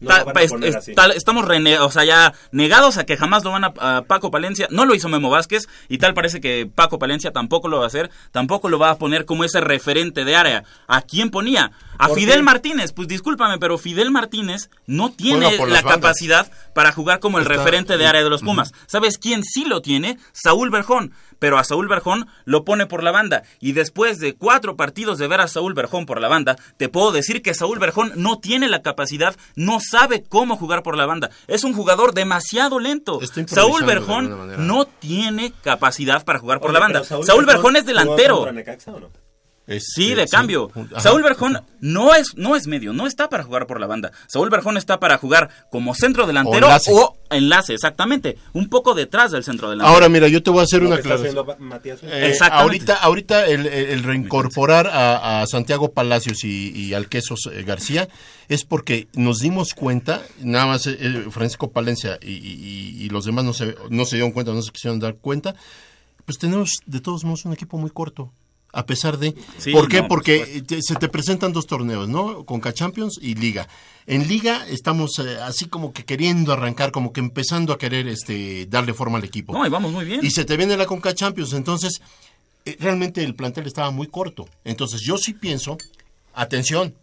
[0.00, 0.94] ja- No ta- lo van a es- poner es- así.
[0.94, 4.30] tal- estamos rene- o sea, ya negados a que jamás lo van a, a Paco
[4.30, 4.68] Palencia.
[4.70, 7.88] No lo hizo Memo Vázquez y tal parece que Paco Palencia tampoco lo va a
[7.88, 8.10] hacer.
[8.32, 10.64] Tampoco lo va a poner como ese referente de área.
[10.86, 11.72] ¿A quién ponía?
[11.98, 12.42] A ¿Por Fidel qué?
[12.42, 12.92] Martínez.
[12.92, 17.96] Pues discúlpame, pero Fidel Martínez no tiene la capacidad para jugar como el Está- referente
[17.98, 18.72] de área de los Pumas.
[18.86, 20.18] ¿Sabes quién sí lo tiene?
[20.32, 21.12] Saúl Berjón.
[21.38, 23.42] Pero a Saúl Berjón lo pone por la banda.
[23.60, 27.12] Y después de cuatro partidos de ver a Saúl Berjón por la banda, te puedo
[27.12, 31.30] decir que Saúl Berjón no tiene la capacidad, no sabe cómo jugar por la banda.
[31.46, 33.20] Es un jugador demasiado lento.
[33.46, 37.02] Saúl Berjón no tiene capacidad para jugar por Oye, la banda.
[37.08, 38.36] pero Saúl, Berjón es delantero.
[38.36, 39.27] contra Necaxa, ¿o no?
[39.68, 40.70] Este, Sí, de cambio.
[40.98, 44.10] Saúl Berjón no es, no es medio, no está para jugar por la banda.
[44.26, 46.90] Saúl Berjón está para jugar como centro delantero O enlace.
[46.92, 48.38] o enlace, exactamente.
[48.54, 49.94] Un poco detrás del centro delantero.
[49.94, 51.36] Ahora mira, yo te voy a hacer Lo una aclaración.
[51.58, 52.02] Matías.
[52.02, 52.62] Eh, Exactamente.
[52.62, 58.08] ahorita, ahorita el, el reincorporar a, a Santiago Palacios y, y al Quesos eh, García
[58.48, 63.26] es porque nos dimos cuenta, nada más eh, eh, Francisco Palencia y, y- y los
[63.26, 65.54] demás no se, no se dieron cuenta, no se quisieron dar cuenta,
[66.24, 68.32] pues tenemos de todos modos un equipo muy corto.
[68.78, 69.34] A pesar de...
[69.58, 70.02] Sí, ¿Por qué?
[70.02, 72.44] no, Porque se te presentan dos torneos, ¿no?
[72.44, 73.66] Conca Champions y Liga.
[74.06, 78.66] En Liga estamos eh, así como que queriendo arrancar, como que empezando a querer este
[78.66, 79.52] darle forma al equipo.
[79.52, 80.24] No, y vamos muy bien.
[80.24, 82.00] Y se te viene la Conca Champions, entonces
[82.64, 84.48] eh, realmente el plantel estaba muy corto.
[84.64, 85.76] Entonces yo sí pienso,
[86.34, 86.94] atención,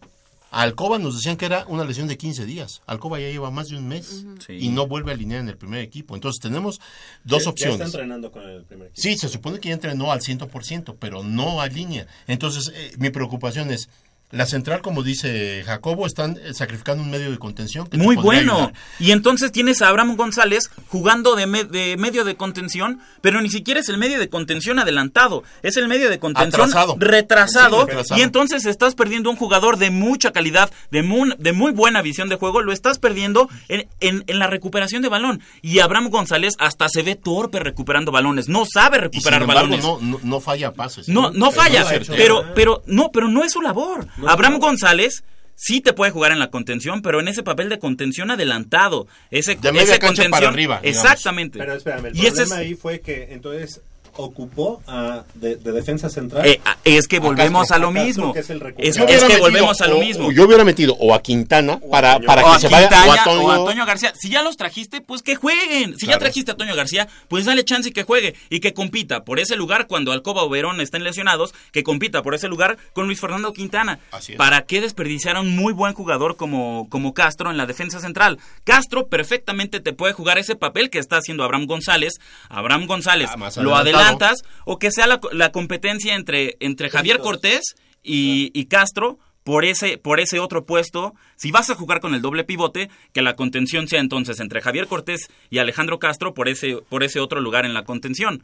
[0.50, 2.80] Alcoba nos decían que era una lesión de 15 días.
[2.86, 4.52] Alcoba ya lleva más de un mes Sí.
[4.54, 6.14] y no vuelve a alinear en el primer equipo.
[6.14, 6.80] Entonces tenemos
[7.24, 7.74] dos Ya- Ya opciones.
[7.74, 9.02] está entrenando con el primer equipo.
[9.02, 12.06] Sí, se supone que ya entrenó al 100%, pero no alinea.
[12.26, 13.88] Entonces, eh, mi preocupación es,
[14.32, 17.86] La central, como dice Jacobo, están eh, sacrificando un medio de contención.
[17.86, 18.54] Que Muy bueno.
[18.56, 18.72] ayudar.
[18.98, 23.48] Y entonces tienes a Abraham González jugando de, me- de medio de contención, pero ni
[23.50, 26.96] siquiera es el medio de contención adelantado, es el medio de contención Atrasado.
[26.98, 27.80] retrasado.
[27.82, 28.20] Sí, retrasado.
[28.20, 32.28] Y entonces estás perdiendo un jugador de mucha calidad, de muy, de muy buena visión
[32.28, 35.40] de juego, lo estás perdiendo en, en- en la recuperación de balón.
[35.62, 39.62] Y Abraham González hasta se ve torpe recuperando balones, no sabe Y sin recuperar embargo,
[39.70, 39.84] balones.
[39.84, 41.08] no, no, no falla pases.
[41.08, 41.12] ¿eh?
[41.12, 44.04] No, no falla, pero, pero, no, pero no es su labor.
[44.26, 45.24] Abraham González
[45.56, 49.08] sí te puede jugar en la contención, pero en ese papel de contención adelantado.
[49.30, 51.04] Ese, De media ese cancha contención, para arriba, digamos.
[51.04, 51.58] Exactamente.
[51.58, 53.80] Pero espérame, el y ese problema es, ahí fue que entonces
[54.18, 56.46] ocupó a, de, de defensa central.
[56.46, 58.32] eh, ah, es que volvemos Castro, a lo a Castro, mismo.
[58.32, 60.26] que es el que metido volvemos a lo o- mismo.
[60.28, 62.88] o yo hubiera metido o a Quintana para, para o que a se vaya.
[62.88, 63.46] Quintaña, o a Toño.
[63.46, 64.12] o a Antonio García.
[64.18, 65.98] Si ya los trajiste, pues que jueguen.
[65.98, 68.34] Si ya trajiste a Antonio García, pues dale chance y que juegue.
[68.50, 72.34] Y que compita por ese lugar cuando Alcoba o Verón estén lesionados, que compita por
[72.34, 73.98] ese lugar con Luis Fernando Quintana.
[74.10, 74.38] Así es.
[74.38, 78.38] ¿Para qué desperdiciar a un muy buen jugador como, como Castro en la defensa central?
[78.64, 82.14] Castro perfectamente te puede jugar ese papel que está haciendo Abraham González.
[82.48, 84.05] Abraham González Ah, lo adelantado.
[84.06, 87.62] Adelantas o que sea la, la competencia entre, entre Javier Cortés
[88.02, 91.14] y, y Castro por ese, por ese otro puesto.
[91.36, 94.86] Si vas a jugar con el doble pivote, que la contención sea entonces entre Javier
[94.88, 98.42] Cortés y Alejandro Castro por ese, por ese otro lugar en la contención.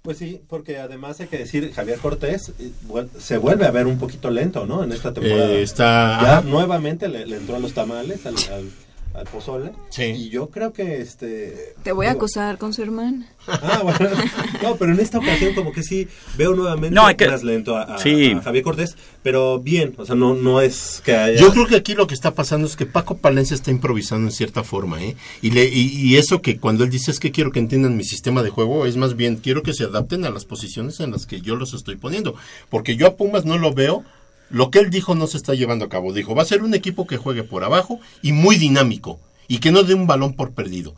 [0.00, 2.70] Pues sí, porque además hay que decir, Javier Cortés eh,
[3.18, 4.82] se vuelve a ver un poquito lento, ¿no?
[4.84, 5.50] En esta temporada.
[5.50, 8.70] Eh, está- Ya nuevamente le, le entró a los tamales, al, al,
[9.18, 9.72] al pozole.
[9.90, 10.04] Sí.
[10.04, 11.74] Y yo creo que este...
[11.82, 13.26] Te voy a acusar con su hermana.
[13.46, 14.10] Ah, bueno.
[14.62, 17.76] No, pero en esta ocasión como que sí veo nuevamente No, hay que- más lento
[17.76, 18.32] a, a- Sí.
[18.32, 21.40] a Javier Cortés, pero bien, o sea, no, no es que haya...
[21.40, 24.32] Yo creo que aquí lo que está pasando es que Paco Palencia está improvisando en
[24.32, 25.16] cierta forma, ¿eh?
[25.42, 28.04] Y, le, y, y eso que cuando él dice es que quiero que entiendan mi
[28.04, 31.26] sistema de juego, es más bien quiero que se adapten a las posiciones en las
[31.26, 32.34] que yo los estoy poniendo.
[32.70, 34.04] Porque yo a Pumas no lo veo,
[34.50, 36.12] lo que él dijo no se está llevando a cabo.
[36.12, 39.72] Dijo, va a ser un equipo que juegue por abajo y muy dinámico y que
[39.72, 40.94] no dé un balón por perdido.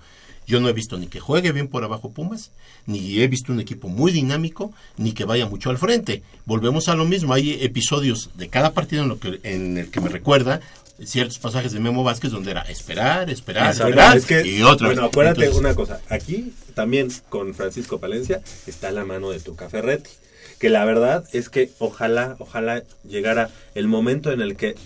[0.47, 2.51] Yo no he visto ni que juegue bien por abajo Pumas,
[2.86, 6.24] ni he visto un equipo muy dinámico, ni que vaya mucho al frente.
[6.44, 10.01] Volvemos a lo mismo, hay episodios de cada partido en, lo que, en el que
[10.01, 10.60] me recuerda
[11.05, 13.93] ciertos pasajes de Memo Vázquez donde era esperar, esperar, Exacto.
[13.94, 15.10] Bueno, esperar es que, y otra bueno, vez.
[15.10, 20.10] acuérdate Entonces, una cosa, aquí también con Francisco Palencia está la mano de Tuca Ferretti,
[20.61, 24.77] que la verdad es que ojalá, ojalá llegara el momento en el que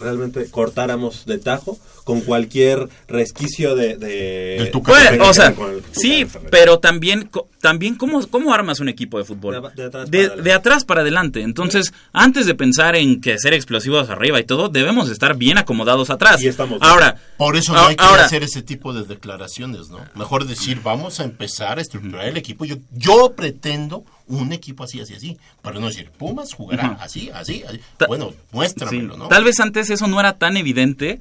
[0.00, 3.98] realmente cortáramos de tajo con cualquier resquicio de...
[3.98, 8.80] de Bueno, o sea, con el Tuca sí, pero también, co- también ¿cómo, ¿cómo armas
[8.80, 9.60] un equipo de fútbol?
[9.76, 10.42] De- de atrás de, para adelante.
[10.48, 11.42] de atrás para adelante.
[11.42, 16.08] Entonces, antes de pensar en que ser explosivos arriba y todo, debemos estar bien acomodados
[16.08, 16.42] atrás.
[16.42, 16.90] Y estamos bien.
[16.90, 20.00] Ahora, Por eso no a- hay que ahora, hacer ese tipo de declaraciones, ¿no?
[20.14, 22.64] Mejor decir, vamos a empezar a estructurar el equipo.
[22.64, 25.36] Yo, yo pretendo un equipo así, así, así.
[25.62, 27.80] Pero no decir, Pumas jugará así, así, así.
[27.98, 29.28] Ta- Bueno, Sí, muéstramelo, ¿no?
[29.28, 31.20] Tal vez antes eso no era tan evidente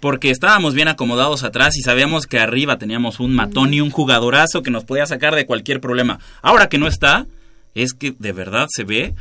[0.00, 4.62] porque estábamos bien acomodados atrás y sabíamos que arriba teníamos un matón y un jugadorazo
[4.62, 6.18] que nos podía sacar de cualquier problema.
[6.42, 7.26] Ahora que no está,
[7.74, 9.14] es que de verdad se ve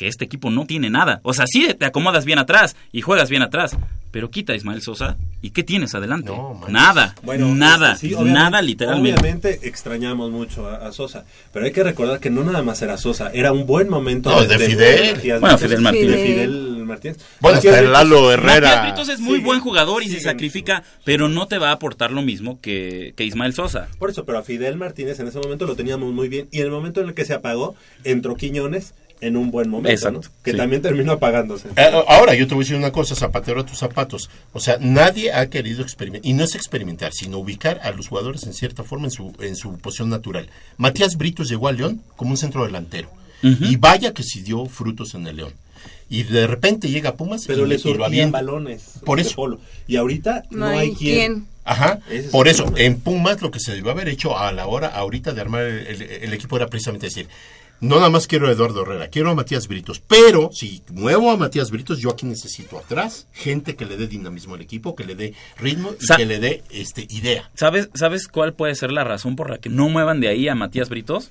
[0.00, 1.20] que este equipo no tiene nada.
[1.24, 3.76] O sea, sí te acomodas bien atrás y juegas bien atrás,
[4.10, 6.30] pero quita a Ismael Sosa y ¿qué tienes adelante?
[6.34, 6.70] No, manches.
[6.70, 9.20] nada, nada, sí, nada literalmente.
[9.20, 12.96] Obviamente extrañamos mucho a, a Sosa, pero hay que recordar que no nada más era
[12.96, 15.16] Sosa, era un buen momento No, de Fidel.
[15.16, 15.58] Matías Bueno.
[15.58, 16.16] Fidel Martínez.
[16.16, 17.18] De Fidel Martínez.
[17.40, 18.84] Bueno, hasta el Lalo Herrera.
[18.86, 22.22] Matías es muy buen jugador y se sacrifica, pero no te va a aportar lo
[22.22, 23.88] mismo que, que Ismael Sosa.
[23.98, 26.48] Por eso, pero a Fidel Martínez en ese momento lo teníamos muy bien.
[26.52, 29.90] Y en el momento en el que se apagó, entró Quiñones en un buen momento,
[29.90, 30.34] Exacto, ¿no?
[30.42, 30.56] Que sí.
[30.56, 31.68] también terminó apagándose.
[31.76, 34.30] Eh, ahora, yo te voy a decir una cosa, zapatero a tus zapatos.
[34.52, 38.44] O sea, nadie ha querido experimentar, y no es experimentar, sino ubicar a los jugadores
[38.44, 40.48] en cierta forma en su, en su posición natural.
[40.78, 43.10] Matías Britos llegó a León como un centro delantero.
[43.42, 45.52] Y vaya que sí dio frutos en el León.
[46.10, 48.38] Y de repente llega a Pumas pero y, le avienta.
[48.38, 48.82] balones.
[49.04, 49.34] Por eso.
[49.36, 49.60] Polo.
[49.86, 51.46] Y ahorita no, hay quien.
[51.64, 52.86] Ajá, Ese por eso, problema.
[52.86, 55.86] en Pumas lo que se debió haber hecho a la hora ahorita de armar el,
[55.86, 57.28] el- el equipo era precisamente decir,
[57.80, 61.36] no nada más quiero a Eduardo Herrera, quiero a Matías Britos, pero si muevo a
[61.36, 65.14] Matías Britos, yo aquí necesito atrás gente que le dé dinamismo al equipo, que le
[65.14, 67.50] dé ritmo y Sa- que le dé este idea.
[67.54, 70.54] ¿Sabes, ¿Sabes cuál puede ser la razón por la que no muevan de ahí a
[70.54, 71.30] Matías Britos?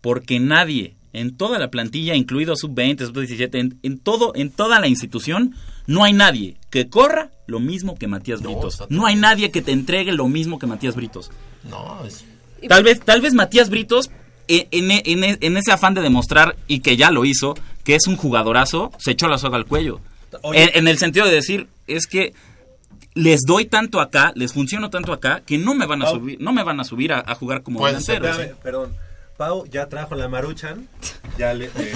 [0.00, 4.88] Porque nadie en toda la plantilla, incluido sub-20, sub-17, en, en todo, en toda la
[4.88, 5.54] institución,
[5.86, 8.82] no hay nadie que corra lo mismo que Matías No, Britos.
[8.88, 11.30] No hay nadie que te entregue lo mismo que Matías Britos.
[11.70, 12.24] No, es-
[12.68, 14.10] Tal vez, tal vez Matías Britos,
[14.48, 14.90] en,
[15.40, 17.54] en- ese afán de demostrar, y que ya lo hizo,
[17.84, 20.00] que es un jugadorazo, se echó la soga al cuello.
[20.52, 22.34] En, en el sentido de decir, es que
[23.14, 26.14] les doy tanto acá, les funciono tanto acá, que no me van a Pau.
[26.16, 28.42] subir, no me van a subir a, a jugar como Puede ser, delantero.
[28.54, 28.96] Espérame, perdón.
[29.36, 30.88] Pau ya trajo la Maruchan.
[31.38, 31.92] Ya le, eh,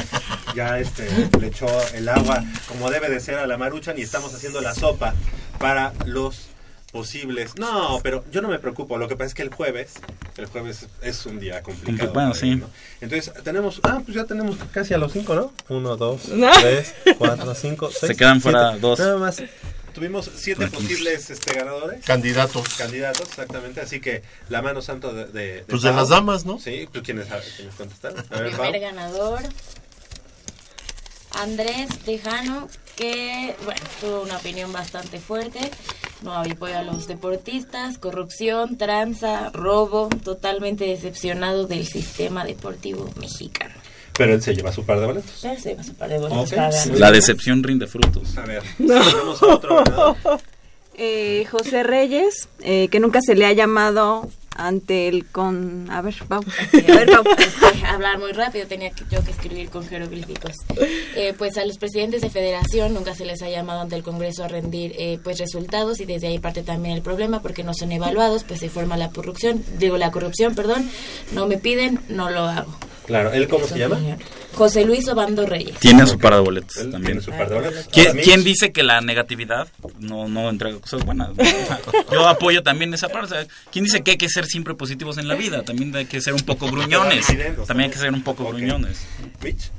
[0.57, 1.09] ya este,
[1.41, 4.75] le echó el agua como debe de ser a la maruchan y estamos haciendo la
[4.75, 5.15] sopa
[5.61, 6.49] para los
[6.93, 7.57] posibles.
[7.59, 8.97] No, pero yo no me preocupo.
[8.99, 9.95] Lo que pasa es que el jueves,
[10.37, 12.13] el jueves es un día complicado.
[12.13, 12.61] Bueno, sí.
[13.01, 15.53] Entonces tenemos, ah, pues ya tenemos casi a los cinco, ¿no?
[15.69, 16.51] Uno, dos, No.
[16.61, 18.13] tres, cuatro, cinco, seis.
[18.13, 18.81] Se quedan fuera siete.
[18.81, 18.99] dos.
[18.99, 19.43] Nada más.
[19.95, 20.77] Tuvimos siete Aquí.
[20.77, 22.05] posibles este, ganadores.
[22.05, 22.69] Candidatos.
[22.77, 23.81] Candidatos, exactamente.
[23.81, 25.27] Así que la mano santo de.
[25.27, 26.61] de, Pues de las damas, ¿no?
[26.61, 28.25] Sí, pues ¿quiénes, quiénes contestaron?
[28.31, 28.53] A ver.
[28.53, 29.41] Primer ganador,
[31.33, 35.59] Andrés Tejano, que bueno, tuvo una opinión bastante fuerte.
[36.23, 43.75] No había apoyo a los deportistas, corrupción, tranza, robo, totalmente decepcionado del sistema deportivo mexicano.
[44.17, 45.39] Pero él se lleva su par de boletos.
[45.41, 46.53] Pero se va a su par de boletos.
[46.99, 48.37] La decepción rinde frutos.
[48.37, 49.85] A ver, tenemos a otro.
[51.01, 54.29] Eh, José Reyes, eh, que nunca se le ha llamado
[54.59, 55.91] ante el con...
[55.91, 56.43] A ver, Pau.
[56.73, 57.25] A ver, Pau.
[57.39, 60.53] Este, hablar muy rápido, tenía que, yo que escribir con jeroglíficos.
[61.17, 64.45] Eh, pues a los presidentes de federación nunca se les ha llamado ante el Congreso
[64.45, 67.93] a rendir eh, pues resultados y desde ahí parte también el problema porque no son
[67.93, 70.91] evaluados, pues se forma la corrupción, digo la corrupción, perdón,
[71.33, 72.77] no me piden, no lo hago.
[73.09, 73.99] Claro, ¿él cómo se llama?
[74.55, 75.79] José Luis Obando Reyes.
[75.79, 77.19] Tiene su par de boletos Él también.
[77.19, 77.89] tiene su par de boletos.
[77.93, 79.69] ¿Quién, dice que la negatividad
[79.99, 81.31] no, no entrega cosas buenas?
[82.13, 83.35] Yo apoyo también esa parte.
[83.73, 85.63] ¿Quién dice que hay que ser siempre positivos en la vida?
[85.63, 87.27] También hay que ser un poco gruñones.
[87.67, 88.99] También hay que ser un poco gruñones.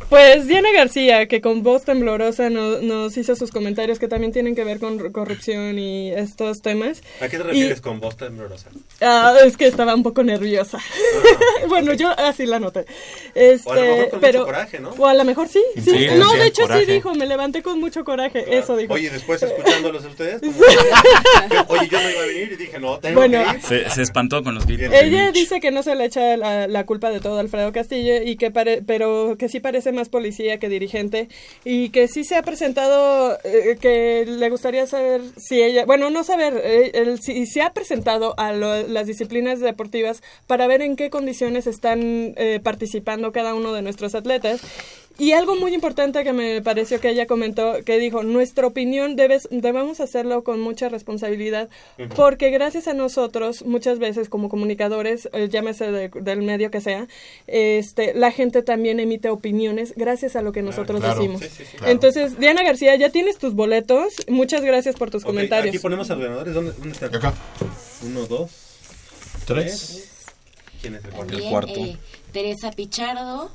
[0.10, 4.56] Pues Diana García, que con voz temblorosa no- nos hizo sus comentarios que también tienen
[4.56, 7.04] que ver con corrupción y estos temas.
[7.22, 8.70] ¿A qué te Y- refieres con voz temblorosa?
[9.02, 10.80] Ah, es que estaba un poco nerviosa.
[11.68, 12.86] bueno, yo así la noté.
[13.36, 14.90] Este, O a lo mejor con pero, mucho coraje, ¿no?
[14.98, 15.62] O a lo mejor sí.
[15.76, 15.82] sí.
[15.82, 16.86] Sí, no, de hecho coraje.
[16.86, 18.58] sí dijo, me levanté con mucho coraje.
[18.58, 18.94] Eso dijo.
[18.94, 23.00] Oye, después escuchándolos a ustedes, Yo- oye, yo no iba a venir y dije, no,
[23.00, 23.62] tengo Bueno, que ir.
[23.64, 24.94] Se, se espantó con los gritos.
[24.94, 28.22] Ella dice que no se le echa la, la culpa de todo a Alfredo Castillo
[28.24, 31.30] y que pare- pero que sí parece más policía que dirigente
[31.66, 36.24] y que sí se ha presentado eh, que le gustaría saber si ella bueno no
[36.24, 40.96] saber eh, el- si se ha presentado a lo- las disciplinas deportivas para ver en
[40.96, 44.62] qué condiciones están eh, participando cada uno de nuestros atletas
[45.18, 49.50] y algo muy importante que me pareció que ella comentó, que dijo, nuestra opinión debes,
[49.52, 51.68] debemos hacerlo con mucha responsabilidad,
[52.16, 57.08] porque gracias a nosotros, muchas veces como comunicadores, eh, llámese de- del medio que sea,
[57.48, 61.20] este, la gente también emite opiniones gracias a lo que nosotros claro.
[61.20, 61.42] decimos.
[61.42, 61.78] Sí, sí, sí.
[61.78, 61.92] Claro.
[61.92, 64.14] Entonces, Diana García, ya tienes tus boletos.
[64.30, 65.76] Muchas gracias por tus Ok, comentarios.
[65.76, 66.54] Aquí ponemos a los ganadores.
[66.54, 67.14] ¿Dónde, dónde están?
[67.14, 67.34] Acá.
[68.06, 68.52] Uno, dos,
[69.46, 70.19] Tres.
[70.82, 71.32] ¿Quién es el cuarto?
[71.32, 71.72] También cuarto.
[71.76, 71.98] eh,
[72.32, 73.50] Teresa Pichardo,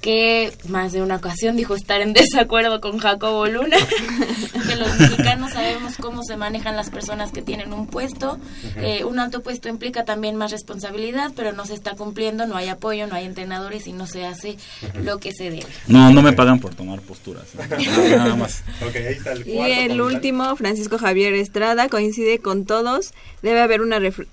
[0.00, 3.76] que más de una ocasión dijo estar en desacuerdo con Jacobo Luna,
[4.68, 8.38] que los mexicanos sabemos cómo se manejan las personas que tienen un puesto.
[8.76, 12.68] Eh, un alto puesto implica también más responsabilidad, pero no se está cumpliendo, no hay
[12.68, 14.58] apoyo, no hay entrenadores y no se hace
[15.02, 15.66] lo que se debe.
[15.86, 17.46] No, no me pagan por tomar posturas.
[17.54, 17.86] ¿eh?
[18.16, 18.64] Nada más.
[18.86, 23.14] Ok, ahí está el Y el último, Francisco Javier Estrada, coincide con todos.
[23.42, 24.26] Debe haber una ref-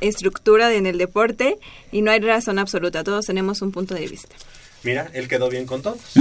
[0.00, 1.58] reestructura en el deporte
[1.92, 3.04] y no hay razón absoluta.
[3.04, 4.34] Todos tenemos un punto de vista.
[4.82, 5.98] Mira, él quedó bien con todos.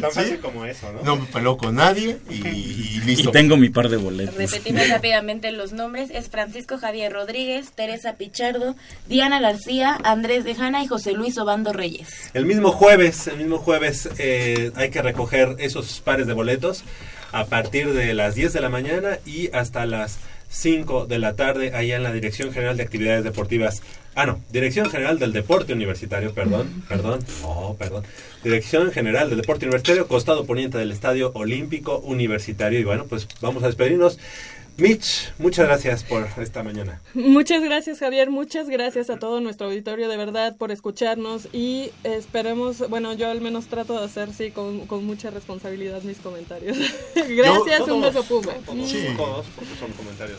[0.00, 1.02] Tan fácil como eso, ¿no?
[1.02, 3.32] No me peló con nadie y, y Y listo.
[3.32, 4.36] tengo mi par de boletos.
[4.36, 6.10] Repetimos rápidamente los nombres.
[6.12, 8.76] Es Francisco Javier Rodríguez, Teresa Pichardo,
[9.08, 12.08] Diana García, Andrés Dejana y José Luis Obando Reyes.
[12.32, 16.84] El mismo jueves, el mismo jueves eh, hay que recoger esos pares de boletos
[17.32, 20.18] a partir de las 10 de la mañana y hasta las
[20.50, 23.82] 5 de la tarde allá en la Dirección General de Actividades Deportivas.
[24.16, 28.04] Ah, no, Dirección General del Deporte Universitario, perdón, perdón, oh, perdón.
[28.42, 32.80] Dirección General del Deporte Universitario, costado poniente del Estadio Olímpico Universitario.
[32.80, 34.18] Y bueno, pues vamos a despedirnos.
[34.76, 37.00] Mitch, muchas gracias por esta mañana.
[37.14, 42.88] Muchas gracias Javier, muchas gracias a todo nuestro auditorio de verdad por escucharnos y esperemos,
[42.88, 46.78] bueno yo al menos trato de hacer sí con, con mucha responsabilidad mis comentarios.
[47.14, 48.52] gracias, un beso Puma.
[48.64, 49.06] Todos, Sí.
[49.16, 50.38] todos, porque son comentarios.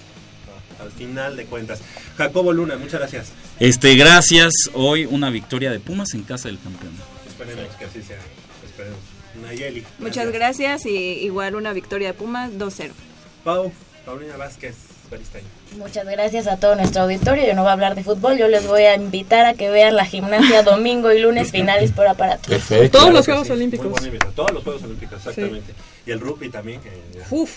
[0.79, 1.81] ah, Al final de cuentas.
[2.17, 3.31] Jacobo Luna, muchas gracias.
[3.59, 4.53] Este, gracias.
[4.73, 6.93] Hoy una victoria de Pumas en casa del campeón.
[7.27, 8.17] Esperemos que así sea.
[8.65, 8.99] Esperemos.
[9.43, 9.83] Nayeli.
[9.99, 10.89] Muchas gracias y
[11.23, 12.91] igual una victoria de Pumas 2-0.
[13.43, 13.71] Pau,
[14.06, 14.76] Paulina Vázquez,
[15.10, 15.44] Beristain.
[15.78, 17.45] Muchas gracias a todo nuestro auditorio.
[17.45, 19.95] Yo no voy a hablar de fútbol, yo les voy a invitar a que vean
[19.95, 22.49] la gimnasia domingo y lunes finales por aparato.
[22.49, 22.99] Perfecto.
[22.99, 23.86] Todos los que Juegos sí, Olímpicos.
[23.86, 24.36] muy buena invitación.
[24.36, 25.73] Todos los Juegos Olímpicos, exactamente.
[26.06, 26.82] Y el rugby también.
[26.82, 26.90] Que,
[27.30, 27.52] Uf.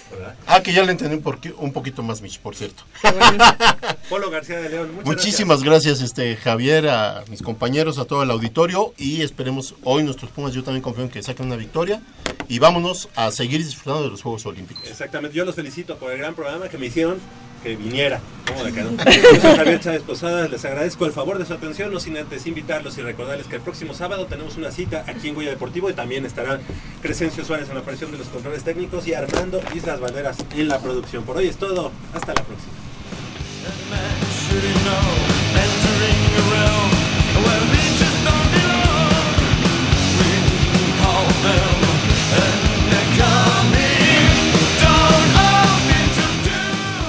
[0.47, 2.83] Ah, que ya le entendí un, porqui- un poquito más, Mitch, por cierto.
[4.11, 8.31] Polo García de León, muchas Muchísimas gracias, este Javier, a mis compañeros, a todo el
[8.31, 12.03] auditorio y esperemos hoy nuestros Pumas, yo también confío en que saquen una victoria
[12.49, 14.85] y vámonos a seguir disfrutando de los Juegos Olímpicos.
[14.87, 17.19] Exactamente, yo los felicito por el gran programa que me hicieron
[17.65, 18.21] que viniera.
[18.55, 18.63] ¿no?
[18.63, 19.57] De acá, ¿no?
[19.57, 23.47] Javier Posadas, les agradezco el favor de su atención, no sin antes invitarlos y recordarles
[23.47, 26.61] que el próximo sábado tenemos una cita aquí en Goya Deportivo y también estará
[27.01, 30.79] Crescencio Suárez en la operación de los controles técnicos y Armando Islas Banderas en la
[30.79, 31.25] producción.
[31.25, 32.75] Por hoy es todo, hasta la próxima.